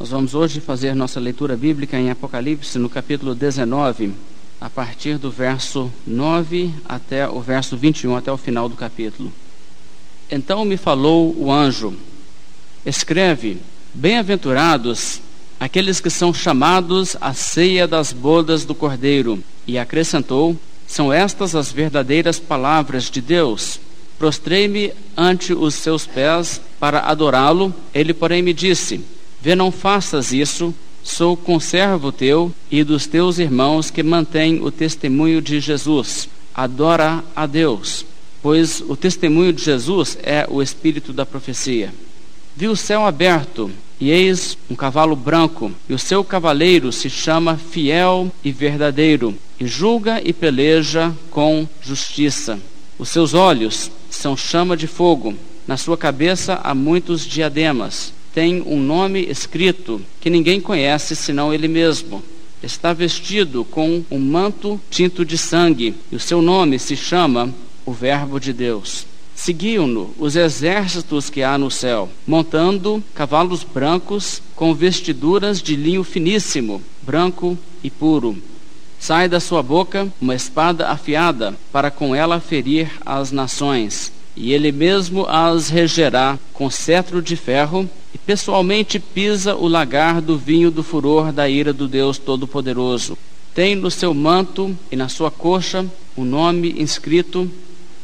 Nós 0.00 0.08
vamos 0.08 0.34
hoje 0.34 0.62
fazer 0.62 0.94
nossa 0.94 1.20
leitura 1.20 1.54
bíblica 1.58 1.98
em 1.98 2.10
Apocalipse, 2.10 2.78
no 2.78 2.88
capítulo 2.88 3.34
19, 3.34 4.14
a 4.58 4.70
partir 4.70 5.18
do 5.18 5.30
verso 5.30 5.92
9 6.06 6.72
até 6.86 7.28
o 7.28 7.38
verso 7.38 7.76
21, 7.76 8.16
até 8.16 8.32
o 8.32 8.38
final 8.38 8.66
do 8.66 8.76
capítulo. 8.76 9.30
Então 10.30 10.64
me 10.64 10.78
falou 10.78 11.36
o 11.36 11.52
anjo: 11.52 11.92
Escreve, 12.84 13.58
bem-aventurados 13.92 15.20
aqueles 15.60 16.00
que 16.00 16.08
são 16.08 16.32
chamados 16.32 17.14
à 17.20 17.34
ceia 17.34 17.86
das 17.86 18.10
bodas 18.10 18.64
do 18.64 18.74
Cordeiro. 18.74 19.44
E 19.66 19.76
acrescentou: 19.76 20.56
São 20.86 21.12
estas 21.12 21.54
as 21.54 21.70
verdadeiras 21.70 22.38
palavras 22.38 23.10
de 23.10 23.20
Deus. 23.20 23.78
Prostrei-me 24.18 24.94
ante 25.14 25.52
os 25.52 25.74
seus 25.74 26.06
pés 26.06 26.58
para 26.80 27.00
adorá-lo. 27.00 27.74
Ele, 27.92 28.14
porém, 28.14 28.40
me 28.40 28.54
disse: 28.54 29.04
Vê, 29.42 29.54
não 29.54 29.70
faças 29.70 30.32
isso. 30.32 30.74
Sou 31.02 31.34
conservo 31.34 32.12
teu 32.12 32.52
e 32.70 32.84
dos 32.84 33.06
teus 33.06 33.38
irmãos 33.38 33.90
que 33.90 34.02
mantêm 34.02 34.62
o 34.62 34.70
testemunho 34.70 35.40
de 35.40 35.58
Jesus. 35.58 36.28
Adora 36.54 37.24
a 37.34 37.46
Deus, 37.46 38.04
pois 38.42 38.82
o 38.86 38.94
testemunho 38.94 39.52
de 39.52 39.64
Jesus 39.64 40.18
é 40.22 40.46
o 40.48 40.60
espírito 40.60 41.10
da 41.12 41.24
profecia. 41.24 41.92
Vi 42.54 42.68
o 42.68 42.76
céu 42.76 43.06
aberto, 43.06 43.70
e 43.98 44.10
eis 44.10 44.58
um 44.68 44.74
cavalo 44.74 45.16
branco, 45.16 45.72
e 45.88 45.94
o 45.94 45.98
seu 45.98 46.22
cavaleiro 46.22 46.92
se 46.92 47.08
chama 47.08 47.56
Fiel 47.56 48.30
e 48.44 48.52
Verdadeiro, 48.52 49.34
e 49.58 49.66
julga 49.66 50.20
e 50.22 50.34
peleja 50.34 51.14
com 51.30 51.66
justiça. 51.80 52.58
Os 52.98 53.08
seus 53.08 53.32
olhos 53.32 53.90
são 54.10 54.36
chama 54.36 54.76
de 54.76 54.86
fogo, 54.86 55.34
na 55.66 55.78
sua 55.78 55.96
cabeça 55.96 56.60
há 56.62 56.74
muitos 56.74 57.26
diademas 57.26 58.12
tem 58.34 58.62
um 58.62 58.80
nome 58.80 59.20
escrito 59.22 60.00
que 60.20 60.30
ninguém 60.30 60.60
conhece 60.60 61.16
senão 61.16 61.52
ele 61.52 61.68
mesmo. 61.68 62.22
Está 62.62 62.92
vestido 62.92 63.64
com 63.64 64.04
um 64.10 64.18
manto 64.18 64.80
tinto 64.90 65.24
de 65.24 65.38
sangue, 65.38 65.94
e 66.12 66.16
o 66.16 66.20
seu 66.20 66.42
nome 66.42 66.78
se 66.78 66.96
chama 66.96 67.52
o 67.86 67.92
Verbo 67.92 68.38
de 68.38 68.52
Deus. 68.52 69.06
Seguiam-no 69.34 70.14
os 70.18 70.36
exércitos 70.36 71.30
que 71.30 71.42
há 71.42 71.56
no 71.56 71.70
céu, 71.70 72.10
montando 72.26 73.02
cavalos 73.14 73.64
brancos 73.64 74.42
com 74.54 74.74
vestiduras 74.74 75.62
de 75.62 75.74
linho 75.74 76.04
finíssimo, 76.04 76.82
branco 77.02 77.56
e 77.82 77.90
puro. 77.90 78.36
Sai 78.98 79.28
da 79.28 79.40
sua 79.40 79.62
boca 79.62 80.06
uma 80.20 80.34
espada 80.34 80.88
afiada, 80.88 81.56
para 81.72 81.90
com 81.90 82.14
ela 82.14 82.38
ferir 82.38 82.90
as 83.04 83.32
nações 83.32 84.12
e 84.36 84.52
ele 84.52 84.72
mesmo 84.72 85.26
as 85.28 85.68
regerá 85.68 86.38
com 86.52 86.70
cetro 86.70 87.20
de 87.20 87.36
ferro, 87.36 87.88
e 88.14 88.18
pessoalmente 88.18 88.98
pisa 88.98 89.54
o 89.54 89.68
lagar 89.68 90.20
do 90.20 90.36
vinho 90.36 90.70
do 90.70 90.82
furor 90.82 91.32
da 91.32 91.48
ira 91.48 91.72
do 91.72 91.86
Deus 91.86 92.18
Todo-Poderoso. 92.18 93.16
Tem 93.54 93.74
no 93.74 93.90
seu 93.90 94.14
manto 94.14 94.76
e 94.90 94.96
na 94.96 95.08
sua 95.08 95.30
coxa 95.30 95.86
o 96.16 96.24
nome 96.24 96.74
inscrito 96.78 97.50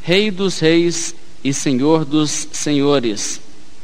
Rei 0.03 0.31
dos 0.31 0.59
Reis 0.59 1.15
e 1.43 1.53
Senhor 1.53 2.05
dos 2.05 2.49
Senhores. 2.53 3.41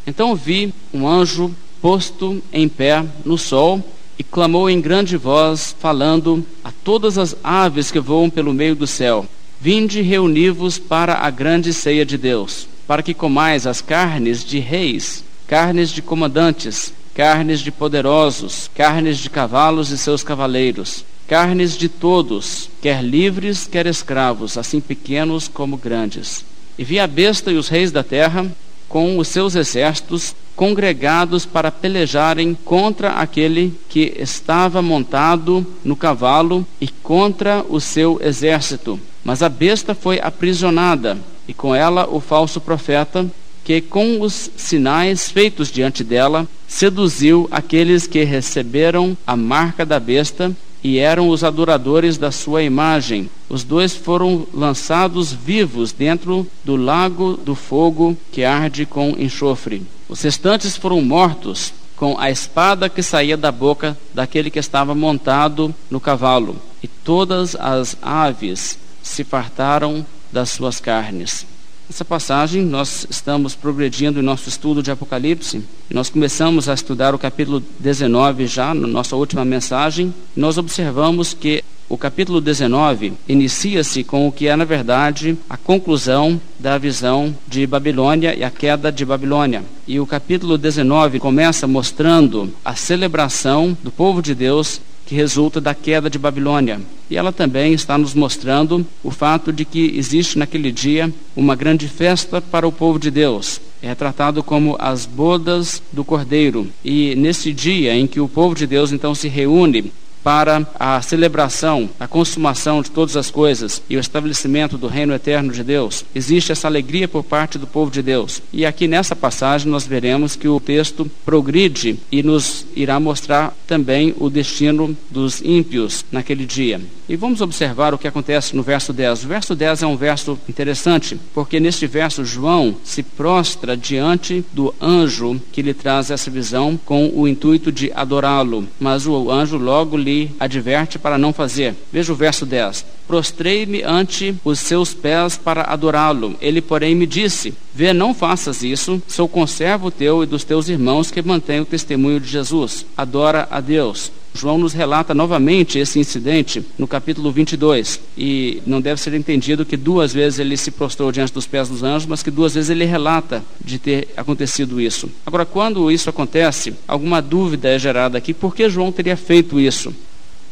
Então 0.06 0.34
vi 0.34 0.72
um 0.92 1.06
anjo 1.06 1.54
posto 1.80 2.42
em 2.52 2.68
pé 2.68 3.04
no 3.24 3.36
sol 3.36 3.82
e 4.18 4.22
clamou 4.22 4.68
em 4.68 4.80
grande 4.80 5.16
voz, 5.16 5.74
falando 5.78 6.44
a 6.62 6.70
todas 6.70 7.18
as 7.18 7.36
aves 7.42 7.90
que 7.90 8.00
voam 8.00 8.28
pelo 8.28 8.52
meio 8.52 8.76
do 8.76 8.86
céu 8.86 9.26
Vinde 9.62 10.02
reuni-vos 10.02 10.76
para 10.76 11.18
a 11.18 11.30
grande 11.30 11.72
ceia 11.72 12.04
de 12.04 12.18
Deus, 12.18 12.66
para 12.84 13.00
que 13.00 13.14
comais 13.14 13.64
as 13.64 13.80
carnes 13.80 14.44
de 14.44 14.58
reis, 14.58 15.22
carnes 15.52 15.90
de 15.90 16.00
comandantes, 16.00 16.94
carnes 17.14 17.60
de 17.60 17.70
poderosos, 17.70 18.70
carnes 18.74 19.18
de 19.18 19.28
cavalos 19.28 19.90
e 19.90 19.98
seus 19.98 20.24
cavaleiros, 20.24 21.04
carnes 21.28 21.76
de 21.76 21.90
todos, 21.90 22.70
quer 22.80 23.04
livres, 23.04 23.68
quer 23.70 23.86
escravos, 23.86 24.56
assim 24.56 24.80
pequenos 24.80 25.48
como 25.48 25.76
grandes. 25.76 26.42
E 26.78 26.84
vi 26.84 26.98
a 26.98 27.06
besta 27.06 27.52
e 27.52 27.58
os 27.58 27.68
reis 27.68 27.92
da 27.92 28.02
terra, 28.02 28.50
com 28.88 29.18
os 29.18 29.28
seus 29.28 29.54
exércitos, 29.54 30.34
congregados 30.56 31.44
para 31.44 31.70
pelejarem 31.70 32.56
contra 32.64 33.10
aquele 33.10 33.78
que 33.90 34.14
estava 34.16 34.80
montado 34.80 35.66
no 35.84 35.94
cavalo 35.94 36.66
e 36.80 36.88
contra 36.88 37.62
o 37.68 37.78
seu 37.78 38.18
exército. 38.24 38.98
Mas 39.22 39.42
a 39.42 39.50
besta 39.50 39.94
foi 39.94 40.18
aprisionada, 40.18 41.18
e 41.46 41.52
com 41.52 41.74
ela 41.74 42.08
o 42.10 42.20
falso 42.20 42.58
profeta, 42.58 43.30
que 43.64 43.80
com 43.80 44.20
os 44.20 44.50
sinais 44.56 45.30
feitos 45.30 45.70
diante 45.70 46.02
dela, 46.02 46.48
seduziu 46.66 47.48
aqueles 47.50 48.06
que 48.06 48.24
receberam 48.24 49.16
a 49.26 49.36
marca 49.36 49.84
da 49.84 50.00
besta 50.00 50.52
e 50.82 50.98
eram 50.98 51.28
os 51.28 51.44
adoradores 51.44 52.18
da 52.18 52.32
sua 52.32 52.62
imagem. 52.62 53.30
Os 53.48 53.62
dois 53.62 53.94
foram 53.94 54.46
lançados 54.52 55.32
vivos 55.32 55.92
dentro 55.92 56.46
do 56.64 56.74
lago 56.76 57.36
do 57.36 57.54
fogo 57.54 58.16
que 58.32 58.44
arde 58.44 58.84
com 58.84 59.10
enxofre. 59.18 59.82
Os 60.08 60.20
restantes 60.22 60.76
foram 60.76 61.00
mortos 61.00 61.72
com 61.96 62.18
a 62.18 62.30
espada 62.30 62.88
que 62.88 63.02
saía 63.02 63.36
da 63.36 63.52
boca 63.52 63.96
daquele 64.12 64.50
que 64.50 64.58
estava 64.58 64.92
montado 64.92 65.72
no 65.88 66.00
cavalo, 66.00 66.56
e 66.82 66.88
todas 66.88 67.54
as 67.54 67.96
aves 68.02 68.76
se 69.02 69.22
fartaram 69.22 70.04
das 70.32 70.50
suas 70.50 70.80
carnes. 70.80 71.46
Nessa 71.92 72.06
passagem, 72.06 72.62
nós 72.62 73.06
estamos 73.10 73.54
progredindo 73.54 74.18
em 74.18 74.22
nosso 74.22 74.48
estudo 74.48 74.82
de 74.82 74.90
Apocalipse. 74.90 75.62
Nós 75.90 76.08
começamos 76.08 76.66
a 76.66 76.72
estudar 76.72 77.14
o 77.14 77.18
capítulo 77.18 77.62
19 77.78 78.46
já, 78.46 78.72
na 78.72 78.88
nossa 78.88 79.14
última 79.14 79.44
mensagem. 79.44 80.14
Nós 80.34 80.56
observamos 80.56 81.34
que 81.34 81.62
o 81.90 81.98
capítulo 81.98 82.40
19 82.40 83.12
inicia-se 83.28 84.02
com 84.02 84.26
o 84.26 84.32
que 84.32 84.48
é, 84.48 84.56
na 84.56 84.64
verdade, 84.64 85.36
a 85.50 85.58
conclusão 85.58 86.40
da 86.58 86.78
visão 86.78 87.36
de 87.46 87.66
Babilônia 87.66 88.34
e 88.34 88.42
a 88.42 88.50
queda 88.50 88.90
de 88.90 89.04
Babilônia. 89.04 89.62
E 89.86 90.00
o 90.00 90.06
capítulo 90.06 90.56
19 90.56 91.20
começa 91.20 91.66
mostrando 91.66 92.54
a 92.64 92.74
celebração 92.74 93.76
do 93.82 93.90
povo 93.90 94.22
de 94.22 94.34
Deus 94.34 94.80
que 95.12 95.16
resulta 95.16 95.60
da 95.60 95.74
queda 95.74 96.08
de 96.08 96.18
Babilônia. 96.18 96.80
E 97.10 97.18
ela 97.18 97.30
também 97.30 97.74
está 97.74 97.98
nos 97.98 98.14
mostrando 98.14 98.86
o 99.04 99.10
fato 99.10 99.52
de 99.52 99.62
que 99.62 99.92
existe 99.94 100.38
naquele 100.38 100.72
dia 100.72 101.12
uma 101.36 101.54
grande 101.54 101.86
festa 101.86 102.40
para 102.40 102.66
o 102.66 102.72
povo 102.72 102.98
de 102.98 103.10
Deus. 103.10 103.60
É 103.82 103.94
tratado 103.94 104.42
como 104.42 104.74
as 104.78 105.04
bodas 105.04 105.82
do 105.92 106.02
Cordeiro. 106.02 106.66
E 106.82 107.14
nesse 107.14 107.52
dia 107.52 107.94
em 107.94 108.06
que 108.06 108.20
o 108.20 108.28
povo 108.28 108.54
de 108.54 108.66
Deus 108.66 108.90
então 108.90 109.14
se 109.14 109.28
reúne 109.28 109.92
para 110.22 110.66
a 110.78 111.00
celebração, 111.02 111.88
a 111.98 112.06
consumação 112.06 112.82
de 112.82 112.90
todas 112.90 113.16
as 113.16 113.30
coisas 113.30 113.82
e 113.88 113.96
o 113.96 114.00
estabelecimento 114.00 114.78
do 114.78 114.86
reino 114.86 115.14
eterno 115.14 115.52
de 115.52 115.64
Deus, 115.64 116.04
existe 116.14 116.52
essa 116.52 116.68
alegria 116.68 117.08
por 117.08 117.24
parte 117.24 117.58
do 117.58 117.66
povo 117.66 117.90
de 117.90 118.02
Deus. 118.02 118.42
E 118.52 118.64
aqui 118.64 118.86
nessa 118.86 119.16
passagem 119.16 119.70
nós 119.70 119.86
veremos 119.86 120.36
que 120.36 120.48
o 120.48 120.60
texto 120.60 121.10
progride 121.24 121.98
e 122.10 122.22
nos 122.22 122.66
irá 122.76 122.98
mostrar 123.00 123.54
também 123.66 124.14
o 124.18 124.30
destino 124.30 124.96
dos 125.10 125.40
ímpios 125.42 126.04
naquele 126.10 126.46
dia. 126.46 126.80
E 127.12 127.16
vamos 127.16 127.42
observar 127.42 127.92
o 127.92 127.98
que 127.98 128.08
acontece 128.08 128.56
no 128.56 128.62
verso 128.62 128.90
10. 128.90 129.24
O 129.24 129.28
verso 129.28 129.54
10 129.54 129.82
é 129.82 129.86
um 129.86 129.98
verso 129.98 130.38
interessante, 130.48 131.20
porque 131.34 131.60
neste 131.60 131.86
verso 131.86 132.24
João 132.24 132.74
se 132.82 133.02
prostra 133.02 133.76
diante 133.76 134.42
do 134.50 134.74
anjo 134.80 135.38
que 135.52 135.60
lhe 135.60 135.74
traz 135.74 136.10
essa 136.10 136.30
visão 136.30 136.80
com 136.86 137.12
o 137.14 137.28
intuito 137.28 137.70
de 137.70 137.92
adorá-lo. 137.94 138.66
Mas 138.80 139.06
o 139.06 139.30
anjo 139.30 139.58
logo 139.58 139.94
lhe 139.94 140.30
adverte 140.40 140.98
para 140.98 141.18
não 141.18 141.34
fazer. 141.34 141.74
Veja 141.92 142.14
o 142.14 142.16
verso 142.16 142.46
10. 142.46 142.82
Prostrei-me 143.06 143.82
ante 143.82 144.34
os 144.42 144.58
seus 144.58 144.94
pés 144.94 145.36
para 145.36 145.64
adorá-lo. 145.64 146.34
Ele, 146.40 146.62
porém, 146.62 146.94
me 146.94 147.06
disse: 147.06 147.52
Vê, 147.74 147.92
não 147.92 148.14
faças 148.14 148.62
isso. 148.62 149.02
Sou 149.06 149.28
conservo 149.28 149.90
teu 149.90 150.22
e 150.22 150.26
dos 150.26 150.44
teus 150.44 150.70
irmãos 150.70 151.10
que 151.10 151.20
mantêm 151.20 151.60
o 151.60 151.66
testemunho 151.66 152.18
de 152.18 152.28
Jesus. 152.28 152.86
Adora 152.96 153.46
a 153.50 153.60
Deus. 153.60 154.10
João 154.34 154.58
nos 154.58 154.72
relata 154.72 155.14
novamente 155.14 155.78
esse 155.78 155.98
incidente 155.98 156.64
no 156.78 156.86
capítulo 156.86 157.30
22. 157.30 158.00
E 158.16 158.62
não 158.66 158.80
deve 158.80 159.00
ser 159.00 159.14
entendido 159.14 159.64
que 159.64 159.76
duas 159.76 160.12
vezes 160.12 160.38
ele 160.38 160.56
se 160.56 160.70
prostrou 160.70 161.12
diante 161.12 161.32
dos 161.32 161.46
pés 161.46 161.68
dos 161.68 161.82
anjos, 161.82 162.06
mas 162.06 162.22
que 162.22 162.30
duas 162.30 162.54
vezes 162.54 162.70
ele 162.70 162.84
relata 162.84 163.44
de 163.62 163.78
ter 163.78 164.08
acontecido 164.16 164.80
isso. 164.80 165.10
Agora, 165.26 165.44
quando 165.44 165.90
isso 165.90 166.08
acontece, 166.08 166.74
alguma 166.88 167.20
dúvida 167.20 167.68
é 167.68 167.78
gerada 167.78 168.18
aqui: 168.18 168.32
por 168.32 168.54
que 168.54 168.68
João 168.68 168.90
teria 168.90 169.16
feito 169.16 169.60
isso? 169.60 169.94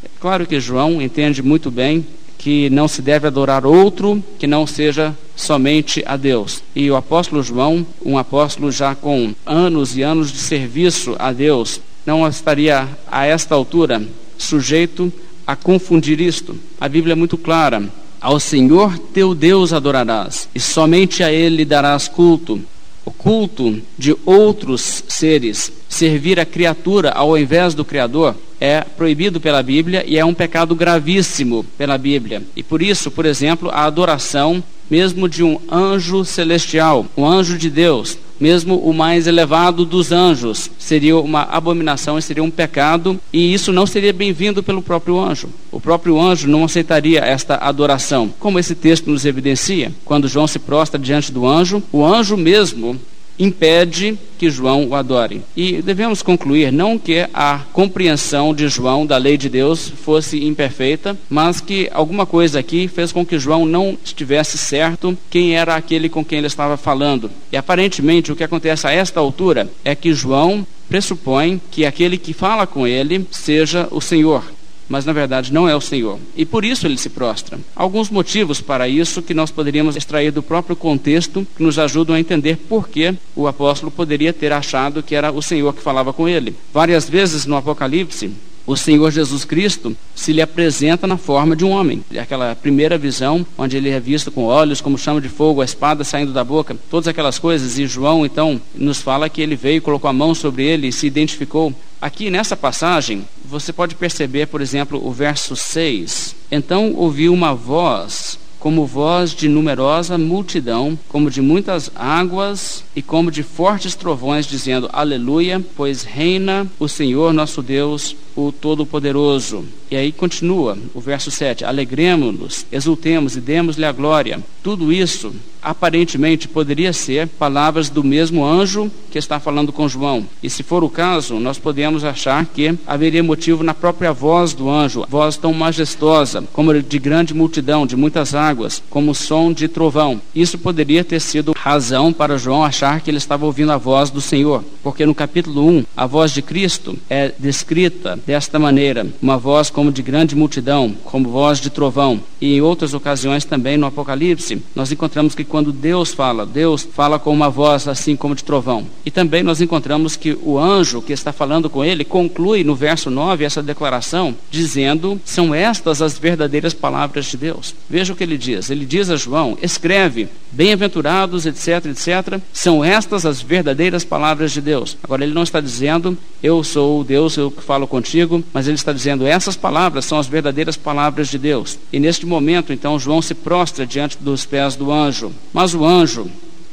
É 0.04 0.08
claro 0.20 0.46
que 0.46 0.60
João 0.60 1.00
entende 1.00 1.42
muito 1.42 1.70
bem 1.70 2.04
que 2.40 2.70
não 2.70 2.88
se 2.88 3.02
deve 3.02 3.26
adorar 3.26 3.66
outro 3.66 4.24
que 4.38 4.46
não 4.46 4.66
seja 4.66 5.14
somente 5.36 6.02
a 6.06 6.16
Deus. 6.16 6.62
E 6.74 6.90
o 6.90 6.96
apóstolo 6.96 7.42
João, 7.42 7.86
um 8.02 8.16
apóstolo 8.16 8.72
já 8.72 8.94
com 8.94 9.34
anos 9.44 9.94
e 9.94 10.02
anos 10.02 10.32
de 10.32 10.38
serviço 10.38 11.14
a 11.18 11.32
Deus, 11.32 11.82
não 12.04 12.26
estaria 12.26 12.88
a 13.10 13.26
esta 13.26 13.54
altura 13.54 14.02
sujeito 14.38 15.12
a 15.46 15.56
confundir 15.56 16.20
isto. 16.20 16.56
A 16.80 16.88
Bíblia 16.88 17.12
é 17.12 17.16
muito 17.16 17.36
clara: 17.36 17.82
ao 18.20 18.38
Senhor 18.38 18.98
teu 18.98 19.34
Deus 19.34 19.72
adorarás, 19.72 20.48
e 20.54 20.60
somente 20.60 21.22
a 21.22 21.32
Ele 21.32 21.64
darás 21.64 22.08
culto. 22.08 22.60
O 23.04 23.10
culto 23.10 23.80
de 23.98 24.14
outros 24.26 25.02
seres 25.08 25.72
servir 25.88 26.38
a 26.38 26.44
criatura 26.44 27.10
ao 27.10 27.36
invés 27.36 27.74
do 27.74 27.84
Criador 27.84 28.36
é 28.60 28.82
proibido 28.82 29.40
pela 29.40 29.62
Bíblia 29.62 30.04
e 30.06 30.18
é 30.18 30.24
um 30.24 30.34
pecado 30.34 30.74
gravíssimo 30.74 31.64
pela 31.78 31.96
Bíblia. 31.96 32.42
E 32.54 32.62
por 32.62 32.82
isso, 32.82 33.10
por 33.10 33.24
exemplo, 33.24 33.70
a 33.70 33.84
adoração 33.84 34.62
mesmo 34.90 35.28
de 35.28 35.42
um 35.42 35.58
anjo 35.70 36.24
celestial, 36.24 37.06
um 37.16 37.24
anjo 37.24 37.56
de 37.56 37.70
Deus, 37.70 38.18
mesmo 38.40 38.78
o 38.78 38.94
mais 38.94 39.26
elevado 39.26 39.84
dos 39.84 40.10
anjos, 40.10 40.70
seria 40.78 41.16
uma 41.18 41.42
abominação 41.42 42.18
e 42.18 42.22
seria 42.22 42.42
um 42.42 42.50
pecado, 42.50 43.20
e 43.32 43.52
isso 43.52 43.72
não 43.72 43.86
seria 43.86 44.12
bem-vindo 44.12 44.62
pelo 44.62 44.80
próprio 44.80 45.20
anjo. 45.20 45.50
O 45.70 45.80
próprio 45.80 46.18
anjo 46.18 46.48
não 46.48 46.64
aceitaria 46.64 47.20
esta 47.20 47.56
adoração. 47.56 48.32
Como 48.40 48.58
esse 48.58 48.74
texto 48.74 49.10
nos 49.10 49.26
evidencia, 49.26 49.92
quando 50.04 50.26
João 50.26 50.46
se 50.46 50.58
prostra 50.58 50.98
diante 50.98 51.30
do 51.30 51.46
anjo, 51.46 51.82
o 51.92 52.04
anjo 52.04 52.36
mesmo 52.36 52.98
impede 53.40 54.16
que 54.38 54.50
João 54.50 54.86
o 54.86 54.94
adore. 54.94 55.42
E 55.56 55.80
devemos 55.82 56.22
concluir 56.22 56.70
não 56.70 56.98
que 56.98 57.26
a 57.32 57.60
compreensão 57.72 58.54
de 58.54 58.68
João 58.68 59.06
da 59.06 59.16
lei 59.16 59.36
de 59.36 59.48
Deus 59.48 59.88
fosse 59.88 60.44
imperfeita, 60.44 61.16
mas 61.28 61.60
que 61.60 61.88
alguma 61.92 62.26
coisa 62.26 62.60
aqui 62.60 62.86
fez 62.86 63.10
com 63.10 63.24
que 63.24 63.38
João 63.38 63.64
não 63.64 63.98
estivesse 64.04 64.58
certo 64.58 65.16
quem 65.30 65.56
era 65.56 65.74
aquele 65.74 66.08
com 66.08 66.24
quem 66.24 66.38
ele 66.38 66.46
estava 66.46 66.76
falando. 66.76 67.30
E 67.50 67.56
aparentemente 67.56 68.30
o 68.30 68.36
que 68.36 68.44
acontece 68.44 68.86
a 68.86 68.92
esta 68.92 69.18
altura 69.18 69.70
é 69.84 69.94
que 69.94 70.12
João 70.12 70.66
pressupõe 70.88 71.60
que 71.70 71.86
aquele 71.86 72.18
que 72.18 72.32
fala 72.32 72.66
com 72.66 72.86
ele 72.86 73.26
seja 73.30 73.88
o 73.90 74.00
Senhor 74.00 74.44
mas 74.90 75.06
na 75.06 75.12
verdade 75.12 75.52
não 75.52 75.68
é 75.68 75.74
o 75.74 75.80
Senhor. 75.80 76.18
E 76.36 76.44
por 76.44 76.64
isso 76.64 76.86
ele 76.86 76.98
se 76.98 77.08
prostra. 77.08 77.58
Alguns 77.74 78.10
motivos 78.10 78.60
para 78.60 78.88
isso 78.88 79.22
que 79.22 79.32
nós 79.32 79.50
poderíamos 79.50 79.96
extrair 79.96 80.32
do 80.32 80.42
próprio 80.42 80.74
contexto 80.74 81.46
que 81.56 81.62
nos 81.62 81.78
ajudam 81.78 82.16
a 82.16 82.20
entender 82.20 82.56
por 82.56 82.88
que 82.88 83.14
o 83.36 83.46
apóstolo 83.46 83.92
poderia 83.92 84.32
ter 84.32 84.52
achado 84.52 85.02
que 85.02 85.14
era 85.14 85.30
o 85.30 85.40
Senhor 85.40 85.72
que 85.72 85.80
falava 85.80 86.12
com 86.12 86.28
ele. 86.28 86.56
Várias 86.74 87.08
vezes 87.08 87.46
no 87.46 87.56
Apocalipse, 87.56 88.32
o 88.70 88.76
Senhor 88.76 89.10
Jesus 89.10 89.44
Cristo 89.44 89.96
se 90.14 90.32
lhe 90.32 90.40
apresenta 90.40 91.04
na 91.04 91.16
forma 91.16 91.56
de 91.56 91.64
um 91.64 91.70
homem. 91.70 92.04
Aquela 92.16 92.54
primeira 92.54 92.96
visão, 92.96 93.44
onde 93.58 93.76
ele 93.76 93.90
é 93.90 93.98
visto 93.98 94.30
com 94.30 94.44
olhos 94.44 94.80
como 94.80 94.96
chama 94.96 95.20
de 95.20 95.28
fogo, 95.28 95.60
a 95.60 95.64
espada 95.64 96.04
saindo 96.04 96.32
da 96.32 96.44
boca, 96.44 96.76
todas 96.88 97.08
aquelas 97.08 97.36
coisas. 97.36 97.78
E 97.80 97.86
João, 97.88 98.24
então, 98.24 98.60
nos 98.72 99.02
fala 99.02 99.28
que 99.28 99.42
ele 99.42 99.56
veio, 99.56 99.82
colocou 99.82 100.08
a 100.08 100.12
mão 100.12 100.36
sobre 100.36 100.64
ele 100.64 100.86
e 100.86 100.92
se 100.92 101.04
identificou. 101.04 101.74
Aqui 102.00 102.30
nessa 102.30 102.56
passagem, 102.56 103.24
você 103.44 103.72
pode 103.72 103.96
perceber, 103.96 104.46
por 104.46 104.60
exemplo, 104.60 105.04
o 105.04 105.10
verso 105.10 105.56
6. 105.56 106.36
Então 106.52 106.94
ouviu 106.94 107.32
uma 107.32 107.52
voz 107.52 108.38
como 108.60 108.86
voz 108.86 109.34
de 109.34 109.48
numerosa 109.48 110.18
multidão, 110.18 110.96
como 111.08 111.30
de 111.30 111.40
muitas 111.40 111.90
águas 111.96 112.84
e 112.94 113.00
como 113.00 113.30
de 113.30 113.42
fortes 113.42 113.94
trovões, 113.94 114.46
dizendo: 114.46 114.88
Aleluia, 114.92 115.64
pois 115.74 116.04
reina 116.04 116.70
o 116.78 116.86
Senhor 116.86 117.32
nosso 117.32 117.62
Deus, 117.62 118.14
o 118.46 118.52
Todo-Poderoso. 118.52 119.64
E 119.90 119.96
aí 119.96 120.12
continua 120.12 120.78
o 120.94 121.00
verso 121.00 121.30
7: 121.30 121.64
Alegremos-nos, 121.64 122.66
exultemos 122.70 123.36
e 123.36 123.40
demos-lhe 123.40 123.84
a 123.84 123.92
glória. 123.92 124.40
Tudo 124.62 124.92
isso 124.92 125.32
aparentemente 125.62 126.48
poderia 126.48 126.92
ser 126.92 127.26
palavras 127.28 127.88
do 127.88 128.02
mesmo 128.02 128.44
anjo 128.44 128.90
que 129.10 129.18
está 129.18 129.38
falando 129.38 129.72
com 129.72 129.88
João. 129.88 130.26
E 130.42 130.48
se 130.48 130.62
for 130.62 130.82
o 130.82 130.88
caso, 130.88 131.38
nós 131.38 131.58
podemos 131.58 132.04
achar 132.04 132.46
que 132.46 132.74
haveria 132.86 133.22
motivo 133.22 133.62
na 133.62 133.74
própria 133.74 134.12
voz 134.12 134.54
do 134.54 134.70
anjo, 134.70 135.04
voz 135.08 135.36
tão 135.36 135.52
majestosa, 135.52 136.44
como 136.52 136.80
de 136.82 136.98
grande 136.98 137.34
multidão, 137.34 137.86
de 137.86 137.96
muitas 137.96 138.34
águas, 138.34 138.82
como 138.88 139.14
som 139.14 139.52
de 139.52 139.68
trovão. 139.68 140.20
Isso 140.34 140.58
poderia 140.58 141.04
ter 141.04 141.20
sido 141.20 141.52
razão 141.56 142.12
para 142.12 142.38
João 142.38 142.64
achar 142.64 143.00
que 143.00 143.10
ele 143.10 143.18
estava 143.18 143.44
ouvindo 143.44 143.72
a 143.72 143.76
voz 143.76 144.10
do 144.10 144.20
Senhor, 144.20 144.64
porque 144.82 145.04
no 145.04 145.14
capítulo 145.14 145.66
1, 145.68 145.84
a 145.96 146.06
voz 146.06 146.32
de 146.32 146.42
Cristo 146.42 146.96
é 147.08 147.32
descrita 147.38 148.18
desta 148.30 148.60
maneira, 148.60 149.08
uma 149.20 149.36
voz 149.36 149.70
como 149.70 149.90
de 149.90 150.02
grande 150.02 150.36
multidão, 150.36 150.94
como 151.02 151.28
voz 151.28 151.58
de 151.58 151.68
trovão. 151.68 152.20
E 152.40 152.54
em 152.54 152.60
outras 152.60 152.94
ocasiões 152.94 153.44
também 153.44 153.76
no 153.76 153.88
Apocalipse, 153.88 154.62
nós 154.72 154.92
encontramos 154.92 155.34
que 155.34 155.42
quando 155.42 155.72
Deus 155.72 156.12
fala, 156.14 156.46
Deus 156.46 156.88
fala 156.94 157.18
com 157.18 157.32
uma 157.32 157.50
voz 157.50 157.88
assim 157.88 158.14
como 158.14 158.36
de 158.36 158.44
trovão. 158.44 158.86
E 159.04 159.10
também 159.10 159.42
nós 159.42 159.60
encontramos 159.60 160.14
que 160.14 160.38
o 160.44 160.56
anjo 160.56 161.02
que 161.02 161.12
está 161.12 161.32
falando 161.32 161.68
com 161.68 161.84
ele 161.84 162.04
conclui 162.04 162.62
no 162.62 162.76
verso 162.76 163.10
9 163.10 163.44
essa 163.44 163.60
declaração, 163.60 164.32
dizendo: 164.48 165.20
São 165.24 165.52
estas 165.52 166.00
as 166.00 166.16
verdadeiras 166.16 166.72
palavras 166.72 167.26
de 167.26 167.36
Deus. 167.36 167.74
Veja 167.88 168.12
o 168.12 168.16
que 168.16 168.22
ele 168.22 168.38
diz. 168.38 168.70
Ele 168.70 168.86
diz 168.86 169.10
a 169.10 169.16
João: 169.16 169.58
Escreve, 169.60 170.28
bem-aventurados, 170.52 171.46
etc, 171.46 171.86
etc. 171.86 172.40
São 172.52 172.84
estas 172.84 173.26
as 173.26 173.42
verdadeiras 173.42 174.04
palavras 174.04 174.52
de 174.52 174.60
Deus. 174.60 174.96
Agora, 175.02 175.24
ele 175.24 175.34
não 175.34 175.42
está 175.42 175.60
dizendo: 175.60 176.16
Eu 176.40 176.62
sou 176.62 177.00
o 177.00 177.04
Deus, 177.04 177.36
eu 177.36 177.50
falo 177.50 177.88
contigo, 177.88 178.09
mas 178.52 178.66
ele 178.66 178.76
está 178.76 178.92
dizendo: 178.92 179.26
Essas 179.26 179.56
palavras 179.56 180.04
são 180.04 180.18
as 180.18 180.26
verdadeiras 180.26 180.76
palavras 180.76 181.28
de 181.28 181.38
Deus. 181.38 181.78
E 181.92 181.98
neste 181.98 182.26
momento, 182.26 182.72
então, 182.72 182.98
João 182.98 183.20
se 183.20 183.34
prostra 183.34 183.86
diante 183.86 184.18
dos 184.18 184.44
pés 184.44 184.76
do 184.76 184.92
anjo. 184.92 185.32
Mas 185.52 185.74
o 185.74 185.84
anjo, 185.84 186.30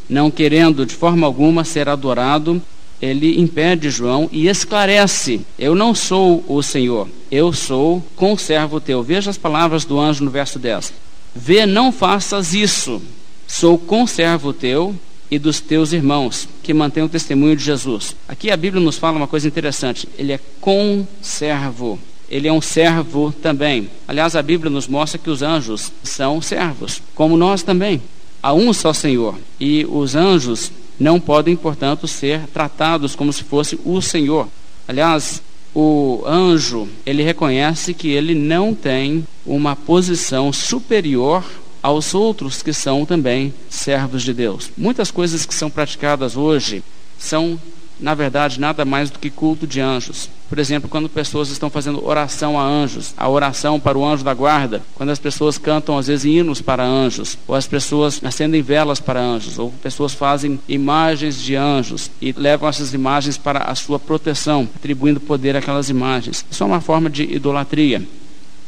não 0.10 0.32
querendo 0.32 0.86
de 0.86 0.94
forma 0.96 1.26
alguma 1.26 1.64
ser 1.64 1.90
adorado, 1.90 2.62
ele 3.02 3.40
impede 3.40 3.90
João 3.90 4.30
e 4.32 4.48
esclarece: 4.48 5.42
Eu 5.58 5.76
não 5.76 5.94
sou 5.94 6.44
o 6.48 6.62
Senhor, 6.62 7.08
eu 7.32 7.54
sou 7.54 8.04
conservo 8.16 8.80
teu. 8.80 9.04
Veja 9.04 9.30
as 9.30 9.38
palavras 9.38 9.86
do 9.86 10.00
anjo 10.00 10.24
no 10.24 10.32
verso 10.32 10.58
10. 10.58 10.94
Vê, 11.36 11.66
não 11.66 11.92
faças 11.92 12.54
isso. 12.54 13.02
Sou 13.48 13.78
conservo 13.78 14.52
teu 14.52 14.96
e 15.30 15.38
dos 15.38 15.60
teus 15.60 15.94
irmãos, 15.94 16.48
que 16.64 16.74
mantêm 16.74 17.04
o 17.04 17.10
testemunho 17.10 17.56
de 17.56 17.64
Jesus. 17.64 18.16
Aqui 18.28 18.50
a 18.50 18.58
Bíblia 18.58 18.84
nos 18.84 18.98
fala 18.98 19.18
uma 19.18 19.28
coisa 19.28 19.48
interessante: 19.48 20.08
ele 20.18 20.34
é 20.34 20.40
conservo. 20.60 22.00
Ele 22.30 22.48
é 22.48 22.52
um 22.52 22.62
servo 22.62 23.34
também. 23.42 23.90
Aliás, 24.06 24.36
a 24.36 24.42
Bíblia 24.42 24.70
nos 24.70 24.88
mostra 24.88 25.18
que 25.18 25.30
os 25.30 25.42
anjos 25.42 25.94
são 26.04 26.42
servos, 26.42 27.02
como 27.16 27.38
nós 27.38 27.64
também. 27.64 28.02
Há 28.44 28.54
um 28.54 28.74
só 28.74 28.92
Senhor. 28.92 29.36
E 29.58 29.86
os 29.90 30.14
anjos 30.14 30.72
não 31.00 31.22
podem, 31.22 31.56
portanto, 31.56 32.06
ser 32.06 32.42
tratados 32.48 33.16
como 33.16 33.32
se 33.32 33.44
fosse 33.44 33.80
o 33.86 34.02
Senhor. 34.02 34.48
Aliás, 34.88 35.42
o 35.74 36.24
anjo, 36.26 36.88
ele 37.06 37.24
reconhece 37.24 37.94
que 37.94 38.10
ele 38.10 38.34
não 38.34 38.74
tem 38.74 39.26
uma 39.46 39.76
posição 39.76 40.52
superior 40.52 41.46
aos 41.88 42.14
outros 42.14 42.62
que 42.62 42.74
são 42.74 43.06
também 43.06 43.54
servos 43.70 44.22
de 44.22 44.34
Deus. 44.34 44.70
Muitas 44.78 45.10
coisas 45.10 45.46
que 45.46 45.56
são 45.56 45.70
praticadas 45.70 46.36
hoje 46.36 46.84
são 47.18 47.58
na 48.00 48.14
verdade, 48.14 48.60
nada 48.60 48.86
mais 48.86 49.10
do 49.10 49.18
que 49.18 49.28
culto 49.28 49.66
de 49.66 49.82
anjos. 49.82 50.30
Por 50.48 50.60
exemplo, 50.60 50.88
quando 50.88 51.10
pessoas 51.10 51.50
estão 51.50 51.68
fazendo 51.68 52.06
oração 52.06 52.60
a 52.60 52.64
anjos, 52.64 53.12
a 53.18 53.28
oração 53.28 53.80
para 53.80 53.98
o 53.98 54.06
anjo 54.06 54.24
da 54.24 54.36
guarda, 54.36 54.84
quando 54.94 55.10
as 55.10 55.18
pessoas 55.18 55.58
cantam 55.58 55.98
às 55.98 56.06
vezes 56.06 56.26
hinos 56.26 56.62
para 56.62 56.86
anjos, 56.86 57.40
ou 57.48 57.56
as 57.56 57.66
pessoas 57.66 58.22
acendem 58.24 58.62
velas 58.62 59.00
para 59.00 59.20
anjos, 59.20 59.58
ou 59.58 59.72
pessoas 59.82 60.14
fazem 60.14 60.60
imagens 60.68 61.42
de 61.42 61.56
anjos 61.56 62.12
e 62.22 62.32
levam 62.34 62.70
essas 62.70 62.94
imagens 62.94 63.36
para 63.36 63.62
a 63.62 63.74
sua 63.74 63.98
proteção, 63.98 64.70
atribuindo 64.76 65.20
poder 65.20 65.56
àquelas 65.56 65.90
imagens. 65.90 66.46
Isso 66.52 66.62
é 66.62 66.68
uma 66.68 66.82
forma 66.82 67.10
de 67.10 67.24
idolatria. 67.24 68.06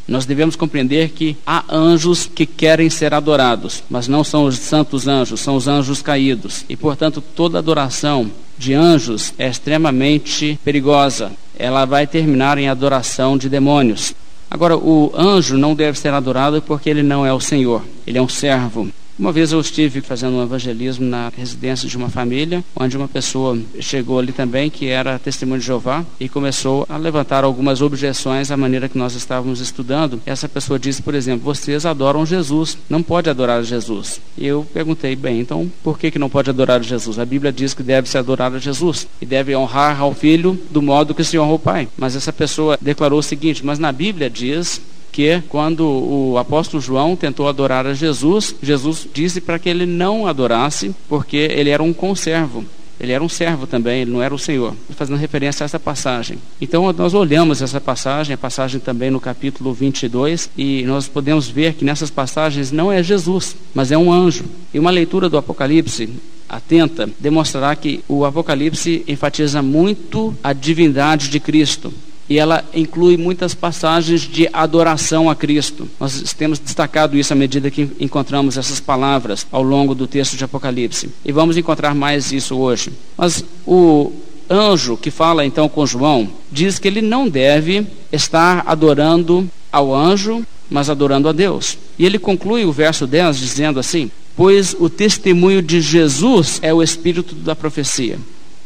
Nós 0.10 0.25
devemos 0.25 0.56
compreender 0.56 1.10
que 1.10 1.38
há 1.46 1.63
anjos 1.70 2.25
que 2.25 2.46
querem 2.46 2.89
ser 2.89 3.13
adorados, 3.13 3.84
mas 3.88 4.08
não 4.08 4.24
são 4.24 4.46
os 4.46 4.58
santos 4.58 5.08
anjos, 5.08 5.39
são 5.39 5.56
os 5.56 5.68
anjos 5.68 6.01
caídos. 6.01 6.66
E, 6.68 6.75
portanto, 6.75 7.22
toda 7.22 7.60
adoração 7.60 8.30
de 8.58 8.74
anjos 8.74 9.34
é 9.38 9.48
extremamente 9.48 10.60
perigosa. 10.66 11.32
Ela 11.56 11.86
vai 11.86 12.08
terminar 12.08 12.58
em 12.58 12.68
adoração 12.68 13.38
de 13.38 13.48
demônios. 13.48 14.13
Agora, 14.50 14.75
o 14.75 15.13
anjo 15.16 15.58
não 15.58 15.75
deve 15.75 16.00
ser 16.00 16.12
adorado 16.12 16.60
porque 16.60 16.89
ele 16.89 17.04
não 17.04 17.24
é 17.24 17.32
o 17.32 17.39
Senhor, 17.39 17.84
ele 18.08 18.18
é 18.18 18.22
um 18.22 18.28
servo. 18.28 18.89
Uma 19.20 19.34
vez 19.34 19.52
eu 19.52 19.60
estive 19.60 20.00
fazendo 20.00 20.38
um 20.38 20.42
evangelismo 20.42 21.06
na 21.06 21.30
residência 21.36 21.90
de 21.90 21.98
uma 21.98 22.08
família, 22.08 22.64
onde 22.74 22.96
uma 22.96 23.08
pessoa 23.10 23.60
chegou 23.82 24.18
ali 24.18 24.32
também, 24.32 24.70
que 24.70 24.88
era 24.88 25.20
testemunho 25.20 25.60
de 25.60 25.66
Jeová, 25.66 26.06
e 26.18 26.30
começou 26.30 26.86
a 26.88 26.96
levantar 26.96 27.44
algumas 27.44 27.82
objeções 27.82 28.50
à 28.50 28.56
maneira 28.56 28.88
que 28.88 28.98
nós 28.98 29.16
estávamos 29.16 29.60
estudando. 29.60 30.22
Essa 30.26 30.48
pessoa 30.48 30.80
disse, 30.80 31.02
por 31.02 31.14
exemplo, 31.14 31.44
vocês 31.44 31.86
adoram 31.86 32.26
Jesus, 32.26 32.78
não 32.90 33.04
pode 33.04 33.30
adorar 33.30 33.62
Jesus. 33.62 34.22
E 34.38 34.48
eu 34.48 34.66
perguntei, 34.74 35.18
bem, 35.18 35.42
então 35.42 35.70
por 35.84 36.00
que, 36.00 36.12
que 36.12 36.18
não 36.18 36.30
pode 36.30 36.50
adorar 36.50 36.82
Jesus? 36.82 37.20
A 37.20 37.26
Bíblia 37.26 37.52
diz 37.52 37.74
que 37.74 37.84
deve 37.84 38.08
se 38.08 38.18
adorar 38.18 38.56
a 38.56 38.58
Jesus 38.58 39.06
e 39.22 39.26
deve 39.26 39.54
honrar 39.54 40.00
ao 40.00 40.14
filho 40.14 40.58
do 40.72 40.82
modo 40.82 41.14
que 41.14 41.26
se 41.26 41.38
honra 41.38 41.54
o 41.56 41.60
pai. 41.60 41.90
Mas 41.98 42.16
essa 42.16 42.32
pessoa 42.32 42.78
declarou 42.82 43.20
o 43.20 43.24
seguinte, 43.24 43.66
mas 43.66 43.80
na 43.80 43.92
Bíblia 43.92 44.30
diz 44.30 44.80
que 45.20 45.44
quando 45.50 45.82
o 45.82 46.38
apóstolo 46.38 46.82
João 46.82 47.14
tentou 47.14 47.50
adorar 47.50 47.86
a 47.86 47.94
Jesus, 47.94 48.56
Jesus 48.64 49.06
disse 49.14 49.42
para 49.42 49.60
que 49.60 49.68
ele 49.68 49.86
não 49.86 50.26
adorasse, 50.26 50.96
porque 51.10 51.36
ele 51.36 51.70
era 51.70 51.84
um 51.84 51.92
conservo. 51.92 52.64
Ele 52.98 53.12
era 53.12 53.22
um 53.22 53.28
servo 53.28 53.68
também, 53.68 54.04
ele 54.04 54.12
não 54.12 54.24
era 54.24 54.34
o 54.34 54.40
Senhor. 54.40 54.74
Fazendo 54.92 55.18
referência 55.18 55.62
a 55.62 55.66
essa 55.66 55.78
passagem. 55.78 56.38
Então 56.62 56.94
nós 56.94 57.14
olhamos 57.14 57.62
essa 57.62 57.82
passagem, 57.82 58.34
a 58.34 58.38
passagem 58.38 58.80
também 58.80 59.12
no 59.12 59.20
capítulo 59.20 59.74
22, 59.74 60.52
e 60.58 60.84
nós 60.84 61.10
podemos 61.10 61.50
ver 61.50 61.74
que 61.74 61.84
nessas 61.84 62.10
passagens 62.10 62.72
não 62.72 62.90
é 62.90 63.04
Jesus, 63.04 63.58
mas 63.74 63.92
é 63.92 63.98
um 63.98 64.14
anjo. 64.14 64.46
E 64.74 64.80
uma 64.80 64.90
leitura 64.90 65.28
do 65.28 65.38
Apocalipse 65.38 66.10
atenta, 66.48 67.10
demonstrará 67.20 67.76
que 67.76 68.02
o 68.08 68.24
Apocalipse 68.24 69.04
enfatiza 69.06 69.62
muito 69.62 70.34
a 70.42 70.54
divindade 70.54 71.28
de 71.28 71.42
Cristo. 71.42 71.94
E 72.30 72.38
ela 72.38 72.64
inclui 72.74 73.18
muitas 73.18 73.56
passagens 73.56 74.22
de 74.22 74.48
adoração 74.54 75.30
a 75.30 75.36
Cristo. 75.36 75.90
Nós 76.00 76.34
temos 76.38 76.60
destacado 76.60 77.18
isso 77.18 77.34
à 77.34 77.36
medida 77.36 77.72
que 77.72 77.90
encontramos 78.00 78.56
essas 78.56 78.80
palavras 78.80 79.48
ao 79.52 79.64
longo 79.64 79.96
do 79.96 80.06
texto 80.06 80.38
de 80.38 80.44
Apocalipse. 80.44 81.10
E 81.26 81.32
vamos 81.32 81.58
encontrar 81.58 81.96
mais 81.96 82.32
isso 82.32 82.56
hoje. 82.56 82.92
Mas 83.18 83.44
o 83.66 84.12
anjo 84.48 84.96
que 84.96 85.10
fala 85.10 85.46
então 85.46 85.68
com 85.68 85.86
João 85.86 86.30
diz 86.52 86.78
que 86.78 86.88
ele 86.88 87.02
não 87.02 87.28
deve 87.28 87.86
estar 88.12 88.64
adorando 88.68 89.50
ao 89.72 89.94
anjo, 89.96 90.46
mas 90.70 90.90
adorando 90.90 91.30
a 91.30 91.32
Deus. 91.32 91.78
E 91.98 92.06
ele 92.06 92.20
conclui 92.20 92.64
o 92.64 92.72
verso 92.72 93.08
10 93.08 93.38
dizendo 93.38 93.80
assim: 93.80 94.12
Pois 94.36 94.76
o 94.80 94.90
testemunho 94.90 95.62
de 95.62 95.82
Jesus 95.82 96.60
é 96.62 96.74
o 96.74 96.82
espírito 96.82 97.34
da 97.34 97.56
profecia. 97.56 98.18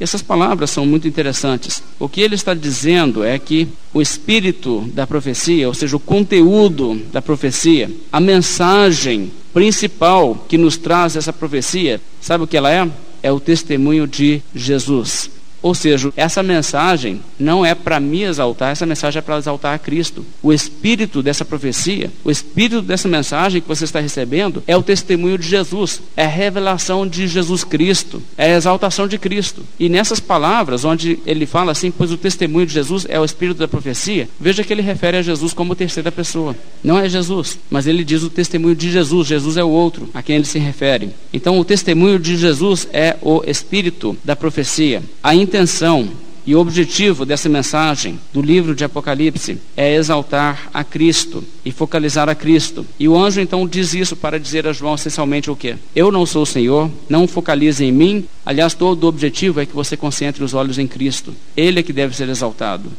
Essas 0.04 0.22
palavras 0.22 0.70
são 0.70 0.86
muito 0.86 1.08
interessantes. 1.08 1.82
O 1.98 2.10
que 2.10 2.20
ele 2.20 2.36
está 2.36 2.54
dizendo 2.54 3.24
é 3.24 3.40
que 3.40 3.70
o 3.94 4.02
espírito 4.02 4.82
da 4.94 5.08
profecia, 5.08 5.66
ou 5.66 5.74
seja, 5.74 5.96
o 5.96 6.00
conteúdo 6.00 7.02
da 7.14 7.22
profecia, 7.22 7.90
a 8.12 8.20
mensagem 8.20 9.32
principal 9.54 10.46
que 10.50 10.58
nos 10.58 10.76
traz 10.76 11.16
essa 11.16 11.32
profecia, 11.32 12.02
sabe 12.20 12.44
o 12.44 12.48
que 12.48 12.58
ela 12.58 12.70
é? 12.70 12.86
É 13.24 13.32
o 13.32 13.40
testemunho 13.40 14.06
de 14.06 14.42
Jesus. 14.54 15.30
Ou 15.64 15.74
seja, 15.74 16.12
essa 16.18 16.44
mensagem 16.44 17.22
não 17.40 17.66
é 17.66 17.74
para 17.74 18.00
me 18.00 18.24
exaltar, 18.24 18.72
essa 18.72 18.86
mensagem 18.86 19.20
é 19.20 19.22
para 19.22 19.38
exaltar 19.38 19.74
a 19.74 19.80
Cristo. 19.80 20.26
O 20.44 20.52
espírito 20.52 21.24
dessa 21.24 21.46
profecia, 21.46 22.12
o 22.24 22.30
espírito 22.30 22.82
dessa 22.82 23.08
mensagem 23.08 23.62
que 23.62 23.68
você 23.68 23.86
está 23.86 24.02
recebendo 24.02 24.62
é 24.68 24.76
o 24.76 24.84
testemunho 24.84 25.38
de 25.38 25.48
Jesus, 25.48 26.02
é 26.18 26.26
a 26.26 26.28
revelação 26.28 27.08
de 27.08 27.28
Jesus 27.28 27.64
Cristo, 27.64 28.22
é 28.38 28.54
a 28.54 28.58
exaltação 28.58 29.08
de 29.08 29.18
Cristo. 29.18 29.64
E 29.80 29.88
nessas 29.88 30.20
palavras, 30.20 30.84
onde 30.84 31.18
ele 31.26 31.46
fala 31.46 31.72
assim, 31.72 31.90
pois 31.90 32.12
o 32.12 32.18
testemunho 32.18 32.66
de 32.66 32.74
Jesus 32.74 33.06
é 33.08 33.18
o 33.18 33.26
espírito 33.26 33.60
da 33.60 33.68
profecia, 33.68 34.28
veja 34.38 34.64
que 34.64 34.74
ele 34.74 34.82
refere 34.82 35.18
a 35.18 35.22
Jesus 35.22 35.54
como 35.54 35.76
terceira 35.76 36.12
pessoa. 36.12 36.56
Não 36.84 37.00
é 37.00 37.08
Jesus, 37.08 37.58
mas 37.70 37.88
ele 37.88 38.04
diz 38.04 38.22
o 38.22 38.30
testemunho 38.30 38.76
de 38.76 38.92
Jesus, 38.92 39.28
Jesus 39.30 39.56
é 39.56 39.64
o 39.64 39.70
outro 39.70 40.10
a 40.14 40.22
quem 40.22 40.36
ele 40.36 40.46
se 40.46 40.60
refere. 40.60 41.12
Então, 41.32 41.58
o 41.58 41.64
testemunho 41.64 42.20
de 42.20 42.36
Jesus 42.36 42.88
é 42.92 43.16
o 43.22 43.42
espírito 43.48 44.18
da 44.26 44.36
profecia. 44.36 45.02
A 45.22 45.34
intenção 45.54 46.10
e 46.48 46.56
o 46.56 46.60
objetivo 46.60 47.28
dessa 47.28 47.48
mensagem 47.48 48.20
do 48.34 48.42
livro 48.42 48.74
de 48.74 48.84
Apocalipse 48.84 49.60
é 49.78 49.94
exaltar 49.94 50.68
a 50.74 50.84
Cristo 50.84 51.44
e 51.64 51.72
focalizar 51.72 52.28
a 52.28 52.34
Cristo. 52.34 52.84
E 53.00 53.08
o 53.08 53.16
anjo 53.16 53.40
então 53.40 53.68
diz 53.68 53.94
isso 53.94 54.16
para 54.16 54.40
dizer 54.40 54.66
a 54.66 54.74
João 54.74 54.96
essencialmente 54.96 55.52
o 55.52 55.56
quê? 55.56 55.76
Eu 55.96 56.12
não 56.12 56.26
sou 56.26 56.42
o 56.42 56.48
Senhor, 56.48 56.90
não 57.08 57.28
focalize 57.28 57.86
em 57.86 57.92
mim. 57.92 58.26
Aliás, 58.44 58.74
todo 58.74 59.04
o 59.04 59.08
objetivo 59.08 59.62
é 59.62 59.66
que 59.66 59.76
você 59.76 59.96
concentre 59.96 60.44
os 60.44 60.56
olhos 60.56 60.80
em 60.80 60.88
Cristo. 60.88 61.36
Ele 61.56 61.80
é 61.80 61.84
que 61.84 61.94
deve 61.94 62.16
ser 62.16 62.28
exaltado. 62.28 62.92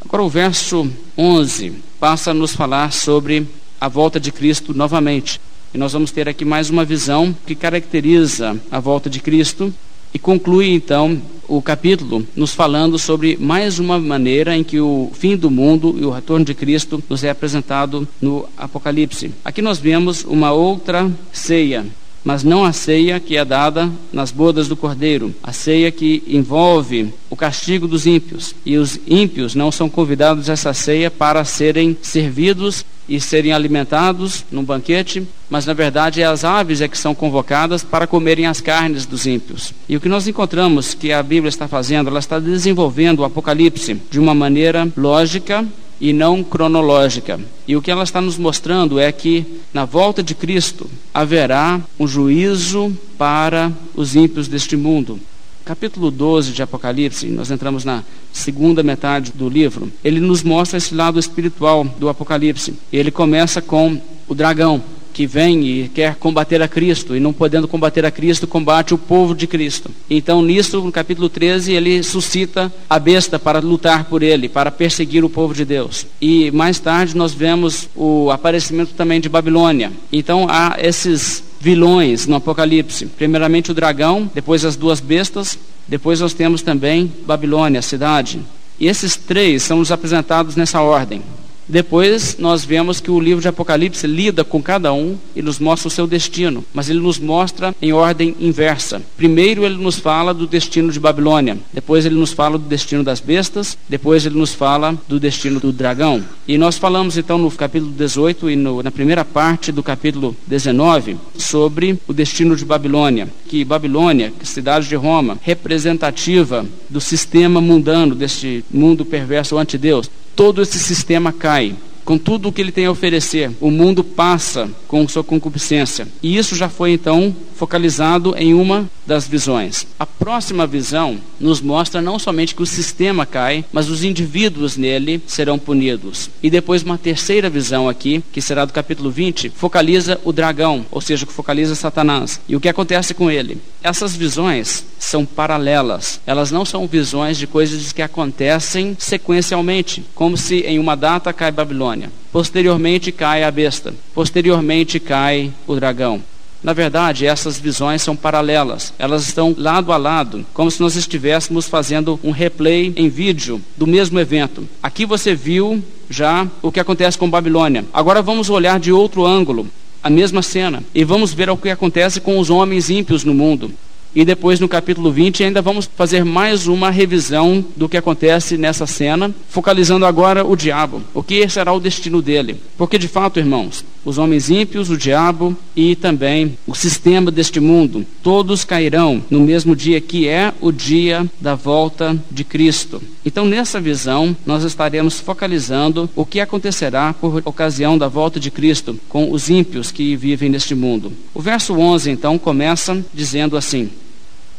Agora 0.00 0.22
o 0.22 0.28
verso 0.28 0.88
11 1.18 1.72
passa 1.98 2.30
a 2.30 2.34
nos 2.34 2.54
falar 2.54 2.92
sobre 2.92 3.44
a 3.80 3.88
volta 3.88 4.20
de 4.20 4.30
Cristo 4.30 4.72
novamente. 4.72 5.40
E 5.74 5.78
nós 5.78 5.92
vamos 5.92 6.12
ter 6.12 6.28
aqui 6.28 6.44
mais 6.44 6.70
uma 6.70 6.84
visão 6.84 7.36
que 7.44 7.56
caracteriza 7.56 8.56
a 8.70 8.78
volta 8.78 9.10
de 9.10 9.18
Cristo 9.18 9.74
e 10.12 10.18
conclui 10.18 10.70
então 10.70 11.20
o 11.48 11.62
capítulo 11.62 12.26
nos 12.36 12.52
falando 12.52 12.98
sobre 12.98 13.36
mais 13.38 13.78
uma 13.78 13.98
maneira 13.98 14.56
em 14.56 14.62
que 14.62 14.78
o 14.78 15.10
fim 15.14 15.36
do 15.36 15.50
mundo 15.50 15.96
e 15.98 16.04
o 16.04 16.10
retorno 16.10 16.44
de 16.44 16.54
Cristo 16.54 17.02
nos 17.08 17.24
é 17.24 17.30
apresentado 17.30 18.06
no 18.20 18.46
Apocalipse. 18.56 19.32
Aqui 19.44 19.62
nós 19.62 19.78
vemos 19.78 20.24
uma 20.24 20.52
outra 20.52 21.10
ceia, 21.32 21.86
mas 22.28 22.44
não 22.44 22.62
a 22.62 22.74
ceia 22.74 23.18
que 23.18 23.38
é 23.38 23.42
dada 23.42 23.90
nas 24.12 24.30
bodas 24.30 24.68
do 24.68 24.76
Cordeiro, 24.76 25.34
a 25.42 25.50
ceia 25.50 25.90
que 25.90 26.22
envolve 26.28 27.10
o 27.30 27.34
castigo 27.34 27.88
dos 27.88 28.04
ímpios. 28.04 28.54
E 28.66 28.76
os 28.76 29.00
ímpios 29.06 29.54
não 29.54 29.72
são 29.72 29.88
convidados 29.88 30.50
a 30.50 30.52
essa 30.52 30.74
ceia 30.74 31.10
para 31.10 31.42
serem 31.46 31.96
servidos 32.02 32.84
e 33.08 33.18
serem 33.18 33.54
alimentados 33.54 34.44
num 34.52 34.62
banquete, 34.62 35.26
mas 35.48 35.64
na 35.64 35.72
verdade 35.72 36.22
as 36.22 36.44
aves 36.44 36.82
é 36.82 36.86
que 36.86 36.98
são 36.98 37.14
convocadas 37.14 37.82
para 37.82 38.06
comerem 38.06 38.44
as 38.44 38.60
carnes 38.60 39.06
dos 39.06 39.26
ímpios. 39.26 39.72
E 39.88 39.96
o 39.96 40.00
que 40.00 40.10
nós 40.10 40.28
encontramos 40.28 40.92
que 40.92 41.10
a 41.10 41.22
Bíblia 41.22 41.48
está 41.48 41.66
fazendo, 41.66 42.10
ela 42.10 42.18
está 42.18 42.38
desenvolvendo 42.38 43.20
o 43.20 43.24
Apocalipse 43.24 43.98
de 44.10 44.20
uma 44.20 44.34
maneira 44.34 44.86
lógica 44.94 45.66
e 46.00 46.12
não 46.12 46.44
cronológica. 46.44 47.40
E 47.66 47.76
o 47.76 47.82
que 47.82 47.90
ela 47.90 48.04
está 48.04 48.20
nos 48.20 48.38
mostrando 48.38 48.98
é 48.98 49.10
que 49.10 49.44
na 49.72 49.84
volta 49.84 50.22
de 50.22 50.34
Cristo 50.34 50.88
haverá 51.12 51.80
um 51.98 52.06
juízo 52.06 52.96
para 53.16 53.72
os 53.94 54.14
ímpios 54.14 54.48
deste 54.48 54.76
mundo 54.76 55.20
capítulo 55.68 56.10
12 56.10 56.52
de 56.52 56.62
Apocalipse, 56.62 57.26
nós 57.26 57.50
entramos 57.50 57.84
na 57.84 58.02
segunda 58.32 58.82
metade 58.82 59.32
do 59.34 59.50
livro, 59.50 59.92
ele 60.02 60.18
nos 60.18 60.42
mostra 60.42 60.78
esse 60.78 60.94
lado 60.94 61.18
espiritual 61.18 61.84
do 61.84 62.08
Apocalipse. 62.08 62.72
Ele 62.90 63.10
começa 63.10 63.60
com 63.60 64.00
o 64.26 64.34
dragão, 64.34 64.82
que 65.18 65.26
vem 65.26 65.66
e 65.66 65.88
quer 65.88 66.14
combater 66.14 66.62
a 66.62 66.68
Cristo, 66.68 67.16
e 67.16 67.18
não 67.18 67.32
podendo 67.32 67.66
combater 67.66 68.06
a 68.06 68.10
Cristo, 68.10 68.46
combate 68.46 68.94
o 68.94 68.98
povo 68.98 69.34
de 69.34 69.48
Cristo. 69.48 69.90
Então, 70.08 70.40
nisso, 70.40 70.80
no 70.80 70.92
capítulo 70.92 71.28
13, 71.28 71.72
ele 71.72 72.04
suscita 72.04 72.72
a 72.88 73.00
besta 73.00 73.36
para 73.36 73.58
lutar 73.58 74.04
por 74.04 74.22
ele, 74.22 74.48
para 74.48 74.70
perseguir 74.70 75.24
o 75.24 75.28
povo 75.28 75.52
de 75.52 75.64
Deus. 75.64 76.06
E 76.20 76.52
mais 76.52 76.78
tarde 76.78 77.16
nós 77.16 77.34
vemos 77.34 77.88
o 77.96 78.30
aparecimento 78.30 78.94
também 78.94 79.20
de 79.20 79.28
Babilônia. 79.28 79.90
Então, 80.12 80.46
há 80.48 80.76
esses 80.80 81.42
vilões 81.58 82.28
no 82.28 82.36
Apocalipse. 82.36 83.06
Primeiramente 83.06 83.72
o 83.72 83.74
dragão, 83.74 84.30
depois 84.32 84.64
as 84.64 84.76
duas 84.76 85.00
bestas, 85.00 85.58
depois 85.88 86.20
nós 86.20 86.32
temos 86.32 86.62
também 86.62 87.12
Babilônia, 87.26 87.80
a 87.80 87.82
cidade. 87.82 88.38
E 88.78 88.86
esses 88.86 89.16
três 89.16 89.64
são 89.64 89.78
nos 89.78 89.90
apresentados 89.90 90.54
nessa 90.54 90.80
ordem. 90.80 91.24
Depois 91.68 92.36
nós 92.38 92.64
vemos 92.64 92.98
que 92.98 93.10
o 93.10 93.20
livro 93.20 93.42
de 93.42 93.48
Apocalipse 93.48 94.06
lida 94.06 94.42
com 94.42 94.62
cada 94.62 94.92
um 94.92 95.16
e 95.36 95.42
nos 95.42 95.58
mostra 95.58 95.88
o 95.88 95.90
seu 95.90 96.06
destino, 96.06 96.64
mas 96.72 96.88
ele 96.88 97.00
nos 97.00 97.18
mostra 97.18 97.74
em 97.82 97.92
ordem 97.92 98.34
inversa. 98.40 99.02
Primeiro 99.16 99.66
ele 99.66 99.76
nos 99.76 99.98
fala 99.98 100.32
do 100.32 100.46
destino 100.46 100.90
de 100.90 100.98
Babilônia, 100.98 101.58
depois 101.72 102.06
ele 102.06 102.14
nos 102.14 102.32
fala 102.32 102.56
do 102.56 102.64
destino 102.64 103.04
das 103.04 103.20
bestas, 103.20 103.76
depois 103.88 104.24
ele 104.24 104.38
nos 104.38 104.54
fala 104.54 104.96
do 105.06 105.20
destino 105.20 105.60
do 105.60 105.70
dragão. 105.70 106.24
E 106.46 106.56
nós 106.56 106.78
falamos 106.78 107.18
então 107.18 107.36
no 107.36 107.50
capítulo 107.50 107.92
18 107.92 108.50
e 108.50 108.56
no, 108.56 108.82
na 108.82 108.90
primeira 108.90 109.24
parte 109.24 109.70
do 109.70 109.82
capítulo 109.82 110.34
19 110.46 111.18
sobre 111.36 111.98
o 112.08 112.14
destino 112.14 112.56
de 112.56 112.64
Babilônia, 112.64 113.28
que 113.46 113.64
Babilônia, 113.64 114.32
cidade 114.42 114.88
de 114.88 114.94
Roma, 114.94 115.38
representativa 115.42 116.64
do 116.88 117.00
sistema 117.00 117.60
mundano, 117.60 118.14
deste 118.14 118.64
mundo 118.70 119.04
perverso 119.04 119.58
ante 119.58 119.76
Deus, 119.76 120.10
todo 120.38 120.62
esse 120.62 120.78
sistema 120.78 121.32
cai. 121.32 121.74
Com 122.08 122.16
tudo 122.16 122.48
o 122.48 122.52
que 122.52 122.62
ele 122.62 122.72
tem 122.72 122.86
a 122.86 122.90
oferecer, 122.90 123.50
o 123.60 123.70
mundo 123.70 124.02
passa 124.02 124.70
com 124.86 125.06
sua 125.06 125.22
concupiscência. 125.22 126.08
E 126.22 126.38
isso 126.38 126.56
já 126.56 126.66
foi 126.66 126.92
então 126.92 127.36
focalizado 127.54 128.34
em 128.38 128.54
uma 128.54 128.88
das 129.06 129.26
visões. 129.26 129.86
A 129.98 130.06
próxima 130.06 130.66
visão 130.66 131.18
nos 131.40 131.60
mostra 131.60 132.00
não 132.00 132.18
somente 132.18 132.54
que 132.54 132.62
o 132.62 132.66
sistema 132.66 133.26
cai, 133.26 133.64
mas 133.72 133.90
os 133.90 134.04
indivíduos 134.04 134.76
nele 134.76 135.20
serão 135.26 135.58
punidos. 135.58 136.30
E 136.42 136.48
depois 136.48 136.82
uma 136.82 136.96
terceira 136.96 137.50
visão 137.50 137.88
aqui, 137.88 138.22
que 138.32 138.40
será 138.40 138.64
do 138.64 138.72
capítulo 138.72 139.10
20, 139.10 139.50
focaliza 139.50 140.20
o 140.24 140.32
dragão, 140.32 140.86
ou 140.90 141.00
seja, 141.00 141.26
que 141.26 141.32
focaliza 141.32 141.74
Satanás. 141.74 142.40
E 142.48 142.54
o 142.54 142.60
que 142.60 142.68
acontece 142.68 143.12
com 143.12 143.30
ele? 143.30 143.58
Essas 143.82 144.14
visões 144.14 144.84
são 144.98 145.24
paralelas. 145.24 146.20
Elas 146.26 146.50
não 146.50 146.64
são 146.64 146.86
visões 146.86 147.38
de 147.38 147.46
coisas 147.46 147.92
que 147.92 148.02
acontecem 148.02 148.96
sequencialmente, 148.98 150.04
como 150.14 150.36
se 150.36 150.60
em 150.60 150.78
uma 150.78 150.94
data 150.94 151.32
cai 151.32 151.50
Babilônia, 151.50 151.97
posteriormente 152.32 153.10
cai 153.10 153.44
a 153.44 153.50
besta, 153.50 153.94
posteriormente 154.14 155.00
cai 155.00 155.52
o 155.66 155.74
dragão. 155.74 156.22
Na 156.62 156.72
verdade, 156.72 157.24
essas 157.24 157.58
visões 157.58 158.02
são 158.02 158.16
paralelas, 158.16 158.92
elas 158.98 159.26
estão 159.26 159.54
lado 159.56 159.92
a 159.92 159.96
lado, 159.96 160.44
como 160.52 160.70
se 160.70 160.80
nós 160.80 160.96
estivéssemos 160.96 161.68
fazendo 161.68 162.18
um 162.22 162.32
replay 162.32 162.92
em 162.96 163.08
vídeo 163.08 163.62
do 163.76 163.86
mesmo 163.86 164.18
evento. 164.18 164.68
Aqui 164.82 165.06
você 165.06 165.34
viu 165.34 165.82
já 166.10 166.48
o 166.60 166.72
que 166.72 166.80
acontece 166.80 167.16
com 167.16 167.30
Babilônia. 167.30 167.84
Agora 167.92 168.22
vamos 168.22 168.50
olhar 168.50 168.80
de 168.80 168.92
outro 168.92 169.24
ângulo 169.24 169.68
a 170.02 170.10
mesma 170.10 170.42
cena 170.42 170.82
e 170.94 171.04
vamos 171.04 171.32
ver 171.32 171.48
o 171.48 171.56
que 171.56 171.70
acontece 171.70 172.20
com 172.20 172.38
os 172.38 172.50
homens 172.50 172.90
ímpios 172.90 173.22
no 173.22 173.34
mundo. 173.34 173.70
E 174.18 174.24
depois 174.24 174.58
no 174.58 174.66
capítulo 174.66 175.12
20 175.12 175.44
ainda 175.44 175.62
vamos 175.62 175.88
fazer 175.94 176.24
mais 176.24 176.66
uma 176.66 176.90
revisão 176.90 177.64
do 177.76 177.88
que 177.88 177.96
acontece 177.96 178.56
nessa 178.56 178.84
cena, 178.84 179.32
focalizando 179.48 180.04
agora 180.04 180.44
o 180.44 180.56
diabo. 180.56 181.00
O 181.14 181.22
que 181.22 181.48
será 181.48 181.72
o 181.72 181.78
destino 181.78 182.20
dele? 182.20 182.56
Porque 182.76 182.98
de 182.98 183.06
fato, 183.06 183.38
irmãos, 183.38 183.84
os 184.04 184.18
homens 184.18 184.50
ímpios, 184.50 184.90
o 184.90 184.96
diabo 184.96 185.56
e 185.76 185.94
também 185.94 186.58
o 186.66 186.74
sistema 186.74 187.30
deste 187.30 187.60
mundo, 187.60 188.04
todos 188.20 188.64
cairão 188.64 189.22
no 189.30 189.38
mesmo 189.38 189.76
dia 189.76 190.00
que 190.00 190.26
é 190.26 190.52
o 190.60 190.72
dia 190.72 191.24
da 191.40 191.54
volta 191.54 192.20
de 192.28 192.42
Cristo. 192.42 193.00
Então, 193.24 193.44
nessa 193.46 193.80
visão, 193.80 194.36
nós 194.44 194.64
estaremos 194.64 195.20
focalizando 195.20 196.10
o 196.16 196.26
que 196.26 196.40
acontecerá 196.40 197.12
por 197.12 197.40
ocasião 197.44 197.96
da 197.96 198.08
volta 198.08 198.40
de 198.40 198.50
Cristo 198.50 198.98
com 199.08 199.30
os 199.30 199.48
ímpios 199.48 199.92
que 199.92 200.16
vivem 200.16 200.48
neste 200.48 200.74
mundo. 200.74 201.12
O 201.32 201.40
verso 201.40 201.74
11 201.74 202.10
então 202.10 202.36
começa 202.36 203.00
dizendo 203.14 203.56
assim: 203.56 203.88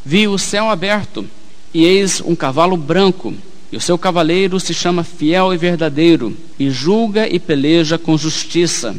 Vi 0.04 0.26
o 0.26 0.38
céu 0.38 0.70
aberto, 0.70 1.26
e 1.72 1.84
eis 1.84 2.20
um 2.20 2.34
cavalo 2.34 2.76
branco, 2.76 3.34
e 3.70 3.76
o 3.76 3.80
seu 3.80 3.96
cavaleiro 3.96 4.58
se 4.58 4.74
chama 4.74 5.04
Fiel 5.04 5.52
e 5.52 5.56
Verdadeiro, 5.56 6.36
e 6.58 6.70
julga 6.70 7.28
e 7.28 7.38
peleja 7.38 7.98
com 7.98 8.16
justiça. 8.16 8.96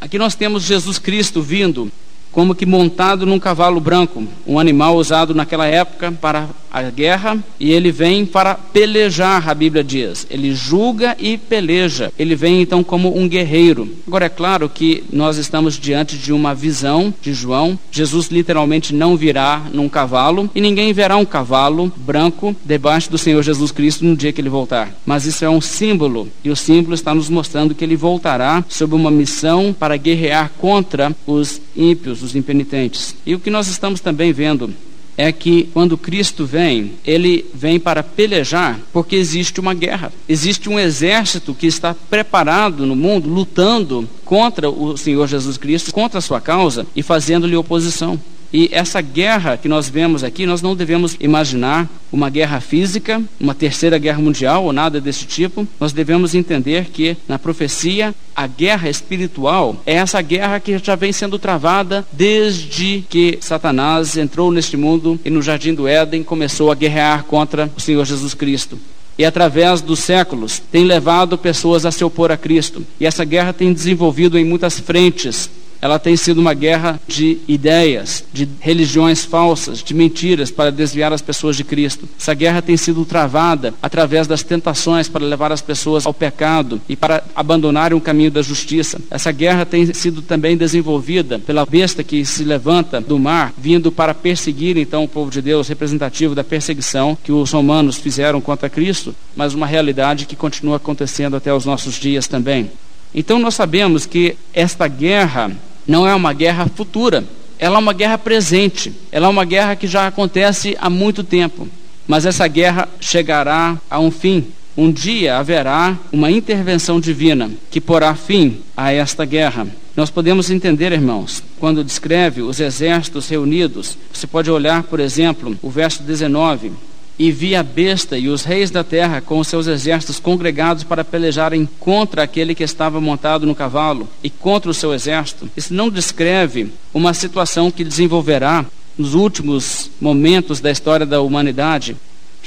Aqui 0.00 0.18
nós 0.18 0.34
temos 0.34 0.64
Jesus 0.64 0.98
Cristo 0.98 1.42
vindo 1.42 1.90
como 2.32 2.54
que 2.54 2.66
montado 2.66 3.26
num 3.26 3.38
cavalo 3.38 3.80
branco, 3.80 4.26
um 4.46 4.58
animal 4.58 4.96
usado 4.96 5.34
naquela 5.34 5.66
época 5.66 6.12
para 6.12 6.48
a 6.70 6.82
guerra, 6.90 7.38
e 7.58 7.72
ele 7.72 7.90
vem 7.90 8.24
para 8.24 8.54
pelejar, 8.54 9.48
a 9.48 9.54
Bíblia 9.54 9.84
diz. 9.84 10.26
Ele 10.30 10.54
julga 10.54 11.16
e 11.18 11.36
peleja. 11.36 12.12
Ele 12.18 12.34
vem 12.34 12.60
então 12.62 12.82
como 12.82 13.16
um 13.16 13.28
guerreiro. 13.28 13.88
Agora 14.06 14.26
é 14.26 14.28
claro 14.28 14.68
que 14.68 15.04
nós 15.12 15.36
estamos 15.36 15.78
diante 15.78 16.16
de 16.16 16.32
uma 16.32 16.54
visão 16.54 17.12
de 17.20 17.32
João. 17.32 17.78
Jesus 17.90 18.28
literalmente 18.28 18.94
não 18.94 19.16
virá 19.16 19.62
num 19.72 19.88
cavalo 19.88 20.50
e 20.54 20.60
ninguém 20.60 20.92
verá 20.92 21.16
um 21.16 21.24
cavalo 21.24 21.92
branco 21.96 22.54
debaixo 22.64 23.10
do 23.10 23.18
Senhor 23.18 23.42
Jesus 23.42 23.70
Cristo 23.70 24.04
no 24.04 24.16
dia 24.16 24.32
que 24.32 24.40
ele 24.40 24.48
voltar. 24.48 24.92
Mas 25.04 25.26
isso 25.26 25.44
é 25.44 25.50
um 25.50 25.60
símbolo, 25.60 26.28
e 26.44 26.50
o 26.50 26.56
símbolo 26.56 26.94
está 26.94 27.14
nos 27.14 27.28
mostrando 27.28 27.74
que 27.74 27.84
ele 27.84 27.96
voltará 27.96 28.64
sob 28.68 28.94
uma 28.94 29.10
missão 29.10 29.74
para 29.78 29.96
guerrear 29.96 30.50
contra 30.58 31.14
os 31.26 31.60
ímpios, 31.76 32.22
os 32.22 32.34
impenitentes. 32.34 33.14
E 33.24 33.34
o 33.34 33.40
que 33.40 33.50
nós 33.50 33.68
estamos 33.68 34.00
também 34.00 34.32
vendo 34.32 34.72
é 35.18 35.32
que 35.32 35.68
quando 35.74 35.98
Cristo 35.98 36.46
vem, 36.46 36.92
ele 37.04 37.44
vem 37.52 37.80
para 37.80 38.04
pelejar 38.04 38.78
porque 38.92 39.16
existe 39.16 39.58
uma 39.58 39.74
guerra. 39.74 40.12
Existe 40.28 40.68
um 40.68 40.78
exército 40.78 41.52
que 41.52 41.66
está 41.66 41.92
preparado 41.92 42.86
no 42.86 42.94
mundo, 42.94 43.28
lutando 43.28 44.08
contra 44.24 44.70
o 44.70 44.96
Senhor 44.96 45.26
Jesus 45.26 45.56
Cristo, 45.56 45.92
contra 45.92 46.18
a 46.18 46.22
sua 46.22 46.40
causa 46.40 46.86
e 46.94 47.02
fazendo-lhe 47.02 47.56
oposição. 47.56 48.18
E 48.52 48.68
essa 48.72 49.00
guerra 49.00 49.56
que 49.56 49.68
nós 49.68 49.88
vemos 49.88 50.24
aqui, 50.24 50.46
nós 50.46 50.62
não 50.62 50.74
devemos 50.74 51.16
imaginar 51.20 51.88
uma 52.10 52.30
guerra 52.30 52.60
física, 52.60 53.22
uma 53.38 53.54
terceira 53.54 53.98
guerra 53.98 54.20
mundial 54.20 54.64
ou 54.64 54.72
nada 54.72 55.00
desse 55.00 55.26
tipo. 55.26 55.68
Nós 55.78 55.92
devemos 55.92 56.34
entender 56.34 56.86
que 56.86 57.16
na 57.28 57.38
profecia 57.38 58.14
a 58.34 58.46
guerra 58.46 58.88
espiritual 58.88 59.82
é 59.84 59.94
essa 59.94 60.22
guerra 60.22 60.60
que 60.60 60.78
já 60.78 60.94
vem 60.94 61.12
sendo 61.12 61.38
travada 61.38 62.06
desde 62.12 63.04
que 63.10 63.38
Satanás 63.40 64.16
entrou 64.16 64.50
neste 64.50 64.76
mundo 64.76 65.20
e 65.24 65.30
no 65.30 65.42
jardim 65.42 65.74
do 65.74 65.86
Éden 65.86 66.22
começou 66.22 66.72
a 66.72 66.74
guerrear 66.74 67.24
contra 67.24 67.70
o 67.76 67.80
Senhor 67.80 68.04
Jesus 68.04 68.32
Cristo 68.32 68.78
e 69.18 69.24
através 69.24 69.80
dos 69.80 69.98
séculos 69.98 70.62
tem 70.70 70.84
levado 70.84 71.36
pessoas 71.36 71.84
a 71.84 71.90
se 71.90 72.04
opor 72.04 72.30
a 72.30 72.36
Cristo. 72.36 72.86
E 73.00 73.04
essa 73.04 73.24
guerra 73.24 73.52
tem 73.52 73.72
desenvolvido 73.72 74.38
em 74.38 74.44
muitas 74.44 74.78
frentes 74.78 75.50
ela 75.80 75.98
tem 75.98 76.16
sido 76.16 76.38
uma 76.38 76.54
guerra 76.54 77.00
de 77.06 77.38
ideias, 77.46 78.24
de 78.32 78.48
religiões 78.60 79.24
falsas, 79.24 79.82
de 79.82 79.94
mentiras 79.94 80.50
para 80.50 80.72
desviar 80.72 81.12
as 81.12 81.22
pessoas 81.22 81.56
de 81.56 81.64
Cristo. 81.64 82.08
Essa 82.18 82.34
guerra 82.34 82.62
tem 82.62 82.76
sido 82.76 83.04
travada 83.04 83.74
através 83.82 84.26
das 84.26 84.42
tentações 84.42 85.08
para 85.08 85.24
levar 85.24 85.52
as 85.52 85.62
pessoas 85.62 86.06
ao 86.06 86.14
pecado 86.14 86.80
e 86.88 86.96
para 86.96 87.22
abandonarem 87.34 87.96
o 87.96 88.00
caminho 88.00 88.30
da 88.30 88.42
justiça. 88.42 89.00
Essa 89.10 89.30
guerra 89.32 89.64
tem 89.64 89.92
sido 89.94 90.22
também 90.22 90.56
desenvolvida 90.56 91.38
pela 91.38 91.64
besta 91.64 92.02
que 92.02 92.24
se 92.24 92.44
levanta 92.44 93.00
do 93.00 93.18
mar, 93.18 93.52
vindo 93.56 93.92
para 93.92 94.14
perseguir 94.14 94.76
então 94.76 95.04
o 95.04 95.08
povo 95.08 95.30
de 95.30 95.40
Deus, 95.40 95.68
representativo 95.68 96.34
da 96.34 96.44
perseguição 96.44 97.16
que 97.22 97.32
os 97.32 97.52
romanos 97.52 97.96
fizeram 97.96 98.40
contra 98.40 98.68
Cristo, 98.68 99.14
mas 99.36 99.54
uma 99.54 99.66
realidade 99.66 100.26
que 100.26 100.36
continua 100.36 100.76
acontecendo 100.76 101.36
até 101.36 101.52
os 101.52 101.64
nossos 101.64 101.94
dias 101.94 102.26
também. 102.26 102.70
Então 103.14 103.38
nós 103.38 103.54
sabemos 103.54 104.06
que 104.06 104.36
esta 104.52 104.86
guerra 104.86 105.50
não 105.86 106.06
é 106.06 106.14
uma 106.14 106.32
guerra 106.32 106.66
futura, 106.66 107.24
ela 107.58 107.76
é 107.76 107.78
uma 107.78 107.92
guerra 107.92 108.18
presente, 108.18 108.92
ela 109.10 109.26
é 109.26 109.30
uma 109.30 109.44
guerra 109.44 109.74
que 109.74 109.86
já 109.86 110.06
acontece 110.06 110.76
há 110.80 110.88
muito 110.88 111.24
tempo. 111.24 111.66
Mas 112.06 112.24
essa 112.24 112.46
guerra 112.46 112.88
chegará 113.00 113.76
a 113.90 113.98
um 113.98 114.10
fim. 114.10 114.46
Um 114.76 114.92
dia 114.92 115.36
haverá 115.36 115.96
uma 116.12 116.30
intervenção 116.30 117.00
divina 117.00 117.50
que 117.70 117.80
porá 117.80 118.14
fim 118.14 118.60
a 118.76 118.92
esta 118.92 119.24
guerra. 119.24 119.66
Nós 119.96 120.08
podemos 120.08 120.50
entender, 120.50 120.92
irmãos, 120.92 121.42
quando 121.58 121.82
descreve 121.82 122.42
os 122.42 122.60
exércitos 122.60 123.28
reunidos, 123.28 123.98
você 124.12 124.26
pode 124.26 124.48
olhar, 124.48 124.84
por 124.84 125.00
exemplo, 125.00 125.58
o 125.60 125.68
verso 125.68 126.04
19 126.04 126.70
e 127.18 127.32
vi 127.32 127.56
a 127.56 127.62
besta 127.62 128.16
e 128.16 128.28
os 128.28 128.44
reis 128.44 128.70
da 128.70 128.84
terra 128.84 129.20
com 129.20 129.38
os 129.38 129.48
seus 129.48 129.66
exércitos 129.66 130.20
congregados 130.20 130.84
para 130.84 131.04
pelejarem 131.04 131.68
contra 131.80 132.22
aquele 132.22 132.54
que 132.54 132.62
estava 132.62 133.00
montado 133.00 133.44
no 133.44 133.54
cavalo 133.54 134.08
e 134.22 134.30
contra 134.30 134.70
o 134.70 134.74
seu 134.74 134.94
exército. 134.94 135.50
Isso 135.56 135.74
não 135.74 135.90
descreve 135.90 136.72
uma 136.94 137.12
situação 137.12 137.70
que 137.70 137.82
desenvolverá 137.82 138.64
nos 138.96 139.14
últimos 139.14 139.90
momentos 140.00 140.60
da 140.60 140.70
história 140.70 141.06
da 141.06 141.20
humanidade, 141.20 141.96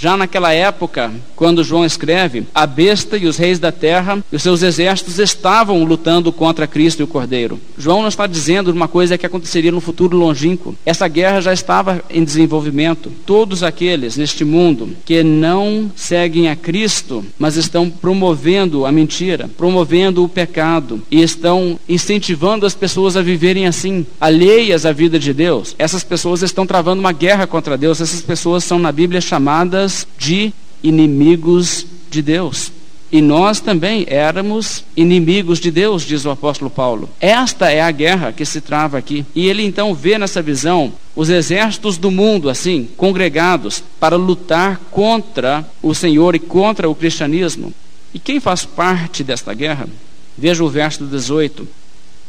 já 0.02 0.18
naquela 0.18 0.52
época, 0.52 1.12
quando 1.36 1.64
João 1.64 1.86
escreve, 1.86 2.48
a 2.56 2.66
besta 2.66 3.18
e 3.18 3.28
os 3.28 3.38
reis 3.38 3.60
da 3.60 3.72
terra 3.72 4.18
e 4.32 4.36
os 4.36 4.42
seus 4.42 4.64
exércitos 4.64 5.20
estavam 5.20 5.84
lutando 5.84 6.32
contra 6.32 6.66
Cristo 6.66 7.02
e 7.02 7.04
o 7.04 7.08
Cordeiro. 7.08 7.60
João 7.78 8.02
não 8.02 8.10
está 8.10 8.26
dizendo 8.26 8.72
uma 8.72 8.88
coisa 8.88 9.16
que 9.16 9.28
aconteceria 9.28 9.72
no 9.72 9.80
futuro 9.80 10.18
longínquo. 10.18 10.76
Essa 10.84 11.08
guerra 11.08 11.40
já 11.40 11.54
estava 11.54 12.04
em 12.10 12.24
desenvolvimento. 12.24 13.12
Todos 13.28 13.62
aqueles 13.62 14.18
neste 14.18 14.44
mundo 14.44 14.90
que 15.06 15.22
não 15.22 15.92
seguem 15.96 16.50
a 16.50 16.56
Cristo, 16.56 17.24
mas 17.38 17.56
estão 17.56 17.88
promovendo 17.88 18.88
a 18.88 18.92
mentira, 18.92 19.52
promovendo 19.56 20.24
o 20.24 20.30
pecado 20.30 21.00
e 21.12 21.22
estão 21.22 21.80
incentivando 21.88 22.66
as 22.66 22.74
pessoas 22.74 23.16
a 23.16 23.22
viverem 23.22 23.68
assim, 23.68 24.04
alheias 24.20 24.84
à 24.84 24.92
vida 24.92 25.20
de 25.20 25.32
Deus, 25.32 25.76
essas 25.78 26.04
pessoas 26.04 26.42
estão 26.42 26.66
travando 26.66 27.00
uma 27.00 27.12
guerra 27.12 27.46
contra 27.46 27.78
Deus. 27.78 28.02
Essas 28.02 28.22
pessoas 28.22 28.64
são 28.64 28.80
na 28.80 28.92
Bíblia 28.92 29.22
chamadas 29.22 29.91
de 30.18 30.54
inimigos 30.84 31.86
de 32.10 32.22
Deus. 32.22 32.72
E 33.12 33.22
nós 33.22 33.60
também 33.60 34.06
éramos 34.08 34.86
inimigos 34.96 35.60
de 35.60 35.70
Deus, 35.70 36.04
diz 36.04 36.24
o 36.24 36.30
apóstolo 36.30 36.72
Paulo. 36.72 37.10
Esta 37.20 37.70
é 37.70 37.82
a 37.82 37.92
guerra 37.92 38.32
que 38.32 38.46
se 38.46 38.62
trava 38.62 38.98
aqui. 38.98 39.26
E 39.36 39.48
ele 39.48 39.64
então 39.64 39.94
vê 39.94 40.18
nessa 40.18 40.42
visão 40.42 40.94
os 41.14 41.30
exércitos 41.30 41.98
do 41.98 42.10
mundo, 42.10 42.50
assim, 42.50 42.88
congregados, 42.96 43.84
para 44.00 44.16
lutar 44.16 44.80
contra 44.90 45.68
o 45.82 45.94
Senhor 45.94 46.36
e 46.36 46.40
contra 46.40 46.90
o 46.90 46.96
cristianismo. 46.96 47.74
E 48.14 48.20
quem 48.20 48.40
faz 48.40 48.64
parte 48.64 49.26
desta 49.26 49.54
guerra? 49.54 49.90
Veja 50.38 50.64
o 50.64 50.70
verso 50.70 51.04
18. 51.04 51.68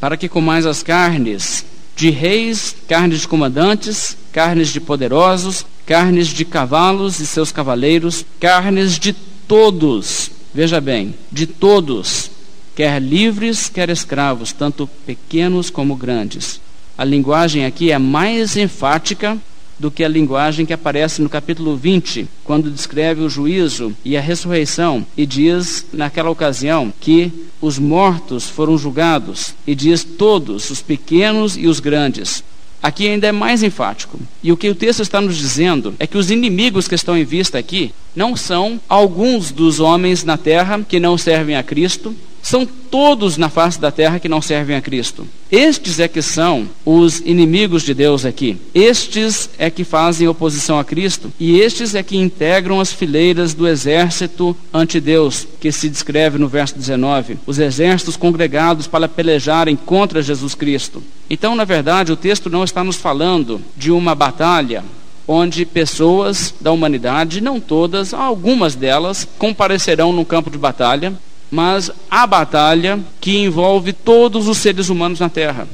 Para 0.01 0.17
que 0.17 0.29
comais 0.29 0.67
as 0.67 0.83
carnes 0.83 1.65
de 1.95 2.11
reis, 2.11 2.75
carnes 2.89 3.21
de 3.21 3.29
comandantes, 3.29 4.17
carnes 4.33 4.73
de 4.73 4.81
poderosos, 4.81 5.65
carnes 5.87 6.29
de 6.29 6.45
cavalos 6.45 7.21
e 7.21 7.27
seus 7.27 7.53
cavaleiros, 7.53 8.25
carnes 8.41 8.99
de 8.99 9.13
todos, 9.13 10.31
veja 10.55 10.81
bem, 10.81 11.15
de 11.31 11.47
todos, 11.47 12.31
quer 12.75 13.01
livres, 13.01 13.69
quer 13.69 13.91
escravos, 13.91 14.53
tanto 14.53 14.89
pequenos 15.07 15.71
como 15.71 15.97
grandes. 15.97 16.61
A 16.97 17.05
linguagem 17.05 17.65
aqui 17.65 17.91
é 17.91 17.99
mais 17.99 18.57
enfática 18.57 19.39
do 19.79 19.91
que 19.91 20.05
a 20.05 20.09
linguagem 20.09 20.65
que 20.65 20.73
aparece 20.73 21.21
no 21.21 21.29
capítulo 21.29 21.77
20, 21.77 22.29
quando 22.45 22.71
descreve 22.71 23.23
o 23.23 23.29
juízo 23.29 23.93
e 24.05 24.17
a 24.17 24.21
ressurreição, 24.21 25.05
e 25.17 25.27
diz 25.27 25.85
naquela 25.93 26.31
ocasião 26.31 26.93
que 27.01 27.33
os 27.61 27.79
mortos 27.79 28.49
foram 28.49 28.79
julgados, 28.79 29.55
e 29.67 29.75
diz 29.75 30.05
todos, 30.05 30.71
os 30.71 30.81
pequenos 30.81 31.57
e 31.57 31.67
os 31.67 31.81
grandes. 31.81 32.45
Aqui 32.83 33.07
ainda 33.07 33.29
é 33.29 33.33
mais 33.33 33.63
enfático. 33.63 34.19
E 34.43 34.51
o 34.51 34.57
que 34.57 34.69
o 34.69 34.75
texto 34.75 35.01
está 35.01 35.21
nos 35.21 35.37
dizendo 35.37 35.95
é 36.01 36.07
que 36.07 36.19
os 36.19 36.31
inimigos 36.31 36.89
que 36.89 36.97
estão 36.97 37.17
em 37.17 37.25
vista 37.25 37.57
aqui 37.57 37.95
não 38.15 38.35
são 38.35 38.81
alguns 38.89 39.53
dos 39.53 39.79
homens 39.79 40.25
na 40.25 40.37
terra 40.37 40.85
que 40.87 40.99
não 40.99 41.17
servem 41.17 41.55
a 41.55 41.63
Cristo, 41.63 42.15
são 42.43 42.67
todos 42.67 43.37
na 43.37 43.49
face 43.49 43.81
da 43.81 43.91
terra 43.91 44.19
que 44.19 44.29
não 44.29 44.43
servem 44.43 44.77
a 44.77 44.83
Cristo. 44.83 45.27
Estes 45.51 46.01
é 46.01 46.09
que 46.09 46.21
são 46.21 46.69
os 46.85 47.21
inimigos 47.21 47.83
de 47.83 47.95
Deus 47.95 48.25
aqui. 48.25 48.59
Estes 48.75 49.49
é 49.57 49.71
que 49.71 49.85
fazem 49.85 50.27
oposição 50.27 50.79
a 50.79 50.85
Cristo 50.85 51.33
e 51.39 51.61
estes 51.61 51.95
é 51.95 52.03
que 52.03 52.17
integram 52.17 52.81
as 52.81 52.93
fileiras 52.93 53.55
do 53.55 53.69
exército 53.69 54.57
ante 54.75 55.01
Deus, 55.01 55.47
que 55.61 55.71
se 55.71 55.89
descreve 55.89 56.37
no 56.37 56.49
verso 56.49 56.77
19, 56.77 57.39
os 57.47 57.59
exércitos 57.59 58.17
congregados 58.17 58.87
para 58.87 59.09
pelejarem 59.09 59.77
contra 59.77 60.21
Jesus 60.21 60.55
Cristo. 60.55 61.03
Então, 61.31 61.55
na 61.55 61.65
verdade, 61.65 62.13
o 62.13 62.17
texto 62.17 62.51
não 62.51 62.65
está 62.65 62.83
nos 62.83 62.97
falando 62.97 63.61
de 63.77 63.93
uma 63.93 64.15
batalha 64.15 64.85
onde 65.27 65.65
pessoas 65.65 66.53
da 66.61 66.73
humanidade, 66.73 67.41
não 67.41 67.61
todas, 67.61 68.13
algumas 68.13 68.75
delas, 68.75 69.27
comparecerão 69.39 70.13
no 70.13 70.25
campo 70.25 70.51
de 70.51 70.59
batalha 70.59 71.13
mas 71.53 71.91
a 72.11 72.27
batalha 72.27 72.99
que 73.21 73.37
envolve 73.37 73.93
todos 73.93 74.49
os 74.49 74.57
seres 74.57 74.89
humanos 74.89 75.21
na 75.21 75.29
Terra. 75.29 75.69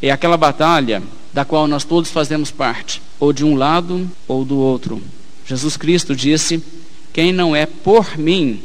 É 0.00 0.08
aquela 0.08 0.36
batalha 0.36 1.02
da 1.32 1.44
qual 1.44 1.66
nós 1.66 1.82
todos 1.82 2.08
fazemos 2.08 2.52
parte, 2.52 3.02
ou 3.18 3.32
de 3.32 3.44
um 3.44 3.56
lado 3.56 4.08
ou 4.28 4.44
do 4.44 4.56
outro. 4.56 5.02
Jesus 5.44 5.76
Cristo 5.76 6.14
disse: 6.14 6.62
Quem 7.12 7.32
não 7.32 7.54
é 7.54 7.66
por 7.66 8.16
mim 8.16 8.60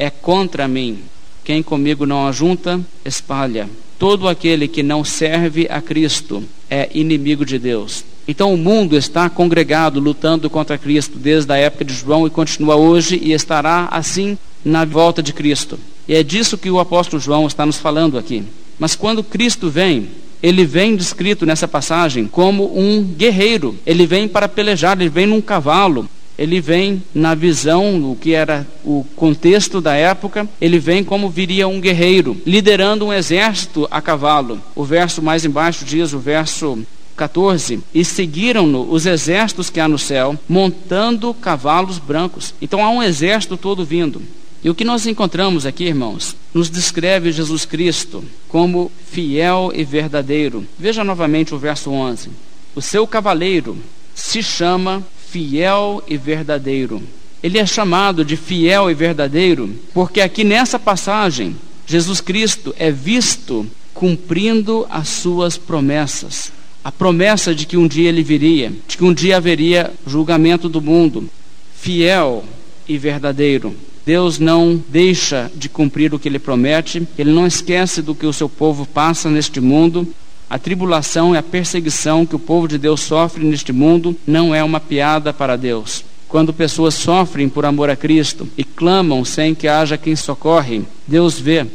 é 0.00 0.10
contra 0.10 0.66
mim. 0.66 0.98
Quem 1.44 1.62
comigo 1.62 2.04
não 2.04 2.26
ajunta, 2.26 2.80
espalha. 3.04 3.70
Todo 3.96 4.26
aquele 4.26 4.66
que 4.66 4.82
não 4.82 5.04
serve 5.04 5.68
a 5.70 5.80
Cristo 5.80 6.42
é 6.68 6.90
inimigo 6.92 7.44
de 7.44 7.56
Deus. 7.56 8.04
Então 8.26 8.52
o 8.52 8.58
mundo 8.58 8.96
está 8.96 9.30
congregado, 9.30 10.00
lutando 10.00 10.50
contra 10.50 10.76
Cristo 10.76 11.18
desde 11.18 11.52
a 11.52 11.56
época 11.56 11.84
de 11.84 11.94
João 11.94 12.26
e 12.26 12.30
continua 12.30 12.74
hoje 12.74 13.16
e 13.22 13.32
estará 13.32 13.86
assim 13.92 14.36
na 14.64 14.84
volta 14.84 15.22
de 15.22 15.32
Cristo. 15.32 15.78
E 16.10 16.14
é 16.16 16.24
disso 16.24 16.58
que 16.58 16.68
o 16.68 16.80
apóstolo 16.80 17.22
João 17.22 17.46
está 17.46 17.64
nos 17.64 17.76
falando 17.76 18.18
aqui. 18.18 18.42
Mas 18.80 18.96
quando 18.96 19.22
Cristo 19.22 19.70
vem, 19.70 20.08
ele 20.42 20.64
vem 20.64 20.96
descrito 20.96 21.46
nessa 21.46 21.68
passagem 21.68 22.26
como 22.26 22.76
um 22.76 23.04
guerreiro. 23.04 23.76
Ele 23.86 24.08
vem 24.08 24.26
para 24.26 24.48
pelejar, 24.48 25.00
ele 25.00 25.08
vem 25.08 25.26
num 25.26 25.40
cavalo. 25.40 26.08
Ele 26.36 26.60
vem 26.60 27.00
na 27.14 27.36
visão, 27.36 28.10
o 28.10 28.16
que 28.16 28.32
era 28.32 28.66
o 28.84 29.06
contexto 29.14 29.80
da 29.80 29.94
época, 29.94 30.48
ele 30.60 30.80
vem 30.80 31.04
como 31.04 31.30
viria 31.30 31.68
um 31.68 31.80
guerreiro, 31.80 32.36
liderando 32.44 33.06
um 33.06 33.12
exército 33.12 33.86
a 33.88 34.00
cavalo. 34.00 34.60
O 34.74 34.82
verso 34.82 35.22
mais 35.22 35.44
embaixo 35.44 35.84
diz, 35.84 36.12
o 36.12 36.18
verso 36.18 36.76
14: 37.14 37.84
E 37.94 38.04
seguiram-no 38.04 38.90
os 38.90 39.06
exércitos 39.06 39.70
que 39.70 39.78
há 39.78 39.86
no 39.86 39.98
céu, 39.98 40.36
montando 40.48 41.32
cavalos 41.34 41.98
brancos. 41.98 42.52
Então 42.60 42.84
há 42.84 42.90
um 42.90 43.00
exército 43.00 43.56
todo 43.56 43.84
vindo. 43.84 44.20
E 44.62 44.68
o 44.68 44.74
que 44.74 44.84
nós 44.84 45.06
encontramos 45.06 45.64
aqui, 45.64 45.84
irmãos, 45.84 46.36
nos 46.52 46.68
descreve 46.68 47.32
Jesus 47.32 47.64
Cristo 47.64 48.22
como 48.46 48.92
fiel 49.10 49.72
e 49.74 49.84
verdadeiro. 49.84 50.66
Veja 50.78 51.02
novamente 51.02 51.54
o 51.54 51.58
verso 51.58 51.90
11. 51.90 52.28
O 52.74 52.82
seu 52.82 53.06
cavaleiro 53.06 53.78
se 54.14 54.42
chama 54.42 55.02
fiel 55.30 56.02
e 56.06 56.16
verdadeiro. 56.16 57.02
Ele 57.42 57.58
é 57.58 57.64
chamado 57.64 58.22
de 58.22 58.36
fiel 58.36 58.90
e 58.90 58.94
verdadeiro 58.94 59.74
porque 59.94 60.20
aqui 60.20 60.44
nessa 60.44 60.78
passagem, 60.78 61.56
Jesus 61.86 62.20
Cristo 62.20 62.74
é 62.78 62.90
visto 62.90 63.66
cumprindo 63.94 64.86
as 64.90 65.08
suas 65.08 65.56
promessas. 65.56 66.52
A 66.84 66.92
promessa 66.92 67.54
de 67.54 67.66
que 67.66 67.76
um 67.76 67.88
dia 67.88 68.08
ele 68.08 68.22
viria, 68.22 68.72
de 68.86 68.96
que 68.96 69.04
um 69.04 69.12
dia 69.12 69.38
haveria 69.38 69.92
julgamento 70.06 70.68
do 70.68 70.80
mundo. 70.80 71.28
Fiel 71.74 72.44
e 72.86 72.98
verdadeiro. 72.98 73.74
Deus 74.04 74.38
não 74.38 74.82
deixa 74.88 75.50
de 75.54 75.68
cumprir 75.68 76.14
o 76.14 76.18
que 76.18 76.28
ele 76.28 76.38
promete, 76.38 77.06
ele 77.18 77.32
não 77.32 77.46
esquece 77.46 78.00
do 78.02 78.14
que 78.14 78.26
o 78.26 78.32
seu 78.32 78.48
povo 78.48 78.86
passa 78.86 79.30
neste 79.30 79.60
mundo. 79.60 80.06
A 80.48 80.58
tribulação 80.58 81.34
e 81.34 81.38
a 81.38 81.42
perseguição 81.42 82.26
que 82.26 82.34
o 82.34 82.38
povo 82.38 82.66
de 82.66 82.76
Deus 82.76 83.00
sofre 83.00 83.44
neste 83.44 83.72
mundo 83.72 84.16
não 84.26 84.54
é 84.54 84.64
uma 84.64 84.80
piada 84.80 85.32
para 85.32 85.56
Deus. 85.56 86.04
Quando 86.28 86.52
pessoas 86.52 86.94
sofrem 86.94 87.48
por 87.48 87.64
amor 87.64 87.90
a 87.90 87.96
Cristo 87.96 88.48
e 88.56 88.64
clamam 88.64 89.24
sem 89.24 89.54
que 89.54 89.68
haja 89.68 89.98
quem 89.98 90.16
socorre, 90.16 90.82
Deus 91.06 91.38
vê. 91.38 91.66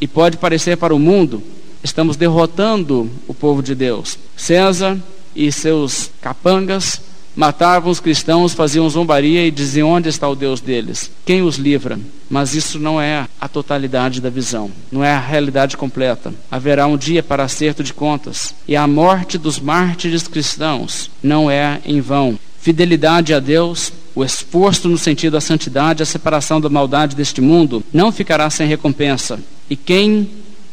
E 0.00 0.06
pode 0.06 0.36
parecer 0.36 0.76
para 0.76 0.94
o 0.94 0.98
mundo, 0.98 1.42
estamos 1.82 2.16
derrotando 2.16 3.10
o 3.28 3.34
povo 3.34 3.62
de 3.62 3.74
Deus. 3.74 4.18
César 4.36 4.98
e 5.34 5.50
seus 5.52 6.10
capangas 6.20 7.00
Matavam 7.34 7.90
os 7.90 7.98
cristãos, 7.98 8.52
faziam 8.52 8.88
zombaria 8.90 9.46
e 9.46 9.50
diziam: 9.50 9.88
Onde 9.88 10.08
está 10.08 10.28
o 10.28 10.36
Deus 10.36 10.60
deles? 10.60 11.10
Quem 11.24 11.40
os 11.40 11.56
livra? 11.56 11.98
Mas 12.28 12.54
isso 12.54 12.78
não 12.78 13.00
é 13.00 13.26
a 13.40 13.48
totalidade 13.48 14.20
da 14.20 14.28
visão, 14.28 14.70
não 14.90 15.02
é 15.02 15.12
a 15.12 15.20
realidade 15.20 15.76
completa. 15.76 16.32
Haverá 16.50 16.86
um 16.86 16.96
dia 16.96 17.22
para 17.22 17.44
acerto 17.44 17.82
de 17.82 17.94
contas, 17.94 18.54
e 18.68 18.76
a 18.76 18.86
morte 18.86 19.38
dos 19.38 19.58
mártires 19.58 20.28
cristãos 20.28 21.10
não 21.22 21.50
é 21.50 21.80
em 21.86 22.00
vão. 22.02 22.38
Fidelidade 22.60 23.32
a 23.32 23.40
Deus, 23.40 23.92
o 24.14 24.22
esforço 24.22 24.88
no 24.88 24.98
sentido 24.98 25.32
da 25.32 25.40
santidade, 25.40 26.02
a 26.02 26.06
separação 26.06 26.60
da 26.60 26.68
maldade 26.68 27.16
deste 27.16 27.40
mundo, 27.40 27.82
não 27.92 28.12
ficará 28.12 28.48
sem 28.50 28.68
recompensa. 28.68 29.40
E 29.70 29.74
quem 29.74 30.28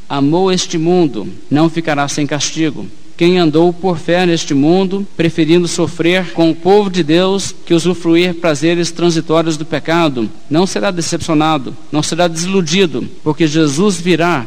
amou 0.09 0.51
este 0.51 0.77
mundo 0.77 1.27
não 1.49 1.69
ficará 1.69 2.07
sem 2.07 2.27
castigo 2.27 2.85
quem 3.19 3.38
andou 3.38 3.73
por 3.73 3.97
fé 3.97 4.25
neste 4.25 4.53
mundo, 4.53 5.05
preferindo 5.17 5.67
sofrer 5.67 6.32
com 6.32 6.49
o 6.49 6.55
povo 6.55 6.89
de 6.89 7.03
Deus 7.03 7.53
que 7.65 7.73
usufruir 7.73 8.36
prazeres 8.36 8.91
transitórios 8.91 9.58
do 9.58 9.65
pecado, 9.65 10.29
não 10.49 10.65
será 10.65 10.89
decepcionado, 10.89 11.75
não 11.91 12.01
será 12.01 12.29
desiludido, 12.29 13.05
porque 13.21 13.45
Jesus 13.45 13.99
virá 13.99 14.45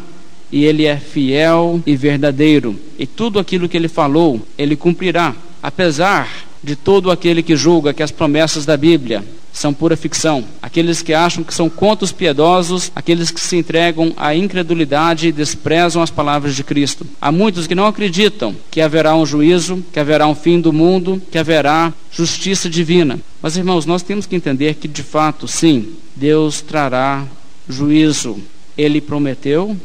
e 0.51 0.65
ele 0.65 0.87
é 0.87 0.97
fiel 0.97 1.83
e 1.85 1.95
verdadeiro, 1.95 2.75
e 2.99 3.07
tudo 3.07 3.39
aquilo 3.39 3.69
que 3.69 3.77
ele 3.77 3.89
falou, 3.89 4.41
ele 4.57 4.75
cumprirá, 4.75 5.35
apesar 5.63 6.27
de 6.63 6.77
todo 6.77 7.11
aquele 7.11 7.43
que 7.43 7.57
julga 7.57 7.93
que 7.93 8.03
as 8.03 8.11
promessas 8.11 8.65
da 8.65 8.77
Bíblia 8.77 9.25
são 9.53 9.75
pura 9.75 9.97
ficção. 9.97 10.45
Aqueles 10.63 11.03
que 11.03 11.13
acham 11.13 11.45
que 11.45 11.53
são 11.53 11.69
contos 11.69 12.11
piedosos, 12.11 12.91
aqueles 12.95 13.31
que 13.31 13.41
se 13.41 13.57
entregam 13.57 14.13
à 14.17 14.35
incredulidade 14.35 15.29
e 15.29 15.33
desprezam 15.33 16.03
as 16.03 16.11
palavras 16.11 16.57
de 16.57 16.65
Cristo. 16.65 17.07
Há 17.21 17.31
muitos 17.31 17.67
que 17.67 17.75
não 17.75 17.87
acreditam 17.87 18.57
que 18.71 18.81
haverá 18.81 19.15
um 19.15 19.27
juízo, 19.27 19.85
que 19.93 20.01
haverá 20.01 20.27
um 20.27 20.35
fim 20.35 20.61
do 20.61 20.73
mundo, 20.73 21.21
que 21.31 21.39
haverá 21.39 21.93
justiça 22.11 22.71
divina. 22.71 23.19
Mas, 23.43 23.57
irmãos, 23.57 23.85
nós 23.85 24.03
temos 24.03 24.25
que 24.25 24.37
entender 24.37 24.75
que, 24.75 24.89
de 24.89 25.03
fato, 25.03 25.47
sim, 25.47 25.91
Deus 26.17 26.61
trará 26.61 27.27
juízo. 27.69 28.39
Ele 28.77 29.01
prometeu 29.01 29.77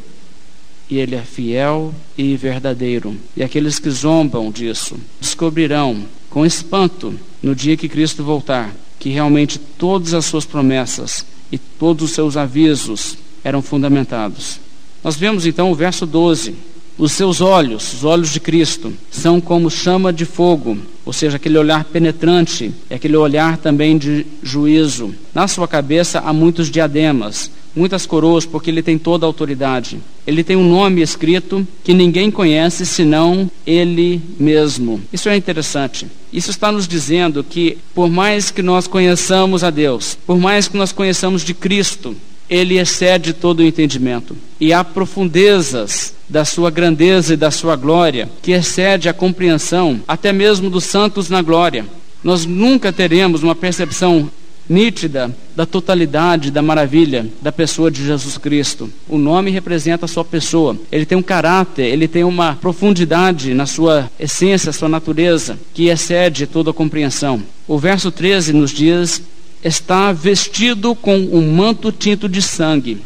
e 0.90 0.98
ele 0.98 1.16
é 1.16 1.22
fiel 1.22 1.94
e 2.18 2.38
verdadeiro. 2.38 3.18
E 3.36 3.44
aqueles 3.44 3.80
que 3.80 3.90
zombam 3.90 4.50
disso 4.50 4.98
descobrirão 5.20 6.06
com 6.30 6.46
espanto 6.46 7.14
no 7.42 7.56
dia 7.56 7.78
que 7.78 7.90
Cristo 7.90 8.24
voltar 8.24 8.74
que 9.00 9.10
realmente 9.10 9.60
todas 9.60 10.14
as 10.14 10.26
suas 10.26 10.46
promessas 10.46 11.26
e 11.52 11.58
todos 11.58 12.10
os 12.10 12.12
seus 12.12 12.36
avisos 12.36 13.18
eram 13.44 13.62
fundamentados. 13.62 14.60
Nós 15.04 15.16
vemos 15.16 15.46
então 15.46 15.72
o 15.72 15.76
verso 15.76 16.06
12. 16.06 16.56
Os 16.98 17.12
seus 17.12 17.42
olhos, 17.42 17.94
os 17.94 18.04
olhos 18.04 18.32
de 18.32 18.40
Cristo, 18.40 18.92
são 19.12 19.40
como 19.40 19.70
chama 19.70 20.12
de 20.12 20.26
fogo, 20.26 20.80
ou 21.06 21.14
seja, 21.14 21.38
aquele 21.38 21.56
olhar 21.56 21.84
penetrante, 21.84 22.74
é 22.90 22.96
aquele 22.96 23.16
olhar 23.16 23.58
também 23.58 24.00
de 24.00 24.26
juízo. 24.42 25.14
Na 25.32 25.48
sua 25.48 25.68
cabeça 25.68 26.20
há 26.20 26.34
muitos 26.34 26.72
diademas, 26.72 27.52
muitas 27.78 28.06
coroas, 28.06 28.46
porque 28.46 28.72
ele 28.72 28.82
tem 28.82 28.98
toda 28.98 29.26
a 29.26 29.28
autoridade. 29.28 30.00
Ele 30.26 30.44
tem 30.44 30.58
um 30.58 30.68
nome 30.68 31.02
escrito 31.02 31.66
que 31.84 31.94
ninguém 31.94 32.32
conhece 32.32 32.86
senão 32.86 33.50
ele 33.66 34.20
mesmo. 34.40 35.02
Isso 35.14 35.30
é 35.30 35.38
interessante. 35.38 36.08
Isso 36.34 36.50
está 36.50 36.72
nos 36.72 36.88
dizendo 36.88 37.44
que, 37.44 37.78
por 37.94 38.10
mais 38.10 38.52
que 38.52 38.62
nós 38.62 38.88
conheçamos 38.88 39.64
a 39.64 39.70
Deus, 39.70 40.18
por 40.26 40.38
mais 40.38 40.68
que 40.68 40.76
nós 40.76 40.92
conheçamos 40.92 41.44
de 41.44 41.54
Cristo, 41.54 42.16
ele 42.50 42.78
excede 42.78 43.34
todo 43.34 43.60
o 43.60 43.64
entendimento. 43.64 44.36
E 44.60 44.74
há 44.74 44.84
profundezas 44.84 46.14
da 46.28 46.44
sua 46.44 46.70
grandeza 46.70 47.34
e 47.34 47.38
da 47.38 47.52
sua 47.52 47.76
glória 47.76 48.30
que 48.42 48.52
excede 48.52 49.08
a 49.08 49.14
compreensão, 49.14 50.02
até 50.08 50.34
mesmo 50.34 50.70
dos 50.70 50.86
santos 50.86 51.30
na 51.30 51.42
glória. 51.42 51.86
Nós 52.24 52.46
nunca 52.46 52.92
teremos 52.92 53.44
uma 53.44 53.56
percepção 53.56 54.30
nítida 54.70 55.36
da 55.56 55.66
totalidade, 55.66 56.52
da 56.52 56.62
maravilha 56.62 57.28
da 57.42 57.52
pessoa 57.52 57.90
de 57.90 58.06
Jesus 58.06 58.38
Cristo. 58.38 58.90
O 59.08 59.18
nome 59.18 59.52
representa 59.52 60.06
a 60.06 60.08
sua 60.08 60.26
pessoa. 60.26 60.78
Ele 60.92 61.06
tem 61.06 61.18
um 61.18 61.24
caráter, 61.24 61.86
ele 61.86 62.08
tem 62.08 62.24
uma 62.24 62.56
profundidade 62.56 63.54
na 63.54 63.66
sua 63.66 64.10
essência, 64.20 64.72
sua 64.72 64.90
natureza, 64.90 65.58
que 65.74 65.88
excede 65.88 66.48
toda 66.48 66.72
a 66.72 66.74
compreensão. 66.74 67.42
O 67.68 67.78
verso 67.78 68.12
13 68.12 68.54
nos 68.54 68.72
diz: 68.72 69.22
está 69.64 70.12
vestido 70.12 70.96
com 70.96 71.18
um 71.18 71.54
manto 71.54 71.92
tinto 71.92 72.28
de 72.30 72.42
sangue. 72.42 73.02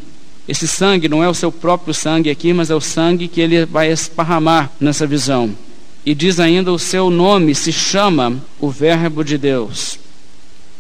Esse 0.48 0.68
sangue 0.68 1.08
não 1.08 1.24
é 1.24 1.30
o 1.30 1.34
seu 1.34 1.52
próprio 1.52 1.94
sangue 1.94 2.30
aqui, 2.30 2.52
mas 2.52 2.70
é 2.70 2.76
o 2.76 2.82
sangue 2.82 3.28
que 3.28 3.40
ele 3.40 3.66
vai 3.66 3.92
esparramar 3.92 4.72
nessa 4.80 5.08
visão. 5.08 5.52
E 6.06 6.16
diz 6.16 6.40
ainda: 6.40 6.72
o 6.72 6.80
seu 6.80 7.10
nome 7.10 7.54
se 7.54 7.72
chama 7.72 8.36
o 8.60 8.70
Verbo 8.70 9.24
de 9.24 9.38
Deus. 9.38 10.01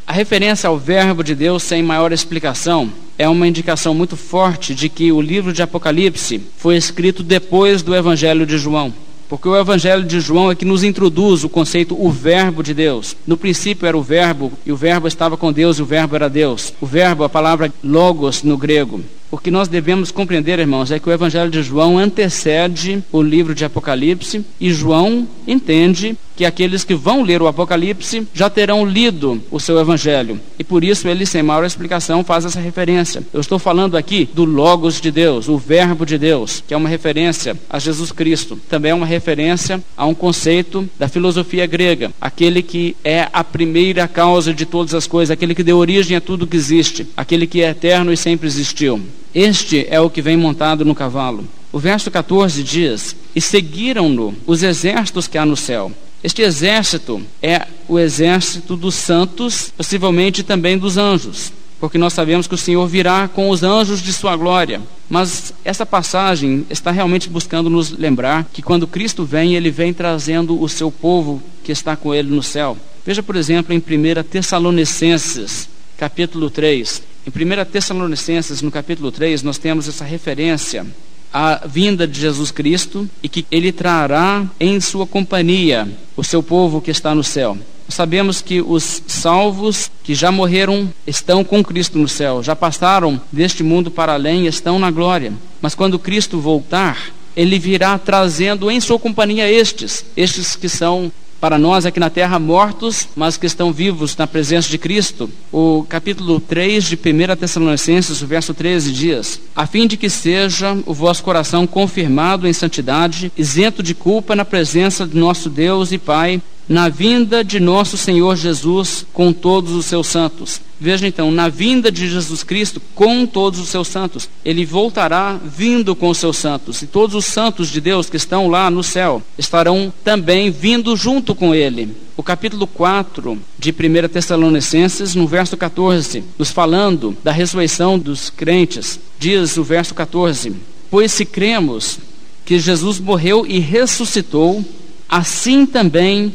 A 0.06 0.14
referência 0.14 0.68
ao 0.68 0.78
Verbo 0.78 1.24
de 1.24 1.36
Deus, 1.36 1.64
sem 1.64 1.82
maior 1.84 2.12
explicação, 2.12 2.92
é 3.18 3.30
uma 3.30 3.48
indicação 3.48 3.94
muito 3.94 4.18
forte 4.18 4.74
de 4.74 4.90
que 4.90 5.12
o 5.12 5.22
livro 5.22 5.54
de 5.54 5.62
Apocalipse 5.62 6.42
foi 6.58 6.76
escrito 6.76 7.24
depois 7.24 7.82
do 7.82 7.96
Evangelho 7.96 8.46
de 8.46 8.58
João. 8.58 8.94
Porque 9.30 9.48
o 9.48 9.58
Evangelho 9.58 10.04
de 10.04 10.20
João 10.20 10.52
é 10.52 10.56
que 10.56 10.66
nos 10.66 10.84
introduz 10.84 11.46
o 11.46 11.50
conceito 11.50 11.96
o 11.98 12.12
Verbo 12.12 12.62
de 12.62 12.74
Deus. 12.74 13.16
No 13.26 13.38
princípio 13.38 13.88
era 13.88 13.98
o 13.98 14.02
Verbo, 14.02 14.52
e 14.66 14.72
o 14.74 14.76
Verbo 14.76 15.08
estava 15.08 15.38
com 15.38 15.54
Deus, 15.54 15.78
e 15.78 15.82
o 15.82 15.86
Verbo 15.86 16.16
era 16.16 16.30
Deus. 16.30 16.74
O 16.82 16.86
Verbo, 16.86 17.24
a 17.24 17.30
palavra 17.30 17.72
logos 17.82 18.44
no 18.44 18.58
grego. 18.58 19.02
O 19.32 19.38
que 19.38 19.50
nós 19.50 19.70
devemos 19.70 20.12
compreender, 20.12 20.60
irmãos, 20.60 20.91
é 20.91 21.00
que 21.00 21.08
o 21.08 21.12
Evangelho 21.12 21.50
de 21.50 21.63
João 21.63 21.98
antecede 21.98 23.02
o 23.13 23.22
livro 23.22 23.56
de 23.56 23.63
Apocalipse, 23.63 24.46
e 24.60 24.74
João 24.74 25.26
entende 25.48 26.17
que 26.36 26.44
aqueles 26.44 26.84
que 26.84 26.94
vão 26.94 27.24
ler 27.24 27.41
o 27.41 27.48
Apocalipse 27.48 28.28
já 28.34 28.50
terão 28.50 28.86
lido 28.86 29.41
o 29.50 29.58
seu 29.58 29.80
Evangelho. 29.80 30.38
E 30.60 30.65
por 30.65 30.84
isso 30.84 31.08
ele, 31.08 31.26
sem 31.26 31.41
maior 31.41 31.63
explicação, 31.63 32.26
faz 32.26 32.44
essa 32.44 32.60
referência. 32.60 33.24
Eu 33.34 33.39
estou 33.39 33.58
falando 33.58 33.96
aqui 33.96 34.28
do 34.34 34.44
Logos 34.44 35.00
de 35.00 35.12
Deus, 35.12 35.48
o 35.48 35.58
Verbo 35.58 36.06
de 36.06 36.17
Deus, 36.17 36.62
que 36.67 36.74
é 36.74 36.78
uma 36.78 36.89
referência 36.89 37.56
a 37.70 37.80
Jesus 37.80 38.12
Cristo. 38.12 38.60
Também 38.67 38.91
é 38.91 38.96
uma 38.96 39.06
referência 39.06 39.82
a 39.96 40.06
um 40.06 40.13
conceito 40.13 40.89
da 41.00 41.08
filosofia 41.08 41.65
grega, 41.65 42.12
aquele 42.20 42.62
que 42.62 42.98
é 43.02 43.30
a 43.32 43.46
primeira 43.46 44.10
causa 44.10 44.54
de 44.54 44.65
todas 44.65 44.94
as 44.94 45.08
coisas, 45.08 45.32
aquele 45.32 45.56
que 45.56 45.63
deu 45.63 45.78
origem 45.78 46.17
a 46.17 46.22
tudo 46.22 46.48
que 46.48 46.58
existe, 46.58 47.08
aquele 47.15 47.48
que 47.48 47.62
é 47.62 47.70
eterno 47.70 48.12
e 48.12 48.17
sempre 48.17 48.48
existiu. 48.48 49.02
Este 49.34 49.88
é 49.89 50.00
o 50.00 50.10
que 50.10 50.22
vem 50.22 50.38
montado 50.38 50.84
no 50.84 50.96
cavalo. 50.96 51.48
O 51.72 51.80
verso 51.80 52.12
14 52.12 52.63
diz: 52.63 53.15
E 53.36 53.41
seguiram-no 53.41 54.36
os 54.46 54.63
exércitos 54.63 55.28
que 55.28 55.38
há 55.38 55.46
no 55.46 55.56
céu. 55.56 55.91
Este 56.24 56.41
exército 56.41 57.22
é 57.41 57.65
o 57.88 57.98
exército 57.98 58.76
dos 58.76 58.96
santos, 58.96 59.74
possivelmente 59.76 60.44
também 60.44 60.78
dos 60.78 60.98
anjos 60.98 61.52
porque 61.82 61.98
nós 61.98 62.13
sabemos 62.13 62.46
que 62.46 62.54
o 62.54 62.58
Senhor 62.60 62.88
virá 62.88 63.28
com 63.28 63.50
os 63.50 63.63
anjos 63.63 64.04
de 64.04 64.13
sua 64.13 64.36
glória. 64.36 64.80
Mas 65.10 65.52
essa 65.65 65.84
passagem 65.84 66.63
está 66.70 66.91
realmente 66.91 67.28
buscando 67.28 67.72
nos 67.72 67.89
lembrar 67.89 68.48
que 68.54 68.62
quando 68.62 68.86
Cristo 68.86 69.26
vem, 69.26 69.56
ele 69.56 69.72
vem 69.72 69.91
trazendo 69.91 70.62
o 70.62 70.70
seu 70.70 70.91
povo 70.91 71.41
que 71.63 71.72
está 71.72 71.96
com 71.96 72.13
ele 72.13 72.30
no 72.30 72.44
céu. 72.44 72.78
Veja, 73.04 73.24
por 73.24 73.36
exemplo, 73.36 73.74
em 73.74 73.80
1 73.80 74.24
Tessalonicenses, 74.30 75.67
capítulo 75.98 76.52
3. 76.52 77.02
Em 77.26 77.30
1 77.30 77.66
Tessalonicenses, 77.66 78.62
no 78.62 78.72
capítulo 78.72 79.12
3, 79.12 79.44
nós 79.44 79.58
temos 79.58 79.88
essa 79.88 80.04
referência 80.04 80.86
à 81.34 81.66
vinda 81.66 82.08
de 82.08 82.20
Jesus 82.20 82.52
Cristo 82.52 83.10
e 83.22 83.30
que 83.30 83.46
ele 83.52 83.72
trará 83.72 84.46
em 84.60 84.80
sua 84.82 85.06
companhia 85.08 85.88
o 86.18 86.24
seu 86.24 86.42
povo 86.42 86.82
que 86.82 86.92
está 86.92 87.16
no 87.16 87.24
céu 87.24 87.58
sabemos 87.92 88.42
que 88.42 88.62
os 88.62 89.04
salvos 89.06 89.92
que 90.04 90.16
já 90.16 90.32
morreram 90.32 90.92
estão 91.06 91.44
com 91.44 91.64
Cristo 91.64 91.98
no 92.00 92.08
céu, 92.08 92.42
já 92.42 92.56
passaram 92.56 93.22
deste 93.32 93.64
mundo 93.64 93.92
para 93.92 94.14
além, 94.14 94.48
estão 94.48 94.80
na 94.80 94.90
glória. 94.90 95.34
Mas 95.62 95.76
quando 95.76 96.00
Cristo 96.00 96.40
voltar, 96.40 97.12
ele 97.36 97.60
virá 97.60 97.98
trazendo 97.98 98.72
em 98.72 98.80
sua 98.80 98.98
companhia 98.98 99.50
estes, 99.52 100.06
estes 100.16 100.56
que 100.56 100.70
são 100.70 101.12
para 101.41 101.58
nós 101.58 101.88
aqui 101.88 101.99
na 101.99 102.12
terra 102.12 102.38
mortos, 102.38 103.08
mas 103.15 103.36
que 103.36 103.47
estão 103.47 103.73
vivos 103.73 104.15
na 104.15 104.27
presença 104.27 104.69
de 104.69 104.77
Cristo. 104.77 105.27
O 105.51 105.84
capítulo 105.89 106.39
3 106.39 106.84
de 106.84 106.95
1 106.95 107.36
Tessalonicenses, 107.36 108.21
verso 108.21 108.54
13 108.54 108.91
diz: 108.91 109.41
A 109.56 109.65
fim 109.65 109.88
de 109.88 109.97
que 109.97 110.08
seja 110.08 110.77
o 110.86 110.93
vosso 110.93 111.23
coração 111.23 111.65
confirmado 111.65 112.47
em 112.47 112.54
santidade, 112.54 113.32
isento 113.36 113.82
de 113.82 113.95
culpa 113.95 114.36
na 114.36 114.45
presença 114.45 115.08
de 115.08 115.17
nosso 115.17 115.49
Deus 115.49 115.91
e 115.91 115.97
Pai, 115.97 116.39
na 116.72 116.88
vinda 116.88 117.44
de 117.44 117.60
nosso 117.60 117.98
Senhor 117.98 118.38
Jesus 118.38 119.06
com 119.12 119.34
todos 119.34 119.74
os 119.74 119.86
seus 119.86 120.08
santos. 120.08 120.62
Veja 120.80 121.06
então, 121.06 121.30
na 121.30 121.50
vinda 121.50 121.92
de 121.92 122.10
Jesus 122.10 122.44
Cristo 122.44 122.82
com 122.96 123.26
todos 123.26 123.60
os 123.60 123.68
seus 123.68 123.90
santos, 123.90 124.30
ele 124.46 124.66
voltará 124.66 125.38
vindo 125.44 125.94
com 125.94 126.08
os 126.08 126.18
seus 126.18 126.38
santos, 126.38 126.82
e 126.82 126.88
todos 126.88 127.14
os 127.14 127.26
santos 127.26 127.68
de 127.70 127.82
Deus 127.82 128.10
que 128.10 128.16
estão 128.16 128.48
lá 128.48 128.72
no 128.72 128.82
céu 128.84 129.22
estarão 129.38 129.92
também 130.02 130.50
vindo 130.50 130.96
junto 130.96 131.36
com 131.36 131.54
ele. 131.54 131.94
O 132.16 132.24
capítulo 132.24 132.66
4 132.66 133.38
de 133.60 133.72
1 133.72 134.08
Tessalonicenses, 134.08 135.14
no 135.14 135.28
verso 135.28 135.58
14, 135.58 136.24
nos 136.40 136.52
falando 136.52 137.18
da 137.22 137.34
ressurreição 137.34 138.00
dos 138.00 138.30
crentes, 138.30 138.98
diz 139.20 139.58
o 139.58 139.64
verso 139.64 139.94
14: 139.94 140.56
Pois 140.90 141.12
se 141.12 141.26
cremos 141.26 142.00
que 142.46 142.58
Jesus 142.58 142.98
morreu 142.98 143.46
e 143.46 143.60
ressuscitou, 143.60 144.64
assim 145.10 145.66
também 145.66 146.32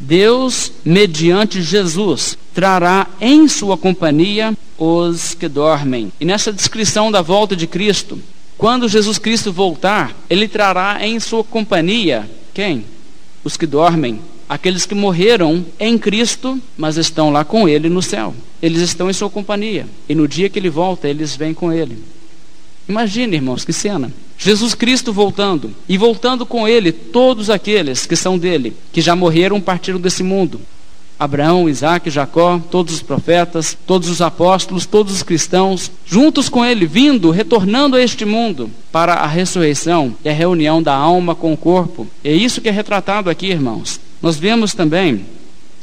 Deus, 0.00 0.72
mediante 0.84 1.60
Jesus, 1.60 2.38
trará 2.54 3.06
em 3.20 3.48
sua 3.48 3.76
companhia 3.76 4.56
os 4.78 5.34
que 5.34 5.48
dormem. 5.48 6.12
E 6.20 6.24
nessa 6.24 6.52
descrição 6.52 7.10
da 7.10 7.20
volta 7.20 7.56
de 7.56 7.66
Cristo, 7.66 8.18
quando 8.56 8.88
Jesus 8.88 9.18
Cristo 9.18 9.52
voltar, 9.52 10.14
ele 10.28 10.48
trará 10.48 11.04
em 11.06 11.18
sua 11.20 11.44
companhia 11.44 12.28
quem? 12.54 12.84
Os 13.44 13.56
que 13.56 13.66
dormem, 13.66 14.20
aqueles 14.48 14.84
que 14.84 14.94
morreram 14.94 15.64
em 15.78 15.96
Cristo, 15.96 16.60
mas 16.76 16.96
estão 16.96 17.30
lá 17.30 17.44
com 17.44 17.68
ele 17.68 17.88
no 17.88 18.02
céu. 18.02 18.34
Eles 18.60 18.82
estão 18.82 19.08
em 19.08 19.12
sua 19.12 19.30
companhia. 19.30 19.86
E 20.08 20.14
no 20.14 20.26
dia 20.26 20.48
que 20.48 20.58
ele 20.58 20.70
volta, 20.70 21.08
eles 21.08 21.36
vêm 21.36 21.54
com 21.54 21.72
ele. 21.72 21.98
Imagine, 22.88 23.36
irmãos, 23.36 23.64
que 23.64 23.72
cena. 23.72 24.10
Jesus 24.38 24.74
Cristo 24.74 25.12
voltando 25.12 25.74
e 25.88 25.98
voltando 25.98 26.46
com 26.46 26.66
ele 26.66 26.90
todos 26.92 27.50
aqueles 27.50 28.06
que 28.06 28.16
são 28.16 28.38
dele, 28.38 28.74
que 28.92 29.00
já 29.00 29.14
morreram, 29.14 29.60
partiram 29.60 30.00
desse 30.00 30.22
mundo. 30.22 30.60
Abraão, 31.18 31.68
Isaac, 31.68 32.08
Jacó, 32.08 32.60
todos 32.70 32.94
os 32.94 33.02
profetas, 33.02 33.76
todos 33.84 34.08
os 34.08 34.22
apóstolos, 34.22 34.86
todos 34.86 35.12
os 35.12 35.22
cristãos, 35.24 35.90
juntos 36.06 36.48
com 36.48 36.64
ele, 36.64 36.86
vindo, 36.86 37.30
retornando 37.30 37.96
a 37.96 38.00
este 38.00 38.24
mundo 38.24 38.70
para 38.92 39.14
a 39.14 39.26
ressurreição 39.26 40.14
e 40.24 40.28
a 40.28 40.32
reunião 40.32 40.80
da 40.80 40.94
alma 40.94 41.34
com 41.34 41.52
o 41.52 41.56
corpo. 41.56 42.06
É 42.22 42.32
isso 42.32 42.60
que 42.60 42.68
é 42.68 42.72
retratado 42.72 43.28
aqui, 43.28 43.48
irmãos. 43.48 43.98
Nós 44.22 44.36
vemos 44.36 44.74
também 44.74 45.26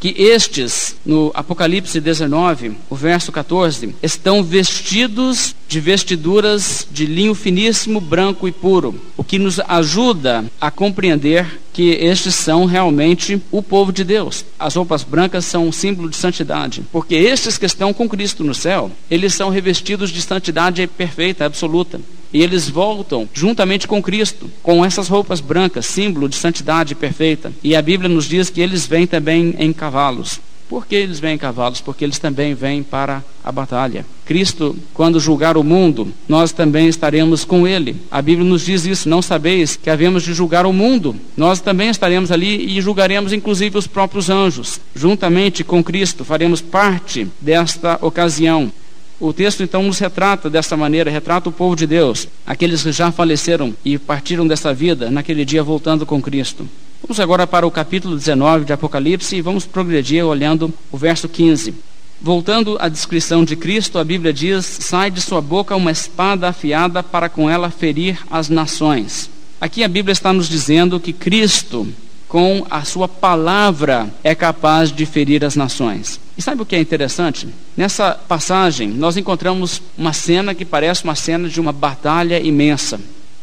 que 0.06 0.22
estes, 0.22 0.96
no 1.04 1.32
Apocalipse 1.34 2.00
19, 2.00 2.74
o 2.92 2.96
verso 2.96 3.32
14, 3.32 3.96
estão 4.04 4.44
vestidos 4.44 5.56
de 5.68 5.80
vestiduras 5.80 6.88
de 6.92 7.08
linho 7.08 7.34
finíssimo, 7.34 8.00
branco 8.00 8.48
e 8.48 8.52
puro, 8.52 8.94
o 9.18 9.24
que 9.24 9.40
nos 9.40 9.60
ajuda 9.62 10.46
a 10.62 10.70
compreender 10.70 11.60
que 11.74 11.90
estes 11.90 12.36
são 12.36 12.66
realmente 12.66 13.42
o 13.50 13.64
povo 13.64 13.92
de 13.92 14.04
Deus. 14.04 14.46
As 14.60 14.76
roupas 14.76 15.02
brancas 15.02 15.44
são 15.46 15.68
um 15.68 15.72
símbolo 15.72 16.08
de 16.08 16.18
santidade, 16.18 16.84
porque 16.92 17.16
estes 17.16 17.58
que 17.58 17.66
estão 17.66 17.92
com 17.92 18.08
Cristo 18.08 18.44
no 18.44 18.54
céu, 18.54 18.92
eles 19.10 19.34
são 19.34 19.50
revestidos 19.50 20.12
de 20.12 20.22
santidade 20.22 20.86
perfeita, 20.86 21.46
absoluta. 21.46 22.00
E 22.36 22.44
eles 22.44 22.70
voltam 22.70 23.30
juntamente 23.34 23.88
com 23.88 24.04
Cristo, 24.04 24.52
com 24.62 24.84
essas 24.84 25.08
roupas 25.08 25.40
brancas, 25.40 25.86
símbolo 25.86 26.28
de 26.28 26.36
santidade 26.36 26.94
perfeita. 26.94 27.50
E 27.64 27.74
a 27.74 27.82
Bíblia 27.82 28.10
nos 28.10 28.26
diz 28.26 28.50
que 28.50 28.60
eles 28.60 28.86
vêm 28.86 29.08
também 29.08 29.56
em 29.58 29.72
cavalos. 29.72 30.42
Por 30.68 30.86
que 30.86 30.96
eles 30.96 31.18
vêm 31.18 31.36
em 31.36 31.38
cavalos? 31.38 31.80
Porque 31.80 32.04
eles 32.04 32.20
também 32.20 32.54
vêm 32.54 32.84
para 32.84 33.24
a 33.42 33.54
batalha. 33.54 34.06
Cristo, 34.26 34.76
quando 34.94 35.18
julgar 35.18 35.56
o 35.56 35.64
mundo, 35.64 36.12
nós 36.28 36.52
também 36.52 36.90
estaremos 36.90 37.46
com 37.46 37.66
ele. 37.66 37.96
A 38.12 38.22
Bíblia 38.22 38.50
nos 38.50 38.66
diz 38.66 38.86
isso: 38.86 39.08
não 39.08 39.22
sabeis 39.22 39.78
que 39.78 39.90
havemos 39.90 40.22
de 40.22 40.34
julgar 40.34 40.66
o 40.66 40.74
mundo. 40.74 41.16
Nós 41.38 41.62
também 41.62 41.88
estaremos 41.88 42.34
ali 42.34 42.78
e 42.78 42.82
julgaremos 42.82 43.32
inclusive 43.32 43.78
os 43.78 43.88
próprios 43.88 44.30
anjos. 44.30 44.82
Juntamente 44.94 45.64
com 45.64 45.82
Cristo, 45.82 46.26
faremos 46.26 46.60
parte 46.60 47.30
desta 47.40 47.98
ocasião. 48.02 48.74
O 49.20 49.32
texto 49.32 49.64
então 49.64 49.82
nos 49.84 49.98
retrata 49.98 50.50
dessa 50.50 50.76
maneira, 50.76 51.10
retrata 51.10 51.48
o 51.48 51.52
povo 51.52 51.76
de 51.76 51.88
Deus, 51.88 52.28
aqueles 52.46 52.84
que 52.84 52.92
já 52.92 53.12
faleceram 53.12 53.74
e 53.84 53.98
partiram 53.98 54.46
dessa 54.46 54.74
vida 54.74 55.10
naquele 55.10 55.46
dia 55.46 55.64
voltando 55.64 56.06
com 56.06 56.22
Cristo. 56.22 56.68
Vamos 57.02 57.20
agora 57.20 57.48
para 57.48 57.66
o 57.66 57.72
capítulo 57.72 58.18
19 58.18 58.66
de 58.66 58.74
Apocalipse 58.74 59.36
e 59.36 59.42
vamos 59.42 59.66
progredir 59.66 60.26
olhando 60.26 60.74
o 60.92 60.98
verso 60.98 61.30
15. 61.30 61.74
Voltando 62.22 62.78
à 62.80 62.90
descrição 62.90 63.46
de 63.46 63.56
Cristo, 63.56 64.00
a 64.00 64.04
Bíblia 64.04 64.34
diz: 64.34 64.66
Sai 64.66 65.12
de 65.12 65.22
sua 65.22 65.40
boca 65.40 65.76
uma 65.76 65.92
espada 65.92 66.50
afiada 66.50 67.04
para 67.04 67.30
com 67.30 67.50
ela 67.50 67.70
ferir 67.70 68.20
as 68.30 68.50
nações. 68.50 69.30
Aqui 69.62 69.84
a 69.84 69.88
Bíblia 69.88 70.12
está 70.14 70.34
nos 70.34 70.50
dizendo 70.50 71.00
que 71.00 71.14
Cristo 71.14 71.88
com 72.28 72.66
a 72.70 72.84
sua 72.84 73.08
palavra 73.08 74.10
é 74.24 74.34
capaz 74.34 74.92
de 74.92 75.06
ferir 75.06 75.44
as 75.44 75.56
nações. 75.56 76.20
E 76.38 76.42
sabe 76.42 76.62
o 76.62 76.66
que 76.66 76.76
é 76.76 76.80
interessante? 76.80 77.48
Nessa 77.78 78.12
passagem, 78.12 78.90
nós 78.90 79.16
encontramos 79.16 79.82
uma 79.98 80.12
cena 80.12 80.54
que 80.54 80.66
parece 80.66 81.04
uma 81.04 81.16
cena 81.16 81.48
de 81.48 81.60
uma 81.62 81.72
batalha 81.72 82.40
imensa. 82.40 83.00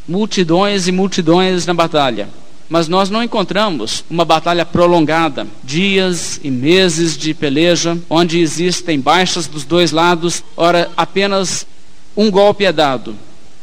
Multidões 0.07 0.89
e 0.89 0.93
multidões 0.93 1.65
na 1.67 1.73
batalha. 1.73 2.29
Mas 2.69 2.89
nós 2.89 3.11
não 3.11 3.23
encontramos 3.23 4.05
uma 4.11 4.25
batalha 4.25 4.65
prolongada, 4.65 5.47
dias 5.63 6.41
e 6.43 6.51
meses 6.51 7.17
de 7.17 7.35
peleja, 7.35 7.99
onde 8.09 8.41
existem 8.41 8.99
baixas 8.99 9.47
dos 9.47 9.65
dois 9.65 9.93
lados, 9.93 10.43
ora 10.57 10.91
apenas 10.97 11.67
um 12.17 12.31
golpe 12.31 12.65
é 12.65 12.73
dado, 12.73 13.15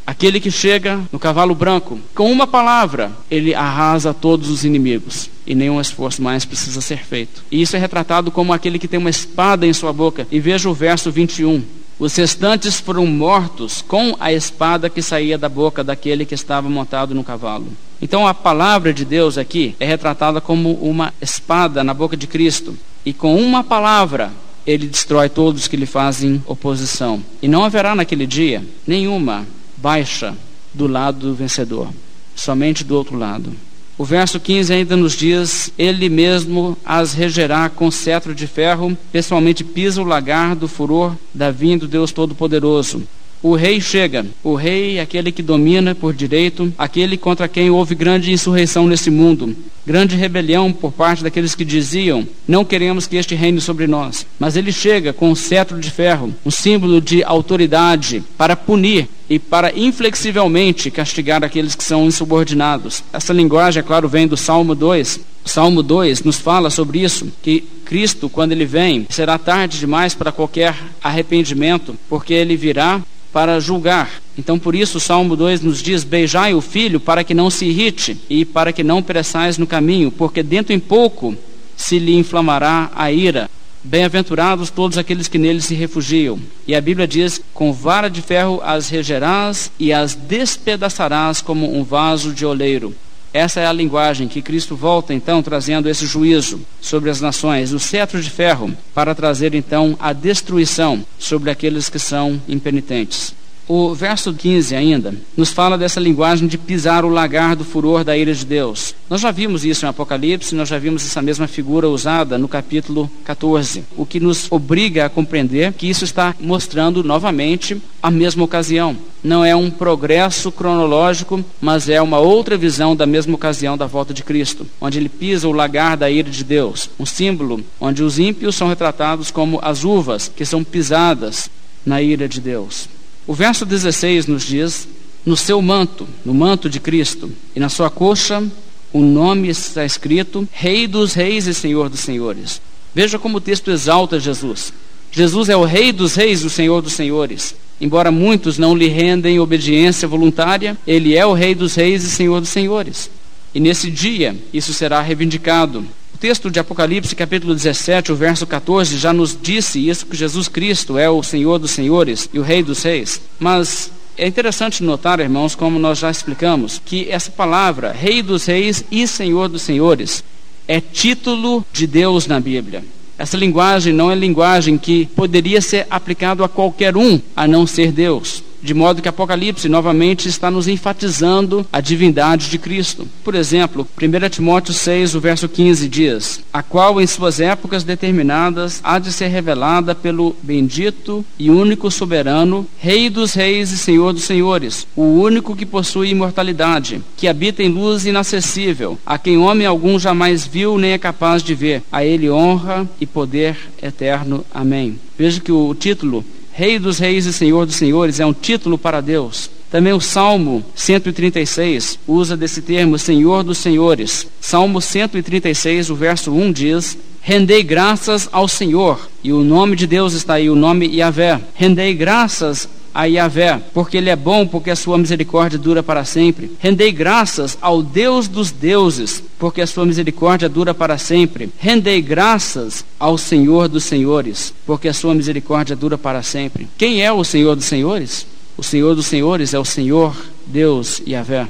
Aquele 0.09 0.39
que 0.39 0.49
chega 0.49 0.99
no 1.11 1.19
cavalo 1.19 1.53
branco, 1.53 1.99
com 2.15 2.31
uma 2.31 2.47
palavra, 2.47 3.11
ele 3.29 3.53
arrasa 3.53 4.11
todos 4.11 4.49
os 4.49 4.65
inimigos. 4.65 5.29
E 5.45 5.53
nenhum 5.53 5.79
esforço 5.79 6.19
mais 6.19 6.43
precisa 6.45 6.81
ser 6.81 7.05
feito. 7.05 7.43
E 7.51 7.61
isso 7.61 7.75
é 7.75 7.79
retratado 7.79 8.31
como 8.31 8.51
aquele 8.51 8.79
que 8.79 8.87
tem 8.87 8.99
uma 8.99 9.11
espada 9.11 9.67
em 9.67 9.71
sua 9.71 9.93
boca. 9.93 10.25
E 10.31 10.39
veja 10.39 10.67
o 10.67 10.73
verso 10.73 11.11
21. 11.11 11.61
Os 11.99 12.15
restantes 12.15 12.79
foram 12.79 13.05
mortos 13.05 13.83
com 13.83 14.15
a 14.19 14.33
espada 14.33 14.89
que 14.89 14.99
saía 14.99 15.37
da 15.37 15.47
boca 15.47 15.83
daquele 15.83 16.25
que 16.25 16.33
estava 16.33 16.67
montado 16.67 17.13
no 17.13 17.23
cavalo. 17.23 17.67
Então 18.01 18.25
a 18.25 18.33
palavra 18.33 18.91
de 18.91 19.05
Deus 19.05 19.37
aqui 19.37 19.75
é 19.79 19.85
retratada 19.85 20.41
como 20.41 20.73
uma 20.81 21.13
espada 21.21 21.83
na 21.83 21.93
boca 21.93 22.17
de 22.17 22.25
Cristo. 22.25 22.75
E 23.05 23.13
com 23.13 23.39
uma 23.39 23.63
palavra 23.63 24.31
ele 24.65 24.87
destrói 24.87 25.29
todos 25.29 25.67
que 25.67 25.77
lhe 25.77 25.85
fazem 25.85 26.43
oposição. 26.47 27.23
E 27.43 27.47
não 27.47 27.63
haverá 27.63 27.93
naquele 27.93 28.25
dia 28.25 28.65
nenhuma 28.87 29.45
baixa 29.81 30.35
do 30.73 30.87
lado 30.87 31.19
do 31.27 31.33
vencedor, 31.33 31.89
somente 32.35 32.83
do 32.83 32.95
outro 32.95 33.17
lado. 33.17 33.51
O 33.97 34.05
verso 34.05 34.39
15 34.39 34.73
ainda 34.73 34.95
nos 34.95 35.13
diz: 35.13 35.73
Ele 35.77 36.07
mesmo 36.07 36.77
as 36.85 37.13
regerá 37.13 37.69
com 37.69 37.91
cetro 37.91 38.33
de 38.33 38.47
ferro, 38.47 38.97
pessoalmente 39.11 39.63
pisa 39.63 40.01
o 40.01 40.05
lagar 40.05 40.55
do 40.55 40.67
furor 40.67 41.15
da 41.33 41.51
vinda 41.51 41.85
do 41.85 41.91
Deus 41.91 42.11
Todo-Poderoso. 42.11 43.03
O 43.41 43.55
rei 43.55 43.79
chega, 43.79 44.25
o 44.43 44.53
rei 44.53 44.97
é 44.97 45.01
aquele 45.01 45.31
que 45.31 45.41
domina 45.41 45.95
por 45.95 46.13
direito, 46.13 46.73
aquele 46.77 47.15
contra 47.15 47.47
quem 47.47 47.69
houve 47.69 47.95
grande 47.95 48.33
insurreição 48.33 48.85
nesse 48.85 49.09
mundo, 49.09 49.55
grande 49.87 50.17
rebelião 50.17 50.73
por 50.73 50.91
parte 50.91 51.23
daqueles 51.23 51.55
que 51.55 51.63
diziam: 51.63 52.27
Não 52.45 52.65
queremos 52.65 53.07
que 53.07 53.15
este 53.15 53.35
reine 53.35 53.61
sobre 53.61 53.87
nós. 53.87 54.25
Mas 54.37 54.57
ele 54.57 54.73
chega 54.73 55.13
com 55.13 55.31
um 55.31 55.35
cetro 55.35 55.79
de 55.79 55.89
ferro, 55.89 56.35
um 56.45 56.51
símbolo 56.51 56.99
de 56.99 57.23
autoridade, 57.23 58.21
para 58.37 58.57
punir 58.57 59.07
e 59.29 59.39
para 59.39 59.71
inflexivelmente 59.77 60.91
castigar 60.91 61.41
aqueles 61.41 61.75
que 61.75 61.83
são 61.83 62.05
insubordinados. 62.05 63.03
Essa 63.13 63.31
linguagem, 63.31 63.79
é 63.79 63.83
claro, 63.83 64.09
vem 64.09 64.27
do 64.27 64.35
Salmo 64.35 64.75
2, 64.75 65.21
Salmo 65.45 65.81
2 65.81 66.23
nos 66.23 66.37
fala 66.37 66.69
sobre 66.69 66.99
isso, 66.99 67.31
que 67.41 67.61
Cristo, 67.85 68.29
quando 68.29 68.51
ele 68.51 68.65
vem, 68.65 69.07
será 69.09 69.37
tarde 69.37 69.79
demais 69.79 70.13
para 70.13 70.31
qualquer 70.31 70.75
arrependimento, 71.01 71.95
porque 72.09 72.33
ele 72.33 72.55
virá 72.57 73.01
para 73.31 73.59
julgar. 73.59 74.09
Então, 74.37 74.57
por 74.57 74.75
isso, 74.75 74.97
o 74.97 75.01
Salmo 75.01 75.35
2 75.35 75.61
nos 75.61 75.81
diz: 75.81 76.03
Beijai 76.03 76.53
o 76.53 76.61
filho 76.61 76.99
para 76.99 77.23
que 77.23 77.33
não 77.33 77.49
se 77.49 77.65
irrite 77.65 78.17
e 78.29 78.45
para 78.45 78.73
que 78.73 78.83
não 78.83 79.03
pereçais 79.03 79.57
no 79.57 79.67
caminho, 79.67 80.11
porque 80.11 80.41
dentro 80.41 80.73
em 80.73 80.79
pouco 80.79 81.35
se 81.75 81.99
lhe 81.99 82.15
inflamará 82.15 82.91
a 82.95 83.11
ira. 83.11 83.49
Bem-aventurados 83.81 84.69
todos 84.69 84.97
aqueles 84.97 85.29
que 85.29 85.37
nele 85.37 85.61
se 85.61 85.73
refugiam. 85.73 86.37
E 86.67 86.75
a 86.75 86.81
Bíblia 86.81 87.07
diz: 87.07 87.41
Com 87.53 87.71
vara 87.71 88.09
de 88.09 88.21
ferro 88.21 88.61
as 88.63 88.89
regerás 88.89 89.71
e 89.79 89.93
as 89.93 90.15
despedaçarás 90.15 91.41
como 91.41 91.77
um 91.77 91.83
vaso 91.83 92.33
de 92.33 92.45
oleiro. 92.45 92.93
Essa 93.33 93.59
é 93.59 93.67
a 93.67 93.73
linguagem 93.73 94.27
que 94.27 94.41
Cristo 94.41 94.75
volta 94.75 95.13
então 95.13 95.43
trazendo 95.43 95.87
esse 95.87 96.05
juízo 96.05 96.61
sobre 96.81 97.09
as 97.09 97.21
nações, 97.21 97.73
o 97.73 97.79
cetro 97.79 98.21
de 98.21 98.29
ferro, 98.29 98.75
para 98.93 99.13
trazer 99.13 99.53
então 99.53 99.95
a 99.99 100.13
destruição 100.13 101.05
sobre 101.17 101.51
aqueles 101.51 101.89
que 101.89 101.99
são 101.99 102.41
impenitentes. 102.47 103.38
O 103.71 103.93
verso 103.93 104.33
15 104.33 104.75
ainda 104.75 105.13
nos 105.37 105.51
fala 105.51 105.77
dessa 105.77 105.99
linguagem 105.99 106.47
de 106.47 106.57
pisar 106.57 107.05
o 107.05 107.09
lagar 107.09 107.55
do 107.55 107.63
furor 107.63 108.03
da 108.03 108.17
ira 108.17 108.33
de 108.33 108.43
Deus. 108.43 108.95
Nós 109.07 109.21
já 109.21 109.29
vimos 109.29 109.63
isso 109.63 109.85
em 109.85 109.87
Apocalipse, 109.87 110.55
nós 110.55 110.67
já 110.67 110.79
vimos 110.79 111.05
essa 111.05 111.21
mesma 111.21 111.47
figura 111.47 111.87
usada 111.87 112.35
no 112.35 112.47
capítulo 112.47 113.07
14, 113.23 113.83
o 113.95 114.07
que 114.07 114.19
nos 114.19 114.51
obriga 114.51 115.05
a 115.05 115.09
compreender 115.09 115.71
que 115.73 115.87
isso 115.87 116.03
está 116.03 116.35
mostrando 116.39 117.03
novamente 117.03 117.79
a 118.01 118.09
mesma 118.09 118.43
ocasião. 118.43 118.97
Não 119.23 119.45
é 119.45 119.55
um 119.55 119.69
progresso 119.69 120.51
cronológico, 120.51 121.45
mas 121.61 121.87
é 121.87 122.01
uma 122.01 122.17
outra 122.17 122.57
visão 122.57 122.95
da 122.95 123.05
mesma 123.05 123.35
ocasião 123.35 123.77
da 123.77 123.85
volta 123.85 124.15
de 124.15 124.23
Cristo, 124.23 124.65
onde 124.81 124.97
ele 124.97 125.09
pisa 125.09 125.47
o 125.47 125.51
lagar 125.51 125.95
da 125.95 126.09
ira 126.09 126.31
de 126.31 126.43
Deus, 126.43 126.89
um 126.99 127.05
símbolo 127.05 127.63
onde 127.79 128.01
os 128.01 128.17
ímpios 128.17 128.55
são 128.55 128.67
retratados 128.67 129.29
como 129.29 129.59
as 129.61 129.83
uvas 129.83 130.27
que 130.27 130.43
são 130.43 130.63
pisadas 130.63 131.51
na 131.85 132.01
ira 132.01 132.27
de 132.27 132.41
Deus. 132.41 132.89
O 133.29 133.33
verso 133.35 133.63
16 133.63 134.25
nos 134.25 134.41
diz: 134.41 134.87
No 135.23 135.37
seu 135.37 135.61
manto, 135.61 136.07
no 136.25 136.33
manto 136.33 136.67
de 136.67 136.79
Cristo, 136.79 137.31
e 137.55 137.59
na 137.59 137.69
sua 137.69 137.87
coxa, 137.87 138.43
o 138.91 139.01
nome 139.01 139.49
está 139.49 139.85
escrito: 139.85 140.49
Rei 140.51 140.87
dos 140.87 141.13
Reis 141.13 141.45
e 141.45 141.53
Senhor 141.53 141.89
dos 141.89 141.99
Senhores. 141.99 142.59
Veja 142.91 143.19
como 143.19 143.37
o 143.37 143.41
texto 143.41 143.69
exalta 143.69 144.19
Jesus. 144.19 144.73
Jesus 145.11 145.47
é 145.47 145.55
o 145.55 145.63
Rei 145.63 145.91
dos 145.91 146.15
Reis 146.15 146.41
e 146.41 146.47
o 146.47 146.49
Senhor 146.49 146.81
dos 146.81 146.93
Senhores. 146.93 147.53
Embora 147.79 148.09
muitos 148.09 148.57
não 148.57 148.75
lhe 148.75 148.87
rendem 148.87 149.39
obediência 149.39 150.07
voluntária, 150.07 150.75
ele 150.87 151.15
é 151.15 151.23
o 151.23 151.33
Rei 151.33 151.53
dos 151.53 151.75
Reis 151.75 152.03
e 152.03 152.09
Senhor 152.09 152.39
dos 152.39 152.49
Senhores. 152.49 153.11
E 153.53 153.59
nesse 153.59 153.91
dia 153.91 154.35
isso 154.51 154.73
será 154.73 155.01
reivindicado 155.01 155.85
texto 156.19 156.51
de 156.51 156.59
Apocalipse, 156.59 157.15
capítulo 157.15 157.55
17, 157.55 158.11
o 158.11 158.15
verso 158.15 158.45
14, 158.45 158.97
já 158.97 159.13
nos 159.13 159.37
disse 159.41 159.87
isso 159.87 160.05
que 160.05 160.17
Jesus 160.17 160.49
Cristo 160.49 160.97
é 160.97 161.09
o 161.09 161.23
Senhor 161.23 161.57
dos 161.57 161.71
senhores 161.71 162.29
e 162.33 162.39
o 162.39 162.43
Rei 162.43 162.61
dos 162.61 162.83
reis. 162.83 163.21
Mas 163.39 163.89
é 164.17 164.27
interessante 164.27 164.83
notar, 164.83 165.21
irmãos, 165.21 165.55
como 165.55 165.79
nós 165.79 165.97
já 165.97 166.11
explicamos, 166.11 166.81
que 166.83 167.09
essa 167.09 167.31
palavra, 167.31 167.93
Rei 167.93 168.21
dos 168.21 168.45
reis 168.45 168.83
e 168.91 169.07
Senhor 169.07 169.47
dos 169.47 169.61
senhores, 169.61 170.21
é 170.67 170.81
título 170.81 171.65
de 171.71 171.87
Deus 171.87 172.27
na 172.27 172.39
Bíblia. 172.39 172.83
Essa 173.17 173.37
linguagem 173.37 173.93
não 173.93 174.11
é 174.11 174.15
linguagem 174.15 174.77
que 174.77 175.05
poderia 175.07 175.61
ser 175.61 175.87
aplicado 175.89 176.43
a 176.43 176.49
qualquer 176.49 176.97
um, 176.97 177.19
a 177.33 177.47
não 177.47 177.65
ser 177.65 177.93
Deus. 177.93 178.43
De 178.61 178.73
modo 178.73 179.01
que 179.01 179.09
Apocalipse 179.09 179.69
novamente 179.69 180.27
está 180.27 180.51
nos 180.51 180.67
enfatizando 180.67 181.65
a 181.71 181.79
divindade 181.79 182.49
de 182.49 182.57
Cristo. 182.57 183.07
Por 183.23 183.35
exemplo, 183.35 183.87
1 183.99 184.29
Timóteo 184.29 184.73
6, 184.73 185.15
o 185.15 185.19
verso 185.19 185.47
15 185.47 185.87
diz: 185.87 186.41
A 186.51 186.61
qual 186.61 186.99
em 186.99 187.07
suas 187.07 187.39
épocas 187.39 187.83
determinadas 187.83 188.79
há 188.83 188.99
de 188.99 189.11
ser 189.11 189.27
revelada 189.27 189.95
pelo 189.95 190.35
bendito 190.41 191.25
e 191.37 191.49
único 191.49 191.89
soberano, 191.89 192.67
Rei 192.77 193.09
dos 193.09 193.33
reis 193.33 193.71
e 193.71 193.77
Senhor 193.77 194.13
dos 194.13 194.23
senhores, 194.23 194.87
o 194.95 195.03
único 195.03 195.55
que 195.55 195.65
possui 195.65 196.09
imortalidade, 196.09 197.01
que 197.17 197.27
habita 197.27 197.63
em 197.63 197.69
luz 197.69 198.05
inacessível, 198.05 198.97
a 199.05 199.17
quem 199.17 199.37
homem 199.37 199.67
algum 199.67 199.99
jamais 199.99 200.45
viu 200.45 200.77
nem 200.77 200.91
é 200.91 200.97
capaz 200.97 201.43
de 201.43 201.55
ver. 201.55 201.83
A 201.91 202.03
ele 202.03 202.29
honra 202.29 202.87
e 202.99 203.05
poder 203.05 203.57
eterno. 203.81 204.45
Amém. 204.53 204.99
Veja 205.17 205.39
que 205.39 205.51
o 205.51 205.73
título 205.75 206.23
Rei 206.59 206.77
dos 206.77 206.99
Reis 206.99 207.25
e 207.25 207.31
Senhor 207.31 207.65
dos 207.65 207.75
Senhores 207.75 208.19
é 208.19 208.25
um 208.25 208.33
título 208.33 208.77
para 208.77 208.99
Deus. 208.99 209.49
Também 209.71 209.93
o 209.93 210.01
Salmo 210.01 210.61
136 210.75 211.97
usa 212.05 212.35
desse 212.35 212.61
termo 212.61 212.99
Senhor 212.99 213.45
dos 213.45 213.59
Senhores. 213.59 214.27
Salmo 214.41 214.81
136, 214.81 215.89
o 215.89 215.95
verso 215.95 216.33
1 216.33 216.51
diz: 216.51 216.97
Rendei 217.21 217.63
graças 217.63 218.27
ao 218.29 218.45
Senhor. 218.45 219.09
E 219.23 219.31
o 219.31 219.41
nome 219.41 219.77
de 219.77 219.87
Deus 219.87 220.11
está 220.11 220.33
aí, 220.33 220.49
o 220.49 220.55
nome 220.55 220.85
Yahvé. 220.97 221.39
Rendei 221.55 221.93
graças 221.93 222.67
a 222.99 223.05
Yahvé, 223.05 223.61
porque 223.73 223.95
Ele 223.95 224.09
é 224.09 224.15
bom, 224.15 224.45
porque 224.45 224.69
a 224.69 224.75
sua 224.75 224.97
misericórdia 224.97 225.57
dura 225.57 225.81
para 225.81 226.03
sempre. 226.03 226.51
Rendei 226.59 226.91
graças 226.91 227.57
ao 227.61 227.81
Deus 227.81 228.27
dos 228.27 228.51
deuses, 228.51 229.23
porque 229.39 229.61
a 229.61 229.67
sua 229.67 229.85
misericórdia 229.85 230.49
dura 230.49 230.73
para 230.73 230.97
sempre. 230.97 231.49
Rendei 231.57 232.01
graças 232.01 232.83
ao 232.99 233.17
Senhor 233.17 233.69
dos 233.69 233.85
senhores, 233.85 234.53
porque 234.65 234.89
a 234.89 234.93
sua 234.93 235.15
misericórdia 235.15 235.77
dura 235.77 235.97
para 235.97 236.21
sempre. 236.21 236.67
Quem 236.77 237.01
é 237.01 237.09
o 237.09 237.23
Senhor 237.23 237.55
dos 237.55 237.63
senhores? 237.63 238.27
O 238.57 238.63
Senhor 238.63 238.93
dos 238.93 239.05
senhores 239.05 239.53
é 239.53 239.59
o 239.59 239.63
Senhor 239.63 240.13
Deus 240.45 241.01
Yahvé. 241.07 241.47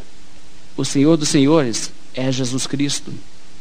O 0.78 0.86
Senhor 0.86 1.18
dos 1.18 1.30
senhores 1.30 1.92
é 2.14 2.32
Jesus 2.32 2.68
Cristo. 2.68 3.12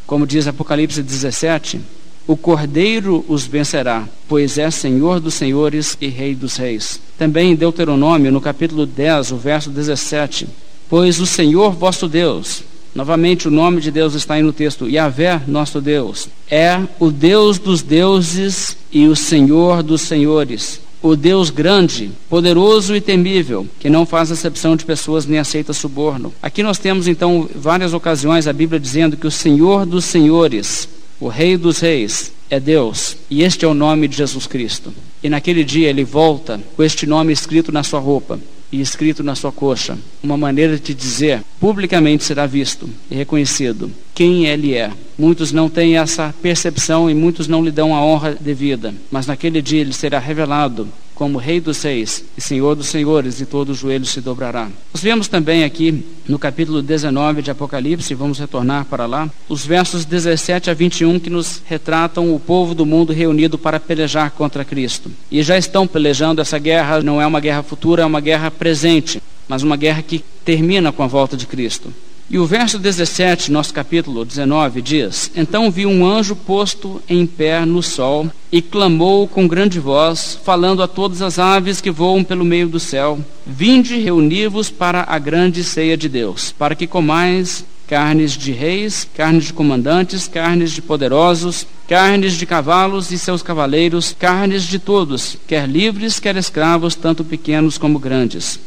Como 0.06 0.26
diz 0.26 0.46
Apocalipse 0.46 1.02
17, 1.02 1.80
o 2.28 2.36
Cordeiro 2.36 3.24
os 3.26 3.46
vencerá, 3.46 4.06
pois 4.28 4.58
é 4.58 4.70
Senhor 4.70 5.18
dos 5.18 5.32
senhores 5.32 5.96
e 5.98 6.08
Rei 6.08 6.34
dos 6.34 6.58
reis. 6.58 7.00
Também 7.16 7.52
em 7.52 7.56
Deuteronômio, 7.56 8.30
no 8.30 8.38
capítulo 8.38 8.84
10, 8.84 9.32
o 9.32 9.36
verso 9.38 9.70
17: 9.70 10.46
Pois 10.90 11.18
o 11.20 11.26
Senhor 11.26 11.72
vosso 11.72 12.06
Deus, 12.06 12.62
novamente 12.94 13.48
o 13.48 13.50
nome 13.50 13.80
de 13.80 13.90
Deus 13.90 14.12
está 14.12 14.34
aí 14.34 14.42
no 14.42 14.52
texto, 14.52 14.86
Yahvé, 14.86 15.40
nosso 15.48 15.80
Deus, 15.80 16.28
é 16.50 16.78
o 17.00 17.10
Deus 17.10 17.58
dos 17.58 17.80
deuses 17.80 18.76
e 18.92 19.06
o 19.06 19.16
Senhor 19.16 19.82
dos 19.82 20.02
senhores. 20.02 20.82
O 21.00 21.16
Deus 21.16 21.48
grande, 21.48 22.10
poderoso 22.28 22.94
e 22.94 23.00
temível, 23.00 23.66
que 23.80 23.88
não 23.88 24.04
faz 24.04 24.30
acepção 24.30 24.76
de 24.76 24.84
pessoas 24.84 25.24
nem 25.24 25.38
aceita 25.38 25.72
suborno. 25.72 26.34
Aqui 26.42 26.62
nós 26.62 26.76
temos 26.76 27.08
então 27.08 27.48
várias 27.54 27.94
ocasiões 27.94 28.46
a 28.46 28.52
Bíblia 28.52 28.78
dizendo 28.78 29.16
que 29.16 29.26
o 29.26 29.30
Senhor 29.30 29.86
dos 29.86 30.04
senhores 30.04 30.88
o 31.20 31.28
Rei 31.28 31.56
dos 31.56 31.80
Reis 31.80 32.32
é 32.48 32.60
Deus, 32.60 33.16
e 33.28 33.42
este 33.42 33.64
é 33.64 33.68
o 33.68 33.74
nome 33.74 34.08
de 34.08 34.16
Jesus 34.16 34.46
Cristo. 34.46 34.92
E 35.22 35.28
naquele 35.28 35.64
dia 35.64 35.88
ele 35.88 36.04
volta 36.04 36.60
com 36.76 36.82
este 36.82 37.06
nome 37.06 37.32
escrito 37.32 37.72
na 37.72 37.82
sua 37.82 37.98
roupa 37.98 38.38
e 38.70 38.80
escrito 38.80 39.22
na 39.22 39.34
sua 39.34 39.50
coxa, 39.50 39.98
uma 40.22 40.36
maneira 40.36 40.78
de 40.78 40.94
dizer, 40.94 41.42
publicamente 41.58 42.22
será 42.22 42.46
visto 42.46 42.88
e 43.10 43.14
reconhecido 43.14 43.90
quem 44.14 44.46
ele 44.46 44.74
é. 44.74 44.90
Muitos 45.18 45.52
não 45.52 45.68
têm 45.68 45.96
essa 45.96 46.34
percepção 46.40 47.10
e 47.10 47.14
muitos 47.14 47.48
não 47.48 47.64
lhe 47.64 47.70
dão 47.70 47.94
a 47.94 48.04
honra 48.04 48.36
devida, 48.38 48.94
mas 49.10 49.26
naquele 49.26 49.62
dia 49.62 49.80
ele 49.80 49.92
será 49.92 50.18
revelado 50.18 50.88
como 51.18 51.36
Rei 51.36 51.60
dos 51.60 51.82
Reis 51.82 52.24
e 52.36 52.40
Senhor 52.40 52.76
dos 52.76 52.86
Senhores, 52.86 53.40
e 53.40 53.46
todo 53.46 53.70
o 53.70 53.74
joelho 53.74 54.06
se 54.06 54.20
dobrará. 54.20 54.68
Nós 54.94 55.02
vemos 55.02 55.26
também 55.26 55.64
aqui 55.64 56.04
no 56.28 56.38
capítulo 56.38 56.80
19 56.80 57.42
de 57.42 57.50
Apocalipse, 57.50 58.14
vamos 58.14 58.38
retornar 58.38 58.84
para 58.84 59.04
lá, 59.04 59.28
os 59.48 59.66
versos 59.66 60.04
17 60.04 60.70
a 60.70 60.74
21 60.74 61.18
que 61.18 61.28
nos 61.28 61.60
retratam 61.66 62.32
o 62.32 62.38
povo 62.38 62.72
do 62.72 62.86
mundo 62.86 63.12
reunido 63.12 63.58
para 63.58 63.80
pelejar 63.80 64.30
contra 64.30 64.64
Cristo. 64.64 65.10
E 65.28 65.42
já 65.42 65.58
estão 65.58 65.88
pelejando, 65.88 66.40
essa 66.40 66.58
guerra 66.58 67.02
não 67.02 67.20
é 67.20 67.26
uma 67.26 67.40
guerra 67.40 67.64
futura, 67.64 68.04
é 68.04 68.06
uma 68.06 68.20
guerra 68.20 68.48
presente, 68.48 69.20
mas 69.48 69.64
uma 69.64 69.76
guerra 69.76 70.02
que 70.02 70.24
termina 70.44 70.92
com 70.92 71.02
a 71.02 71.08
volta 71.08 71.36
de 71.36 71.46
Cristo. 71.46 71.92
E 72.30 72.38
o 72.38 72.44
verso 72.44 72.78
17, 72.78 73.50
nosso 73.50 73.72
capítulo 73.72 74.22
19, 74.22 74.82
diz: 74.82 75.30
Então 75.34 75.70
vi 75.70 75.86
um 75.86 76.04
anjo 76.04 76.36
posto 76.36 77.00
em 77.08 77.26
pé 77.26 77.64
no 77.64 77.82
sol 77.82 78.30
e 78.52 78.60
clamou 78.60 79.26
com 79.26 79.48
grande 79.48 79.80
voz, 79.80 80.38
falando 80.44 80.82
a 80.82 80.88
todas 80.88 81.22
as 81.22 81.38
aves 81.38 81.80
que 81.80 81.90
voam 81.90 82.22
pelo 82.22 82.44
meio 82.44 82.68
do 82.68 82.78
céu: 82.78 83.18
Vinde 83.46 83.98
reunir-vos 83.98 84.70
para 84.70 85.06
a 85.08 85.18
grande 85.18 85.64
ceia 85.64 85.96
de 85.96 86.06
Deus, 86.06 86.52
para 86.52 86.74
que 86.74 86.86
comais 86.86 87.64
carnes 87.86 88.32
de 88.32 88.52
reis, 88.52 89.08
carnes 89.14 89.46
de 89.46 89.54
comandantes, 89.54 90.28
carnes 90.28 90.72
de 90.72 90.82
poderosos, 90.82 91.66
carnes 91.88 92.34
de 92.34 92.44
cavalos 92.44 93.10
e 93.10 93.18
seus 93.18 93.42
cavaleiros, 93.42 94.14
carnes 94.18 94.64
de 94.64 94.78
todos, 94.78 95.38
quer 95.46 95.66
livres, 95.66 96.20
quer 96.20 96.36
escravos, 96.36 96.94
tanto 96.94 97.24
pequenos 97.24 97.78
como 97.78 97.98
grandes. 97.98 98.60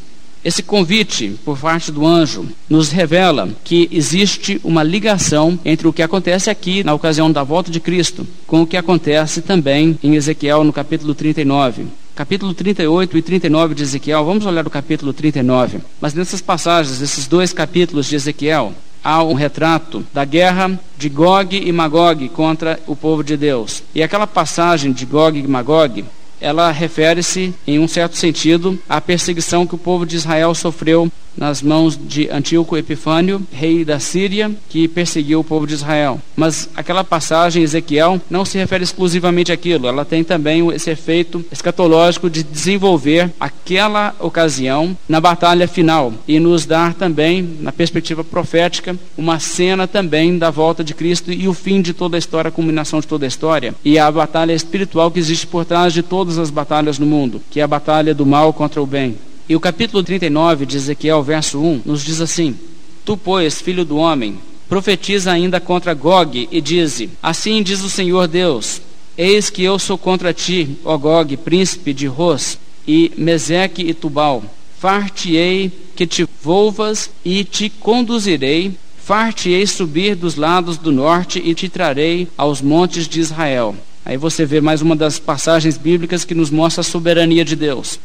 Esse 0.43 0.63
convite 0.63 1.39
por 1.45 1.55
parte 1.55 1.91
do 1.91 2.03
anjo 2.03 2.47
nos 2.67 2.89
revela 2.89 3.49
que 3.63 3.87
existe 3.91 4.59
uma 4.63 4.81
ligação 4.81 5.59
entre 5.63 5.87
o 5.87 5.93
que 5.93 6.01
acontece 6.01 6.49
aqui 6.49 6.83
na 6.83 6.95
ocasião 6.95 7.31
da 7.31 7.43
volta 7.43 7.69
de 7.69 7.79
Cristo 7.79 8.25
com 8.47 8.63
o 8.63 8.67
que 8.67 8.75
acontece 8.75 9.41
também 9.43 9.99
em 10.01 10.15
Ezequiel 10.15 10.63
no 10.63 10.73
capítulo 10.73 11.13
39. 11.13 11.85
Capítulo 12.15 12.55
38 12.55 13.17
e 13.17 13.21
39 13.21 13.75
de 13.75 13.83
Ezequiel, 13.83 14.25
vamos 14.25 14.45
olhar 14.45 14.65
o 14.65 14.69
capítulo 14.69 15.13
39. 15.13 15.79
Mas 16.01 16.15
nessas 16.15 16.41
passagens, 16.41 17.01
esses 17.01 17.27
dois 17.27 17.53
capítulos 17.53 18.07
de 18.07 18.15
Ezequiel, 18.15 18.73
há 19.03 19.23
um 19.23 19.33
retrato 19.33 20.03
da 20.11 20.25
guerra 20.25 20.79
de 20.97 21.07
Gog 21.07 21.55
e 21.55 21.71
Magog 21.71 22.27
contra 22.29 22.79
o 22.87 22.95
povo 22.95 23.23
de 23.23 23.37
Deus. 23.37 23.83
E 23.93 24.01
aquela 24.01 24.27
passagem 24.27 24.91
de 24.91 25.05
Gog 25.05 25.37
e 25.37 25.47
Magog 25.47 26.03
ela 26.41 26.71
refere-se, 26.71 27.53
em 27.67 27.77
um 27.77 27.87
certo 27.87 28.17
sentido, 28.17 28.77
à 28.89 28.99
perseguição 28.99 29.67
que 29.67 29.75
o 29.75 29.77
povo 29.77 30.05
de 30.05 30.15
Israel 30.15 30.55
sofreu 30.55 31.09
nas 31.37 31.61
mãos 31.61 31.97
de 31.97 32.29
Antíoco 32.29 32.77
Epifânio, 32.77 33.41
rei 33.51 33.85
da 33.85 33.99
Síria, 33.99 34.51
que 34.69 34.87
perseguiu 34.87 35.39
o 35.39 35.43
povo 35.43 35.65
de 35.65 35.73
Israel. 35.73 36.19
Mas 36.35 36.69
aquela 36.75 37.03
passagem, 37.03 37.63
Ezequiel, 37.63 38.21
não 38.29 38.45
se 38.45 38.57
refere 38.57 38.83
exclusivamente 38.83 39.51
àquilo, 39.51 39.87
ela 39.87 40.05
tem 40.05 40.23
também 40.23 40.67
esse 40.71 40.89
efeito 40.89 41.43
escatológico 41.51 42.29
de 42.29 42.43
desenvolver 42.43 43.31
aquela 43.39 44.15
ocasião 44.19 44.95
na 45.07 45.19
batalha 45.19 45.67
final 45.67 46.13
e 46.27 46.39
nos 46.39 46.65
dar 46.65 46.93
também, 46.93 47.57
na 47.59 47.71
perspectiva 47.71 48.23
profética, 48.23 48.95
uma 49.17 49.39
cena 49.39 49.87
também 49.87 50.37
da 50.37 50.49
volta 50.49 50.83
de 50.83 50.93
Cristo 50.93 51.31
e 51.31 51.47
o 51.47 51.53
fim 51.53 51.81
de 51.81 51.93
toda 51.93 52.17
a 52.17 52.19
história, 52.19 52.49
a 52.49 52.51
culminação 52.51 52.99
de 52.99 53.07
toda 53.07 53.25
a 53.25 53.27
história 53.27 53.73
e 53.83 53.97
a 53.97 54.11
batalha 54.11 54.53
espiritual 54.53 55.11
que 55.11 55.19
existe 55.19 55.47
por 55.47 55.65
trás 55.65 55.93
de 55.93 56.01
todas 56.01 56.37
as 56.37 56.49
batalhas 56.49 56.99
no 56.99 57.05
mundo, 57.05 57.41
que 57.49 57.59
é 57.59 57.63
a 57.63 57.67
batalha 57.67 58.13
do 58.13 58.25
mal 58.25 58.53
contra 58.53 58.81
o 58.81 58.85
bem. 58.85 59.15
E 59.51 59.55
o 59.57 59.59
capítulo 59.59 60.01
39 60.01 60.65
de 60.65 60.77
Ezequiel, 60.77 61.21
verso 61.21 61.59
1, 61.59 61.81
nos 61.83 62.05
diz 62.05 62.21
assim: 62.21 62.55
Tu, 63.03 63.17
pois, 63.17 63.61
filho 63.61 63.83
do 63.83 63.97
homem, 63.97 64.37
profetiza 64.69 65.29
ainda 65.29 65.59
contra 65.59 65.93
Gog 65.93 66.47
e 66.49 66.61
dize: 66.61 67.09
Assim 67.21 67.61
diz 67.61 67.83
o 67.83 67.89
Senhor 67.89 68.29
Deus: 68.29 68.81
Eis 69.17 69.49
que 69.49 69.61
eu 69.61 69.77
sou 69.77 69.97
contra 69.97 70.33
ti, 70.33 70.77
ó 70.85 70.97
Gog, 70.97 71.35
príncipe 71.35 71.93
de 71.93 72.07
Ros, 72.07 72.57
e 72.87 73.11
Meseque 73.17 73.81
e 73.81 73.93
Tubal. 73.93 74.41
Far-te-ei 74.79 75.69
que 75.97 76.07
te 76.07 76.25
volvas 76.41 77.09
e 77.25 77.43
te 77.43 77.69
conduzirei, 77.69 78.71
far-te-ei 79.03 79.67
subir 79.67 80.15
dos 80.15 80.37
lados 80.37 80.77
do 80.77 80.93
norte 80.93 81.41
e 81.43 81.53
te 81.53 81.67
trarei 81.67 82.29
aos 82.37 82.61
montes 82.61 83.05
de 83.05 83.19
Israel. 83.19 83.75
Aí 84.05 84.15
você 84.15 84.45
vê 84.45 84.61
mais 84.61 84.81
uma 84.81 84.95
das 84.95 85.19
passagens 85.19 85.77
bíblicas 85.77 86.23
que 86.23 86.33
nos 86.33 86.49
mostra 86.49 86.79
a 86.79 86.85
soberania 86.85 87.43
de 87.43 87.57
Deus. 87.57 87.99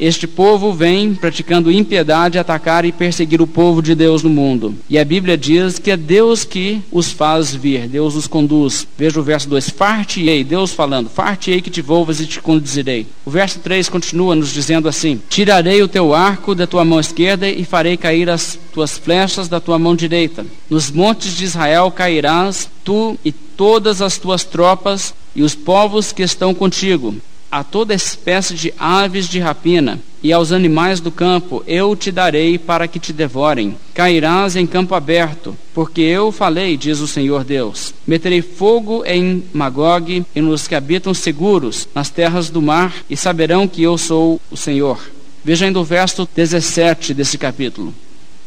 Este 0.00 0.26
povo 0.26 0.72
vem 0.72 1.14
praticando 1.14 1.70
impiedade, 1.70 2.38
atacar 2.38 2.86
e 2.86 2.90
perseguir 2.92 3.42
o 3.42 3.46
povo 3.46 3.82
de 3.82 3.94
Deus 3.94 4.22
no 4.22 4.30
mundo. 4.30 4.74
E 4.88 4.98
a 4.98 5.04
Bíblia 5.04 5.36
diz 5.36 5.78
que 5.78 5.90
é 5.90 5.96
Deus 5.96 6.42
que 6.42 6.80
os 6.90 7.12
faz 7.12 7.54
vir, 7.54 7.86
Deus 7.86 8.14
os 8.14 8.26
conduz. 8.26 8.86
Veja 8.96 9.20
o 9.20 9.22
verso 9.22 9.46
2: 9.50 9.68
Far-te-ei, 9.68 10.42
Deus 10.42 10.72
falando, 10.72 11.10
far-te-ei 11.10 11.60
que 11.60 11.68
te 11.68 11.82
volvas 11.82 12.18
e 12.18 12.26
te 12.26 12.40
conduzirei. 12.40 13.06
O 13.26 13.30
verso 13.30 13.58
3 13.58 13.90
continua 13.90 14.34
nos 14.34 14.54
dizendo 14.54 14.88
assim: 14.88 15.20
Tirarei 15.28 15.82
o 15.82 15.88
teu 15.88 16.14
arco 16.14 16.54
da 16.54 16.66
tua 16.66 16.82
mão 16.82 16.98
esquerda 16.98 17.46
e 17.46 17.62
farei 17.62 17.98
cair 17.98 18.30
as 18.30 18.58
tuas 18.72 18.96
flechas 18.96 19.48
da 19.48 19.60
tua 19.60 19.78
mão 19.78 19.94
direita. 19.94 20.46
Nos 20.70 20.90
montes 20.90 21.36
de 21.36 21.44
Israel 21.44 21.90
cairás, 21.90 22.70
tu 22.82 23.18
e 23.22 23.30
todas 23.30 24.00
as 24.00 24.16
tuas 24.16 24.44
tropas 24.44 25.12
e 25.36 25.42
os 25.42 25.54
povos 25.54 26.10
que 26.10 26.22
estão 26.22 26.54
contigo 26.54 27.14
a 27.50 27.64
toda 27.64 27.94
espécie 27.94 28.54
de 28.54 28.72
aves 28.78 29.28
de 29.28 29.38
rapina 29.38 30.00
e 30.22 30.32
aos 30.32 30.52
animais 30.52 31.00
do 31.00 31.10
campo 31.10 31.62
eu 31.66 31.96
te 31.96 32.12
darei 32.12 32.58
para 32.58 32.86
que 32.86 32.98
te 32.98 33.12
devorem. 33.12 33.76
Cairás 33.94 34.54
em 34.56 34.66
campo 34.66 34.94
aberto, 34.94 35.56
porque 35.74 36.00
eu 36.00 36.30
falei, 36.30 36.76
diz 36.76 37.00
o 37.00 37.08
Senhor 37.08 37.42
Deus. 37.42 37.94
Meterei 38.06 38.42
fogo 38.42 39.04
em 39.04 39.42
Magog 39.52 40.24
e 40.34 40.40
nos 40.40 40.68
que 40.68 40.74
habitam 40.74 41.14
seguros 41.14 41.88
nas 41.94 42.10
terras 42.10 42.50
do 42.50 42.60
mar, 42.60 42.94
e 43.08 43.16
saberão 43.16 43.66
que 43.66 43.82
eu 43.82 43.96
sou 43.96 44.40
o 44.50 44.56
Senhor. 44.56 45.00
Veja 45.42 45.66
ainda 45.66 45.80
o 45.80 45.84
verso 45.84 46.28
17 46.36 47.14
desse 47.14 47.38
capítulo. 47.38 47.94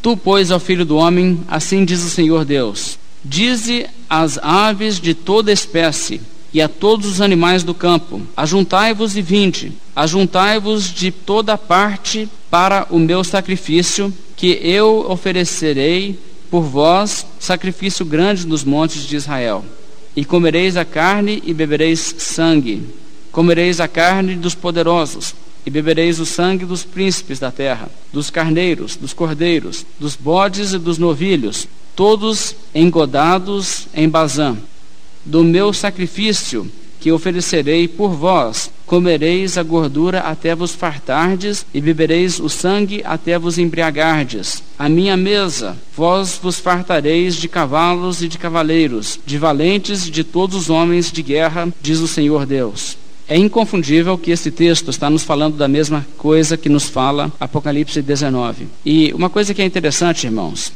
Tu, 0.01 0.15
pois, 0.17 0.51
ao 0.51 0.59
filho 0.59 0.85
do 0.85 0.97
homem, 0.97 1.39
assim 1.47 1.85
diz 1.85 2.03
o 2.03 2.09
Senhor 2.09 2.45
Deus: 2.45 2.99
Dize 3.25 3.87
às 4.09 4.37
aves 4.37 4.99
de 4.99 5.13
toda 5.13 5.51
espécie, 5.51 6.21
e 6.53 6.61
a 6.61 6.69
todos 6.69 7.07
os 7.07 7.21
animais 7.21 7.63
do 7.63 7.73
campo: 7.73 8.21
Ajuntai-vos 8.37 9.17
e 9.17 9.21
vinde, 9.21 9.73
ajuntai-vos 9.95 10.93
de 10.93 11.09
toda 11.11 11.57
parte 11.57 12.29
para 12.49 12.85
o 12.89 12.99
meu 12.99 13.23
sacrifício, 13.23 14.13
que 14.35 14.59
eu 14.61 15.05
oferecerei 15.09 16.19
por 16.51 16.61
vós 16.61 17.25
sacrifício 17.39 18.05
grande 18.05 18.45
nos 18.45 18.63
montes 18.63 19.07
de 19.07 19.15
Israel. 19.15 19.65
E 20.15 20.23
comereis 20.23 20.77
a 20.77 20.85
carne 20.85 21.41
e 21.43 21.53
bebereis 21.53 22.15
sangue. 22.19 22.83
Comereis 23.31 23.79
a 23.79 23.87
carne 23.87 24.35
dos 24.35 24.53
poderosos, 24.53 25.33
e 25.65 25.71
bebereis 25.71 26.19
o 26.19 26.25
sangue 26.25 26.65
dos 26.65 26.83
príncipes 26.83 27.39
da 27.39 27.49
terra, 27.49 27.89
dos 28.11 28.29
carneiros, 28.29 28.95
dos 28.95 29.11
cordeiros, 29.11 29.83
dos 29.99 30.15
bodes 30.15 30.73
e 30.73 30.77
dos 30.77 30.99
novilhos, 30.99 31.67
todos 31.95 32.55
engodados 32.75 33.87
em 33.95 34.07
Bazã 34.07 34.55
do 35.25 35.43
meu 35.43 35.73
sacrifício 35.73 36.69
que 37.03 37.11
oferecerei 37.11 37.85
por 37.85 38.13
vós. 38.13 38.71
Comereis 38.85 39.57
a 39.57 39.63
gordura 39.63 40.21
até 40.21 40.55
vos 40.55 40.71
fartardes, 40.71 41.65
e 41.73 41.81
bebereis 41.81 42.39
o 42.39 42.47
sangue 42.47 43.01
até 43.03 43.37
vos 43.37 43.57
embriagardes. 43.57 44.63
A 44.79 44.87
minha 44.87 45.17
mesa, 45.17 45.75
vós 45.97 46.39
vos 46.41 46.59
fartareis 46.59 47.35
de 47.35 47.49
cavalos 47.49 48.21
e 48.21 48.29
de 48.29 48.37
cavaleiros, 48.37 49.19
de 49.25 49.37
valentes 49.37 50.09
de 50.09 50.23
todos 50.23 50.55
os 50.55 50.69
homens 50.69 51.11
de 51.11 51.21
guerra, 51.21 51.67
diz 51.81 51.99
o 51.99 52.07
Senhor 52.07 52.45
Deus. 52.45 52.97
É 53.27 53.37
inconfundível 53.37 54.17
que 54.17 54.31
esse 54.31 54.49
texto 54.49 54.89
está 54.89 55.09
nos 55.09 55.23
falando 55.23 55.57
da 55.57 55.67
mesma 55.67 56.05
coisa 56.17 56.55
que 56.55 56.69
nos 56.69 56.87
fala 56.87 57.31
Apocalipse 57.37 58.01
19. 58.01 58.67
E 58.85 59.11
uma 59.13 59.29
coisa 59.29 59.53
que 59.53 59.61
é 59.61 59.65
interessante, 59.65 60.25
irmãos, 60.25 60.71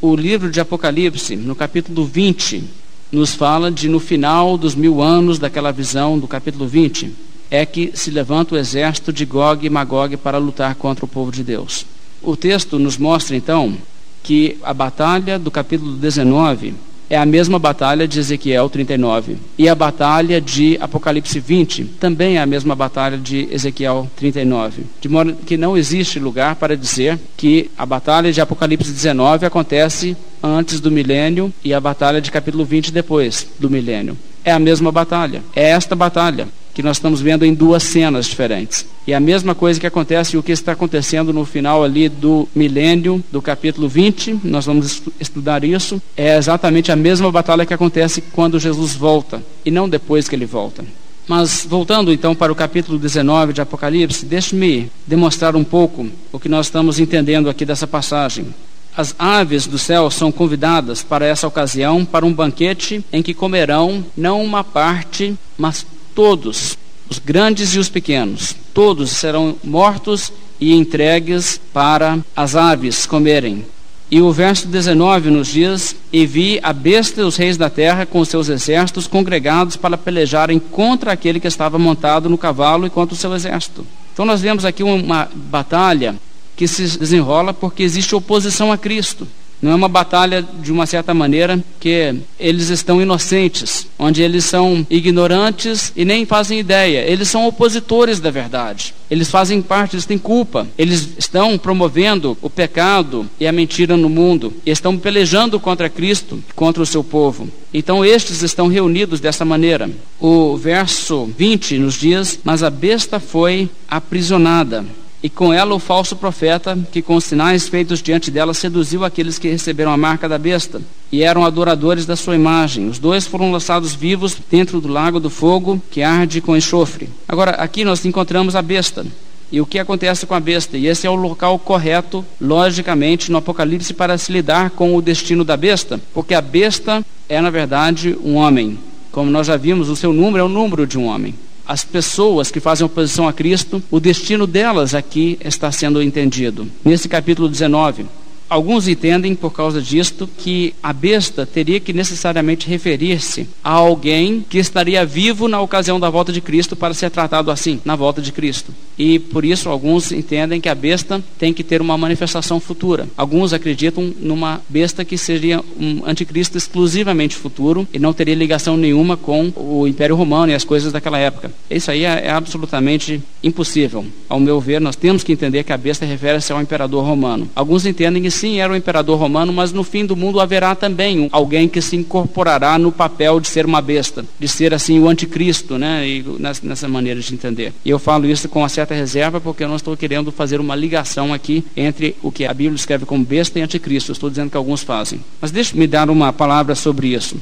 o 0.00 0.16
livro 0.16 0.50
de 0.50 0.60
Apocalipse, 0.60 1.36
no 1.36 1.54
capítulo 1.54 2.04
20, 2.04 2.64
nos 3.10 3.34
fala 3.34 3.70
de 3.70 3.88
no 3.88 3.98
final 3.98 4.58
dos 4.58 4.74
mil 4.74 5.02
anos 5.02 5.38
daquela 5.38 5.72
visão 5.72 6.18
do 6.18 6.28
capítulo 6.28 6.66
20, 6.66 7.12
é 7.50 7.64
que 7.64 7.92
se 7.94 8.10
levanta 8.10 8.54
o 8.54 8.58
exército 8.58 9.12
de 9.12 9.24
Gog 9.24 9.64
e 9.64 9.70
Magog 9.70 10.16
para 10.18 10.38
lutar 10.38 10.74
contra 10.74 11.04
o 11.04 11.08
povo 11.08 11.32
de 11.32 11.42
Deus. 11.42 11.86
O 12.22 12.36
texto 12.36 12.78
nos 12.78 12.98
mostra 12.98 13.36
então 13.36 13.76
que 14.22 14.58
a 14.62 14.74
batalha 14.74 15.38
do 15.38 15.50
capítulo 15.50 15.92
19 15.92 16.74
é 17.10 17.16
a 17.16 17.26
mesma 17.26 17.58
batalha 17.58 18.06
de 18.06 18.18
Ezequiel 18.18 18.68
39. 18.68 19.36
E 19.56 19.68
a 19.68 19.74
batalha 19.74 20.40
de 20.40 20.76
Apocalipse 20.80 21.40
20 21.40 21.84
também 22.00 22.36
é 22.36 22.40
a 22.40 22.46
mesma 22.46 22.74
batalha 22.74 23.16
de 23.16 23.48
Ezequiel 23.50 24.08
39. 24.16 24.82
De 25.00 25.08
modo 25.08 25.34
que 25.34 25.56
não 25.56 25.76
existe 25.76 26.18
lugar 26.18 26.56
para 26.56 26.76
dizer 26.76 27.18
que 27.36 27.70
a 27.76 27.86
batalha 27.86 28.32
de 28.32 28.40
Apocalipse 28.40 28.90
19 28.90 29.46
acontece 29.46 30.16
antes 30.42 30.80
do 30.80 30.90
milênio 30.90 31.52
e 31.64 31.72
a 31.72 31.80
batalha 31.80 32.20
de 32.20 32.30
capítulo 32.30 32.64
20 32.64 32.92
depois 32.92 33.46
do 33.58 33.70
milênio. 33.70 34.16
É 34.44 34.52
a 34.52 34.58
mesma 34.58 34.92
batalha. 34.92 35.42
É 35.54 35.70
esta 35.70 35.96
batalha 35.96 36.48
que 36.78 36.82
nós 36.84 36.98
estamos 36.98 37.20
vendo 37.20 37.44
em 37.44 37.52
duas 37.52 37.82
cenas 37.82 38.24
diferentes. 38.24 38.86
E 39.04 39.12
a 39.12 39.18
mesma 39.18 39.52
coisa 39.52 39.80
que 39.80 39.86
acontece, 39.88 40.36
o 40.36 40.42
que 40.44 40.52
está 40.52 40.70
acontecendo 40.70 41.32
no 41.32 41.44
final 41.44 41.82
ali 41.82 42.08
do 42.08 42.48
milênio, 42.54 43.20
do 43.32 43.42
capítulo 43.42 43.88
20, 43.88 44.42
nós 44.44 44.66
vamos 44.66 45.02
estudar 45.18 45.64
isso, 45.64 46.00
é 46.16 46.36
exatamente 46.36 46.92
a 46.92 46.94
mesma 46.94 47.32
batalha 47.32 47.66
que 47.66 47.74
acontece 47.74 48.20
quando 48.20 48.60
Jesus 48.60 48.94
volta, 48.94 49.42
e 49.64 49.72
não 49.72 49.88
depois 49.88 50.28
que 50.28 50.36
ele 50.36 50.46
volta. 50.46 50.84
Mas 51.26 51.66
voltando 51.68 52.12
então 52.12 52.32
para 52.32 52.52
o 52.52 52.54
capítulo 52.54 52.96
19 52.96 53.54
de 53.54 53.60
Apocalipse, 53.60 54.24
deixe-me 54.24 54.88
demonstrar 55.04 55.56
um 55.56 55.64
pouco 55.64 56.06
o 56.30 56.38
que 56.38 56.48
nós 56.48 56.66
estamos 56.66 57.00
entendendo 57.00 57.50
aqui 57.50 57.64
dessa 57.64 57.88
passagem. 57.88 58.54
As 58.96 59.16
aves 59.18 59.66
do 59.66 59.78
céu 59.78 60.08
são 60.12 60.30
convidadas 60.30 61.02
para 61.02 61.26
essa 61.26 61.48
ocasião 61.48 62.04
para 62.04 62.24
um 62.24 62.32
banquete 62.32 63.04
em 63.12 63.20
que 63.20 63.34
comerão 63.34 64.04
não 64.16 64.44
uma 64.44 64.62
parte, 64.62 65.34
mas 65.56 65.84
todos, 66.18 66.76
os 67.08 67.20
grandes 67.20 67.76
e 67.76 67.78
os 67.78 67.88
pequenos, 67.88 68.56
todos 68.74 69.10
serão 69.10 69.54
mortos 69.62 70.32
e 70.60 70.74
entregues 70.74 71.60
para 71.72 72.18
as 72.34 72.56
aves 72.56 73.06
comerem. 73.06 73.64
E 74.10 74.20
o 74.20 74.32
verso 74.32 74.66
19 74.66 75.30
nos 75.30 75.46
diz: 75.46 75.94
E 76.12 76.26
vi 76.26 76.58
a 76.60 76.72
besta 76.72 77.24
os 77.24 77.36
reis 77.36 77.56
da 77.56 77.70
terra 77.70 78.04
com 78.04 78.24
seus 78.24 78.48
exércitos 78.48 79.06
congregados 79.06 79.76
para 79.76 79.96
pelejarem 79.96 80.58
contra 80.58 81.12
aquele 81.12 81.38
que 81.38 81.46
estava 81.46 81.78
montado 81.78 82.28
no 82.28 82.36
cavalo 82.36 82.84
e 82.84 82.90
contra 82.90 83.14
o 83.14 83.16
seu 83.16 83.32
exército. 83.32 83.86
Então 84.12 84.24
nós 84.24 84.40
vemos 84.40 84.64
aqui 84.64 84.82
uma 84.82 85.30
batalha 85.32 86.16
que 86.56 86.66
se 86.66 86.98
desenrola 86.98 87.54
porque 87.54 87.84
existe 87.84 88.16
oposição 88.16 88.72
a 88.72 88.76
Cristo. 88.76 89.24
Não 89.60 89.72
é 89.72 89.74
uma 89.74 89.88
batalha 89.88 90.46
de 90.62 90.70
uma 90.70 90.86
certa 90.86 91.12
maneira 91.12 91.62
que 91.80 92.14
eles 92.38 92.68
estão 92.68 93.02
inocentes, 93.02 93.88
onde 93.98 94.22
eles 94.22 94.44
são 94.44 94.86
ignorantes 94.88 95.92
e 95.96 96.04
nem 96.04 96.24
fazem 96.24 96.60
ideia. 96.60 97.00
Eles 97.00 97.28
são 97.28 97.46
opositores 97.46 98.20
da 98.20 98.30
verdade. 98.30 98.94
Eles 99.10 99.30
fazem 99.30 99.60
parte, 99.60 99.96
eles 99.96 100.06
têm 100.06 100.18
culpa. 100.18 100.66
Eles 100.78 101.08
estão 101.18 101.58
promovendo 101.58 102.38
o 102.40 102.48
pecado 102.48 103.28
e 103.40 103.46
a 103.46 103.52
mentira 103.52 103.96
no 103.96 104.08
mundo. 104.08 104.52
E 104.64 104.70
estão 104.70 104.96
pelejando 104.96 105.58
contra 105.58 105.88
Cristo, 105.88 106.42
contra 106.54 106.82
o 106.82 106.86
seu 106.86 107.02
povo. 107.02 107.48
Então 107.74 108.04
estes 108.04 108.42
estão 108.42 108.68
reunidos 108.68 109.18
dessa 109.18 109.44
maneira. 109.44 109.90
O 110.20 110.56
verso 110.56 111.28
20 111.36 111.78
nos 111.78 111.94
diz: 111.94 112.38
Mas 112.44 112.62
a 112.62 112.70
besta 112.70 113.18
foi 113.18 113.68
aprisionada 113.88 114.84
e 115.22 115.28
com 115.28 115.52
ela 115.52 115.74
o 115.74 115.78
falso 115.78 116.14
profeta, 116.14 116.78
que 116.92 117.02
com 117.02 117.18
sinais 117.20 117.68
feitos 117.68 118.00
diante 118.02 118.30
dela 118.30 118.54
seduziu 118.54 119.04
aqueles 119.04 119.38
que 119.38 119.48
receberam 119.48 119.90
a 119.90 119.96
marca 119.96 120.28
da 120.28 120.38
besta 120.38 120.80
e 121.10 121.22
eram 121.22 121.44
adoradores 121.44 122.06
da 122.06 122.14
sua 122.14 122.36
imagem. 122.36 122.88
Os 122.88 122.98
dois 122.98 123.26
foram 123.26 123.50
lançados 123.50 123.94
vivos 123.94 124.36
dentro 124.50 124.80
do 124.80 124.88
lago 124.88 125.18
do 125.18 125.30
fogo 125.30 125.82
que 125.90 126.02
arde 126.02 126.40
com 126.40 126.56
enxofre. 126.56 127.08
Agora, 127.26 127.52
aqui 127.52 127.84
nós 127.84 128.04
encontramos 128.04 128.54
a 128.54 128.62
besta. 128.62 129.04
E 129.50 129.62
o 129.62 129.66
que 129.66 129.78
acontece 129.78 130.26
com 130.26 130.34
a 130.34 130.40
besta? 130.40 130.76
E 130.76 130.86
esse 130.86 131.06
é 131.06 131.10
o 131.10 131.14
local 131.14 131.58
correto, 131.58 132.22
logicamente, 132.38 133.32
no 133.32 133.38
Apocalipse 133.38 133.94
para 133.94 134.18
se 134.18 134.30
lidar 134.30 134.70
com 134.70 134.94
o 134.94 135.00
destino 135.00 135.42
da 135.42 135.56
besta, 135.56 135.98
porque 136.12 136.34
a 136.34 136.42
besta 136.42 137.02
é, 137.26 137.40
na 137.40 137.48
verdade, 137.48 138.16
um 138.22 138.34
homem. 138.34 138.78
Como 139.10 139.30
nós 139.30 139.46
já 139.46 139.56
vimos, 139.56 139.88
o 139.88 139.96
seu 139.96 140.12
número 140.12 140.42
é 140.42 140.44
o 140.44 140.50
número 140.50 140.86
de 140.86 140.98
um 140.98 141.06
homem 141.06 141.34
as 141.68 141.84
pessoas 141.84 142.50
que 142.50 142.60
fazem 142.60 142.86
oposição 142.86 143.28
a 143.28 143.32
Cristo, 143.32 143.82
o 143.90 144.00
destino 144.00 144.46
delas 144.46 144.94
aqui 144.94 145.38
está 145.44 145.70
sendo 145.70 146.02
entendido. 146.02 146.66
Nesse 146.82 147.10
capítulo 147.10 147.46
19, 147.46 148.06
Alguns 148.48 148.88
entendem, 148.88 149.34
por 149.34 149.52
causa 149.52 149.80
disto, 149.80 150.28
que 150.38 150.74
a 150.82 150.92
besta 150.92 151.44
teria 151.44 151.78
que 151.78 151.92
necessariamente 151.92 152.68
referir-se 152.68 153.46
a 153.62 153.72
alguém 153.72 154.44
que 154.48 154.58
estaria 154.58 155.04
vivo 155.04 155.48
na 155.48 155.60
ocasião 155.60 156.00
da 156.00 156.08
volta 156.08 156.32
de 156.32 156.40
Cristo 156.40 156.74
para 156.74 156.94
ser 156.94 157.10
tratado 157.10 157.50
assim, 157.50 157.80
na 157.84 157.94
volta 157.94 158.22
de 158.22 158.32
Cristo. 158.32 158.72
E 158.98 159.18
por 159.18 159.44
isso 159.44 159.68
alguns 159.68 160.10
entendem 160.10 160.60
que 160.60 160.68
a 160.68 160.74
besta 160.74 161.22
tem 161.38 161.52
que 161.52 161.62
ter 161.62 161.80
uma 161.80 161.96
manifestação 161.96 162.58
futura. 162.58 163.06
Alguns 163.16 163.52
acreditam 163.52 164.12
numa 164.18 164.60
besta 164.68 165.04
que 165.04 165.16
seria 165.16 165.62
um 165.78 166.02
anticristo 166.04 166.58
exclusivamente 166.58 167.36
futuro 167.36 167.86
e 167.92 167.98
não 167.98 168.12
teria 168.12 168.34
ligação 168.34 168.76
nenhuma 168.76 169.16
com 169.16 169.52
o 169.54 169.86
Império 169.86 170.16
Romano 170.16 170.50
e 170.50 170.54
as 170.54 170.64
coisas 170.64 170.92
daquela 170.92 171.18
época. 171.18 171.52
Isso 171.70 171.90
aí 171.90 172.04
é, 172.04 172.26
é 172.26 172.30
absolutamente 172.30 173.22
impossível. 173.42 174.04
Ao 174.28 174.40
meu 174.40 174.60
ver, 174.60 174.80
nós 174.80 174.96
temos 174.96 175.22
que 175.22 175.32
entender 175.32 175.62
que 175.62 175.72
a 175.72 175.76
besta 175.76 176.04
refere-se 176.04 176.52
ao 176.52 176.60
imperador 176.60 177.04
romano. 177.04 177.48
Alguns 177.54 177.86
entendem 177.86 178.22
que 178.22 178.30
sim, 178.38 178.60
era 178.60 178.72
o 178.72 178.76
imperador 178.76 179.18
romano, 179.18 179.52
mas 179.52 179.72
no 179.72 179.82
fim 179.82 180.06
do 180.06 180.16
mundo 180.16 180.40
haverá 180.40 180.74
também 180.74 181.28
alguém 181.32 181.68
que 181.68 181.80
se 181.80 181.96
incorporará 181.96 182.78
no 182.78 182.92
papel 182.92 183.40
de 183.40 183.48
ser 183.48 183.66
uma 183.66 183.80
besta, 183.80 184.24
de 184.38 184.48
ser 184.48 184.72
assim 184.72 184.98
o 184.98 185.08
anticristo, 185.08 185.76
né? 185.76 186.06
E 186.06 186.24
nessa 186.62 186.88
maneira 186.88 187.20
de 187.20 187.34
entender. 187.34 187.72
E 187.84 187.90
eu 187.90 187.98
falo 187.98 188.26
isso 188.26 188.48
com 188.48 188.60
uma 188.60 188.68
certa 188.68 188.94
reserva 188.94 189.40
porque 189.40 189.64
eu 189.64 189.68
não 189.68 189.76
estou 189.76 189.96
querendo 189.96 190.30
fazer 190.30 190.60
uma 190.60 190.74
ligação 190.74 191.34
aqui 191.34 191.64
entre 191.76 192.14
o 192.22 192.30
que 192.30 192.44
a 192.44 192.54
Bíblia 192.54 192.76
escreve 192.76 193.04
como 193.04 193.24
besta 193.24 193.58
e 193.58 193.62
anticristo. 193.62 194.10
Eu 194.10 194.14
estou 194.14 194.30
dizendo 194.30 194.50
que 194.50 194.56
alguns 194.56 194.82
fazem. 194.82 195.20
Mas 195.40 195.50
deixe-me 195.50 195.86
dar 195.86 196.08
uma 196.08 196.32
palavra 196.32 196.74
sobre 196.74 197.08
isso. 197.08 197.36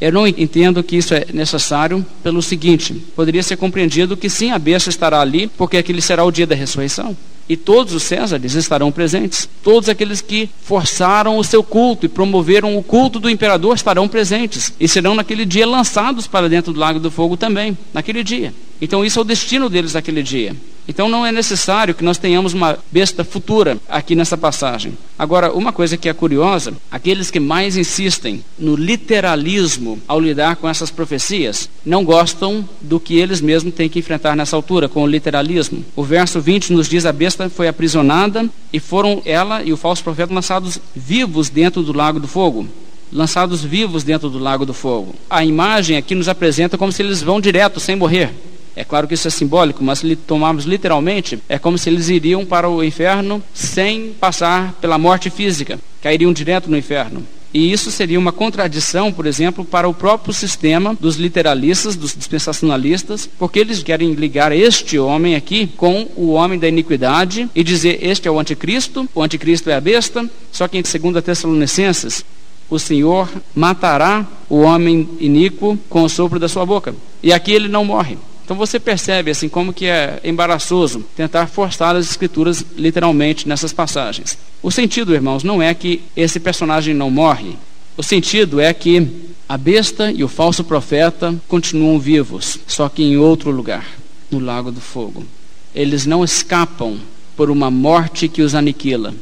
Eu 0.00 0.12
não 0.12 0.26
entendo 0.26 0.82
que 0.82 0.96
isso 0.96 1.12
é 1.12 1.26
necessário 1.32 2.04
pelo 2.22 2.40
seguinte: 2.40 2.94
poderia 3.16 3.42
ser 3.42 3.56
compreendido 3.56 4.16
que 4.16 4.30
sim, 4.30 4.50
a 4.52 4.58
besta 4.58 4.90
estará 4.90 5.20
ali, 5.20 5.48
porque 5.48 5.76
aquele 5.76 6.00
será 6.00 6.24
o 6.24 6.30
dia 6.30 6.46
da 6.46 6.54
ressurreição. 6.54 7.16
E 7.48 7.56
todos 7.56 7.94
os 7.94 8.02
Césares 8.02 8.54
estarão 8.54 8.92
presentes. 8.92 9.48
Todos 9.62 9.88
aqueles 9.88 10.20
que 10.20 10.50
forçaram 10.62 11.38
o 11.38 11.44
seu 11.44 11.62
culto 11.62 12.04
e 12.04 12.08
promoveram 12.08 12.76
o 12.76 12.82
culto 12.82 13.18
do 13.18 13.30
imperador 13.30 13.74
estarão 13.74 14.06
presentes. 14.06 14.72
E 14.78 14.86
serão 14.86 15.14
naquele 15.14 15.46
dia 15.46 15.66
lançados 15.66 16.26
para 16.26 16.48
dentro 16.48 16.72
do 16.72 16.80
lago 16.80 17.00
do 17.00 17.10
fogo 17.10 17.36
também, 17.36 17.76
naquele 17.94 18.22
dia. 18.22 18.52
Então, 18.80 19.04
isso 19.04 19.18
é 19.18 19.22
o 19.22 19.24
destino 19.24 19.70
deles 19.70 19.94
naquele 19.94 20.22
dia. 20.22 20.54
Então 20.88 21.06
não 21.06 21.24
é 21.24 21.30
necessário 21.30 21.94
que 21.94 22.02
nós 22.02 22.16
tenhamos 22.16 22.54
uma 22.54 22.78
besta 22.90 23.22
futura 23.22 23.76
aqui 23.86 24.14
nessa 24.14 24.38
passagem. 24.38 24.96
Agora, 25.18 25.52
uma 25.52 25.70
coisa 25.70 25.98
que 25.98 26.08
é 26.08 26.14
curiosa, 26.14 26.72
aqueles 26.90 27.30
que 27.30 27.38
mais 27.38 27.76
insistem 27.76 28.42
no 28.58 28.74
literalismo 28.74 30.00
ao 30.08 30.18
lidar 30.18 30.56
com 30.56 30.66
essas 30.66 30.90
profecias, 30.90 31.68
não 31.84 32.02
gostam 32.02 32.66
do 32.80 32.98
que 32.98 33.18
eles 33.18 33.42
mesmos 33.42 33.74
têm 33.74 33.88
que 33.88 33.98
enfrentar 33.98 34.34
nessa 34.34 34.56
altura, 34.56 34.88
com 34.88 35.02
o 35.02 35.06
literalismo. 35.06 35.84
O 35.94 36.02
verso 36.02 36.40
20 36.40 36.72
nos 36.72 36.88
diz: 36.88 37.04
a 37.04 37.12
besta 37.12 37.50
foi 37.50 37.68
aprisionada 37.68 38.48
e 38.72 38.80
foram 38.80 39.20
ela 39.26 39.62
e 39.62 39.72
o 39.72 39.76
falso 39.76 40.02
profeta 40.02 40.32
lançados 40.32 40.78
vivos 40.96 41.50
dentro 41.50 41.82
do 41.82 41.92
lago 41.92 42.18
do 42.18 42.26
fogo 42.26 42.66
lançados 43.10 43.64
vivos 43.64 44.04
dentro 44.04 44.28
do 44.28 44.38
lago 44.38 44.66
do 44.66 44.74
fogo. 44.74 45.14
A 45.30 45.42
imagem 45.44 45.96
aqui 45.96 46.14
nos 46.14 46.28
apresenta 46.28 46.76
como 46.76 46.92
se 46.92 47.02
eles 47.02 47.22
vão 47.22 47.40
direto, 47.40 47.80
sem 47.80 47.96
morrer. 47.96 48.34
É 48.78 48.84
claro 48.84 49.08
que 49.08 49.14
isso 49.14 49.26
é 49.26 49.30
simbólico, 49.30 49.82
mas 49.82 49.98
se 49.98 50.14
tomarmos 50.14 50.64
literalmente, 50.64 51.42
é 51.48 51.58
como 51.58 51.76
se 51.76 51.90
eles 51.90 52.08
iriam 52.08 52.46
para 52.46 52.70
o 52.70 52.84
inferno 52.84 53.42
sem 53.52 54.12
passar 54.12 54.72
pela 54.74 54.96
morte 54.96 55.30
física, 55.30 55.80
cairiam 56.00 56.32
direto 56.32 56.70
no 56.70 56.78
inferno. 56.78 57.26
E 57.52 57.72
isso 57.72 57.90
seria 57.90 58.20
uma 58.20 58.30
contradição, 58.30 59.12
por 59.12 59.26
exemplo, 59.26 59.64
para 59.64 59.88
o 59.88 59.94
próprio 59.94 60.32
sistema 60.32 60.94
dos 60.94 61.16
literalistas, 61.16 61.96
dos 61.96 62.14
dispensacionalistas, 62.14 63.28
porque 63.36 63.58
eles 63.58 63.82
querem 63.82 64.12
ligar 64.12 64.52
este 64.52 64.96
homem 64.96 65.34
aqui 65.34 65.66
com 65.66 66.06
o 66.14 66.34
homem 66.34 66.56
da 66.56 66.68
iniquidade 66.68 67.50
e 67.56 67.64
dizer: 67.64 67.98
este 68.00 68.28
é 68.28 68.30
o 68.30 68.38
anticristo, 68.38 69.08
o 69.12 69.20
anticristo 69.24 69.70
é 69.70 69.74
a 69.74 69.80
besta. 69.80 70.30
Só 70.52 70.68
que 70.68 70.78
em 70.78 70.82
2 70.82 71.24
Tessalonicenses, 71.24 72.24
o 72.70 72.78
Senhor 72.78 73.28
matará 73.56 74.24
o 74.48 74.60
homem 74.60 75.08
iníquo 75.18 75.76
com 75.88 76.04
o 76.04 76.08
sopro 76.08 76.38
da 76.38 76.48
sua 76.48 76.64
boca. 76.64 76.94
E 77.20 77.32
aqui 77.32 77.50
ele 77.50 77.66
não 77.66 77.84
morre. 77.84 78.16
Então 78.48 78.56
você 78.56 78.80
percebe 78.80 79.30
assim 79.30 79.46
como 79.46 79.74
que 79.74 79.84
é 79.84 80.20
embaraçoso 80.24 81.04
tentar 81.14 81.48
forçar 81.48 81.94
as 81.94 82.10
escrituras 82.10 82.64
literalmente 82.78 83.46
nessas 83.46 83.74
passagens. 83.74 84.38
O 84.62 84.70
sentido, 84.70 85.12
irmãos, 85.14 85.44
não 85.44 85.60
é 85.60 85.74
que 85.74 86.00
esse 86.16 86.40
personagem 86.40 86.94
não 86.94 87.10
morre. 87.10 87.58
O 87.94 88.02
sentido 88.02 88.58
é 88.58 88.72
que 88.72 89.06
a 89.46 89.58
besta 89.58 90.10
e 90.10 90.24
o 90.24 90.28
falso 90.28 90.64
profeta 90.64 91.34
continuam 91.46 91.98
vivos, 91.98 92.58
só 92.66 92.88
que 92.88 93.02
em 93.02 93.18
outro 93.18 93.50
lugar, 93.50 93.84
no 94.30 94.38
lago 94.38 94.72
do 94.72 94.80
fogo. 94.80 95.26
Eles 95.74 96.06
não 96.06 96.24
escapam 96.24 96.98
por 97.36 97.50
uma 97.50 97.70
morte 97.70 98.28
que 98.28 98.40
os 98.40 98.54
aniquila. 98.54 99.14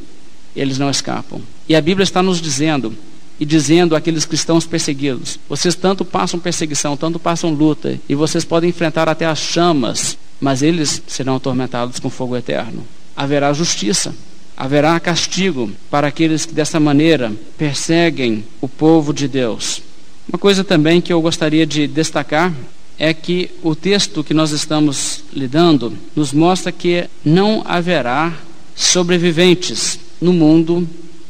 Eles 0.55 0.77
não 0.77 0.89
escapam. 0.89 1.41
E 1.67 1.75
a 1.75 1.81
Bíblia 1.81 2.05
está 2.05 2.23
nos 2.23 2.39
dizendo 2.39 2.95
e 3.39 3.45
dizendo 3.45 3.95
àqueles 3.95 4.25
cristãos 4.25 4.65
perseguidos: 4.65 5.39
vocês 5.47 5.75
tanto 5.75 6.03
passam 6.03 6.39
perseguição, 6.39 6.97
tanto 6.97 7.19
passam 7.19 7.51
luta, 7.51 7.99
e 8.07 8.15
vocês 8.15 8.43
podem 8.43 8.69
enfrentar 8.69 9.07
até 9.07 9.25
as 9.25 9.39
chamas, 9.39 10.17
mas 10.39 10.61
eles 10.61 11.01
serão 11.07 11.35
atormentados 11.35 11.99
com 11.99 12.09
fogo 12.09 12.35
eterno. 12.35 12.85
Haverá 13.15 13.51
justiça, 13.53 14.15
haverá 14.55 14.99
castigo 14.99 15.71
para 15.89 16.07
aqueles 16.07 16.45
que 16.45 16.53
dessa 16.53 16.79
maneira 16.79 17.31
perseguem 17.57 18.43
o 18.61 18.67
povo 18.67 19.13
de 19.13 19.27
Deus. 19.27 19.81
Uma 20.27 20.37
coisa 20.37 20.63
também 20.63 20.99
que 20.99 21.13
eu 21.13 21.21
gostaria 21.21 21.65
de 21.65 21.87
destacar 21.87 22.53
é 22.99 23.13
que 23.13 23.51
o 23.61 23.75
texto 23.75 24.23
que 24.23 24.33
nós 24.33 24.51
estamos 24.51 25.23
lidando 25.31 25.93
nos 26.15 26.33
mostra 26.33 26.71
que 26.71 27.07
não 27.23 27.63
haverá 27.65 28.33
sobreviventes 28.75 29.99
no 30.19 30.33
mundo 30.33 30.87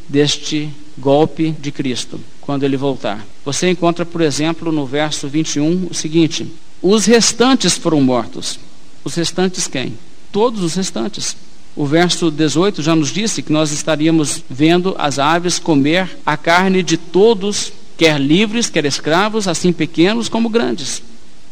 deste 0.08 0.70
golpe 0.98 1.52
de 1.60 1.72
Cristo, 1.72 2.20
quando 2.42 2.64
ele 2.64 2.78
voltar. 2.78 3.26
Você 3.46 3.70
encontra, 3.70 4.06
por 4.06 4.22
exemplo, 4.22 4.72
no 4.72 4.86
verso 4.86 5.28
21 5.28 5.88
o 5.92 5.94
seguinte: 5.94 6.48
Os 6.82 7.06
restantes 7.06 7.78
foram 7.78 8.02
mortos. 8.02 8.60
Os 9.04 9.16
restantes 9.16 9.68
quem? 9.68 9.98
Todos 10.32 10.64
os 10.64 10.76
restantes. 10.76 11.36
O 11.76 11.86
verso 11.86 12.32
18 12.32 12.82
já 12.82 12.96
nos 12.96 13.12
disse 13.12 13.44
que 13.44 13.54
nós 13.54 13.72
estaríamos 13.72 14.44
vendo 14.50 14.96
as 14.98 15.20
aves 15.20 15.60
comer 15.60 16.18
a 16.26 16.36
carne 16.36 16.82
de 16.82 16.98
todos, 16.98 17.72
quer 17.96 18.20
livres, 18.20 18.68
quer 18.68 18.84
escravos, 18.84 19.48
assim 19.48 19.72
pequenos 19.72 20.28
como 20.28 20.50
grandes. 20.50 21.04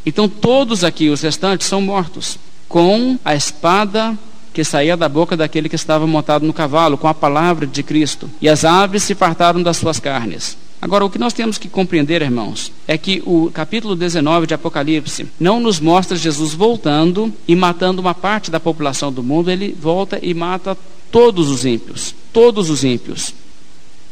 Então 0.03 0.27
todos 0.27 0.83
aqui, 0.83 1.09
os 1.09 1.21
restantes, 1.21 1.67
são 1.67 1.79
mortos 1.79 2.39
com 2.67 3.19
a 3.23 3.35
espada 3.35 4.17
que 4.55 4.63
saía 4.63 4.95
da 4.95 5.09
boca 5.09 5.35
daquele 5.35 5.67
que 5.67 5.75
estava 5.75 6.07
montado 6.07 6.45
no 6.45 6.53
cavalo, 6.53 6.97
com 6.97 7.09
a 7.09 7.13
palavra 7.13 7.67
de 7.67 7.83
Cristo. 7.83 8.29
E 8.41 8.47
as 8.47 8.63
aves 8.63 9.03
se 9.03 9.13
fartaram 9.13 9.61
das 9.61 9.75
suas 9.75 9.99
carnes. 9.99 10.57
Agora, 10.81 11.03
o 11.03 11.09
que 11.09 11.19
nós 11.19 11.33
temos 11.33 11.57
que 11.57 11.67
compreender, 11.67 12.21
irmãos, 12.21 12.71
é 12.87 12.97
que 12.97 13.21
o 13.25 13.51
capítulo 13.53 13.97
19 13.97 14.47
de 14.47 14.53
Apocalipse 14.53 15.27
não 15.37 15.59
nos 15.59 15.81
mostra 15.81 16.15
Jesus 16.15 16.53
voltando 16.53 17.33
e 17.45 17.53
matando 17.53 17.99
uma 17.99 18.13
parte 18.13 18.49
da 18.49 18.57
população 18.57 19.11
do 19.11 19.21
mundo, 19.21 19.51
ele 19.51 19.75
volta 19.77 20.17
e 20.21 20.33
mata 20.33 20.77
todos 21.11 21.49
os 21.49 21.65
ímpios, 21.65 22.15
todos 22.31 22.69
os 22.69 22.85
ímpios, 22.85 23.33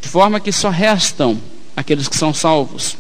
de 0.02 0.10
forma 0.10 0.41
que 0.41 0.52
só 0.52 0.70
restam 0.70 1.39
aqueles 1.74 2.10
que 2.10 2.18
são 2.18 2.34
salvos. 2.34 2.98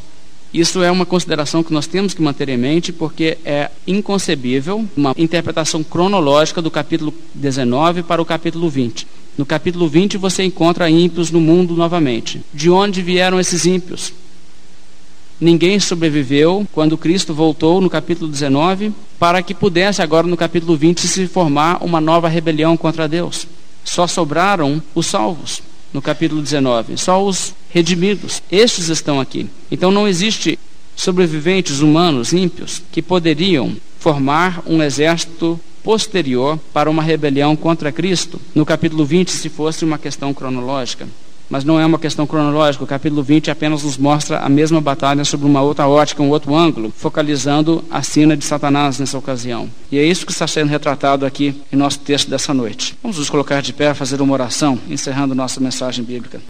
Isso 0.53 0.83
é 0.83 0.91
uma 0.91 1.05
consideração 1.05 1.63
que 1.63 1.73
nós 1.73 1.87
temos 1.87 2.13
que 2.13 2.21
manter 2.21 2.47
em 2.47 2.57
mente, 2.57 2.93
porque 2.93 3.39
é 3.43 3.71
inconcebível 3.87 4.87
uma 4.95 5.15
interpretação 5.17 5.83
cronológica 5.83 6.61
do 6.61 6.69
capítulo 6.69 7.11
19 7.33 8.03
para 8.03 8.21
o 8.21 8.25
capítulo 8.25 8.69
20. 8.69 9.07
No 9.35 9.47
capítulo 9.47 9.87
20 9.87 10.15
você 10.15 10.43
encontra 10.43 10.87
ímpios 10.91 11.31
no 11.31 11.41
mundo 11.41 11.73
novamente. 11.73 12.39
De 12.53 12.69
onde 12.69 13.01
vieram 13.01 13.39
esses 13.39 13.65
ímpios? 13.65 14.13
Ninguém 15.41 15.79
sobreviveu 15.79 16.67
quando 16.71 16.99
Cristo 16.99 17.33
voltou 17.33 17.81
no 17.81 17.89
capítulo 17.89 18.29
19, 18.29 18.93
para 19.17 19.41
que 19.41 19.55
pudesse 19.55 20.03
agora 20.03 20.27
no 20.27 20.37
capítulo 20.37 20.77
20 20.77 21.07
se 21.07 21.25
formar 21.25 21.83
uma 21.83 21.99
nova 21.99 22.27
rebelião 22.27 22.77
contra 22.77 23.07
Deus. 23.07 23.47
Só 23.83 24.05
sobraram 24.05 24.81
os 24.93 25.07
salvos 25.07 25.63
no 25.93 26.01
capítulo 26.01 26.41
19. 26.41 26.97
Só 26.97 27.23
os 27.23 27.53
redimidos. 27.69 28.41
Estes 28.51 28.89
estão 28.89 29.19
aqui. 29.19 29.47
Então 29.71 29.91
não 29.91 30.07
existe 30.07 30.57
sobreviventes 30.95 31.79
humanos 31.79 32.33
ímpios 32.33 32.81
que 32.91 33.01
poderiam 33.01 33.75
formar 33.99 34.61
um 34.65 34.81
exército 34.81 35.59
posterior 35.83 36.59
para 36.73 36.89
uma 36.89 37.03
rebelião 37.03 37.55
contra 37.55 37.91
Cristo. 37.91 38.39
No 38.55 38.65
capítulo 38.65 39.05
20, 39.05 39.29
se 39.29 39.49
fosse 39.49 39.85
uma 39.85 39.97
questão 39.97 40.33
cronológica. 40.33 41.07
Mas 41.53 41.63
não 41.63 41.79
é 41.79 41.85
uma 41.85 41.99
questão 41.99 42.25
cronológica. 42.25 42.83
O 42.83 42.87
capítulo 42.87 43.21
20 43.21 43.51
apenas 43.51 43.83
nos 43.83 43.95
mostra 43.95 44.39
a 44.39 44.49
mesma 44.49 44.81
batalha 44.81 45.23
sobre 45.23 45.45
uma 45.45 45.61
outra 45.61 45.87
ótica, 45.87 46.23
um 46.23 46.31
outro 46.31 46.55
ângulo, 46.55 46.91
focalizando 46.97 47.85
a 47.91 48.01
sina 48.01 48.35
de 48.35 48.43
Satanás 48.43 48.97
nessa 48.97 49.19
ocasião. 49.19 49.69
E 49.91 49.99
é 49.99 50.03
isso 50.03 50.25
que 50.25 50.31
está 50.31 50.47
sendo 50.47 50.69
retratado 50.69 51.27
aqui 51.27 51.61
em 51.71 51.75
nosso 51.75 51.99
texto 51.99 52.27
dessa 52.27 52.55
noite. 52.55 52.97
Vamos 53.03 53.19
nos 53.19 53.29
colocar 53.29 53.61
de 53.61 53.71
pé, 53.71 53.93
fazer 53.93 54.19
uma 54.19 54.33
oração, 54.33 54.79
encerrando 54.89 55.35
nossa 55.35 55.61
mensagem 55.61 56.03
bíblica. 56.03 56.41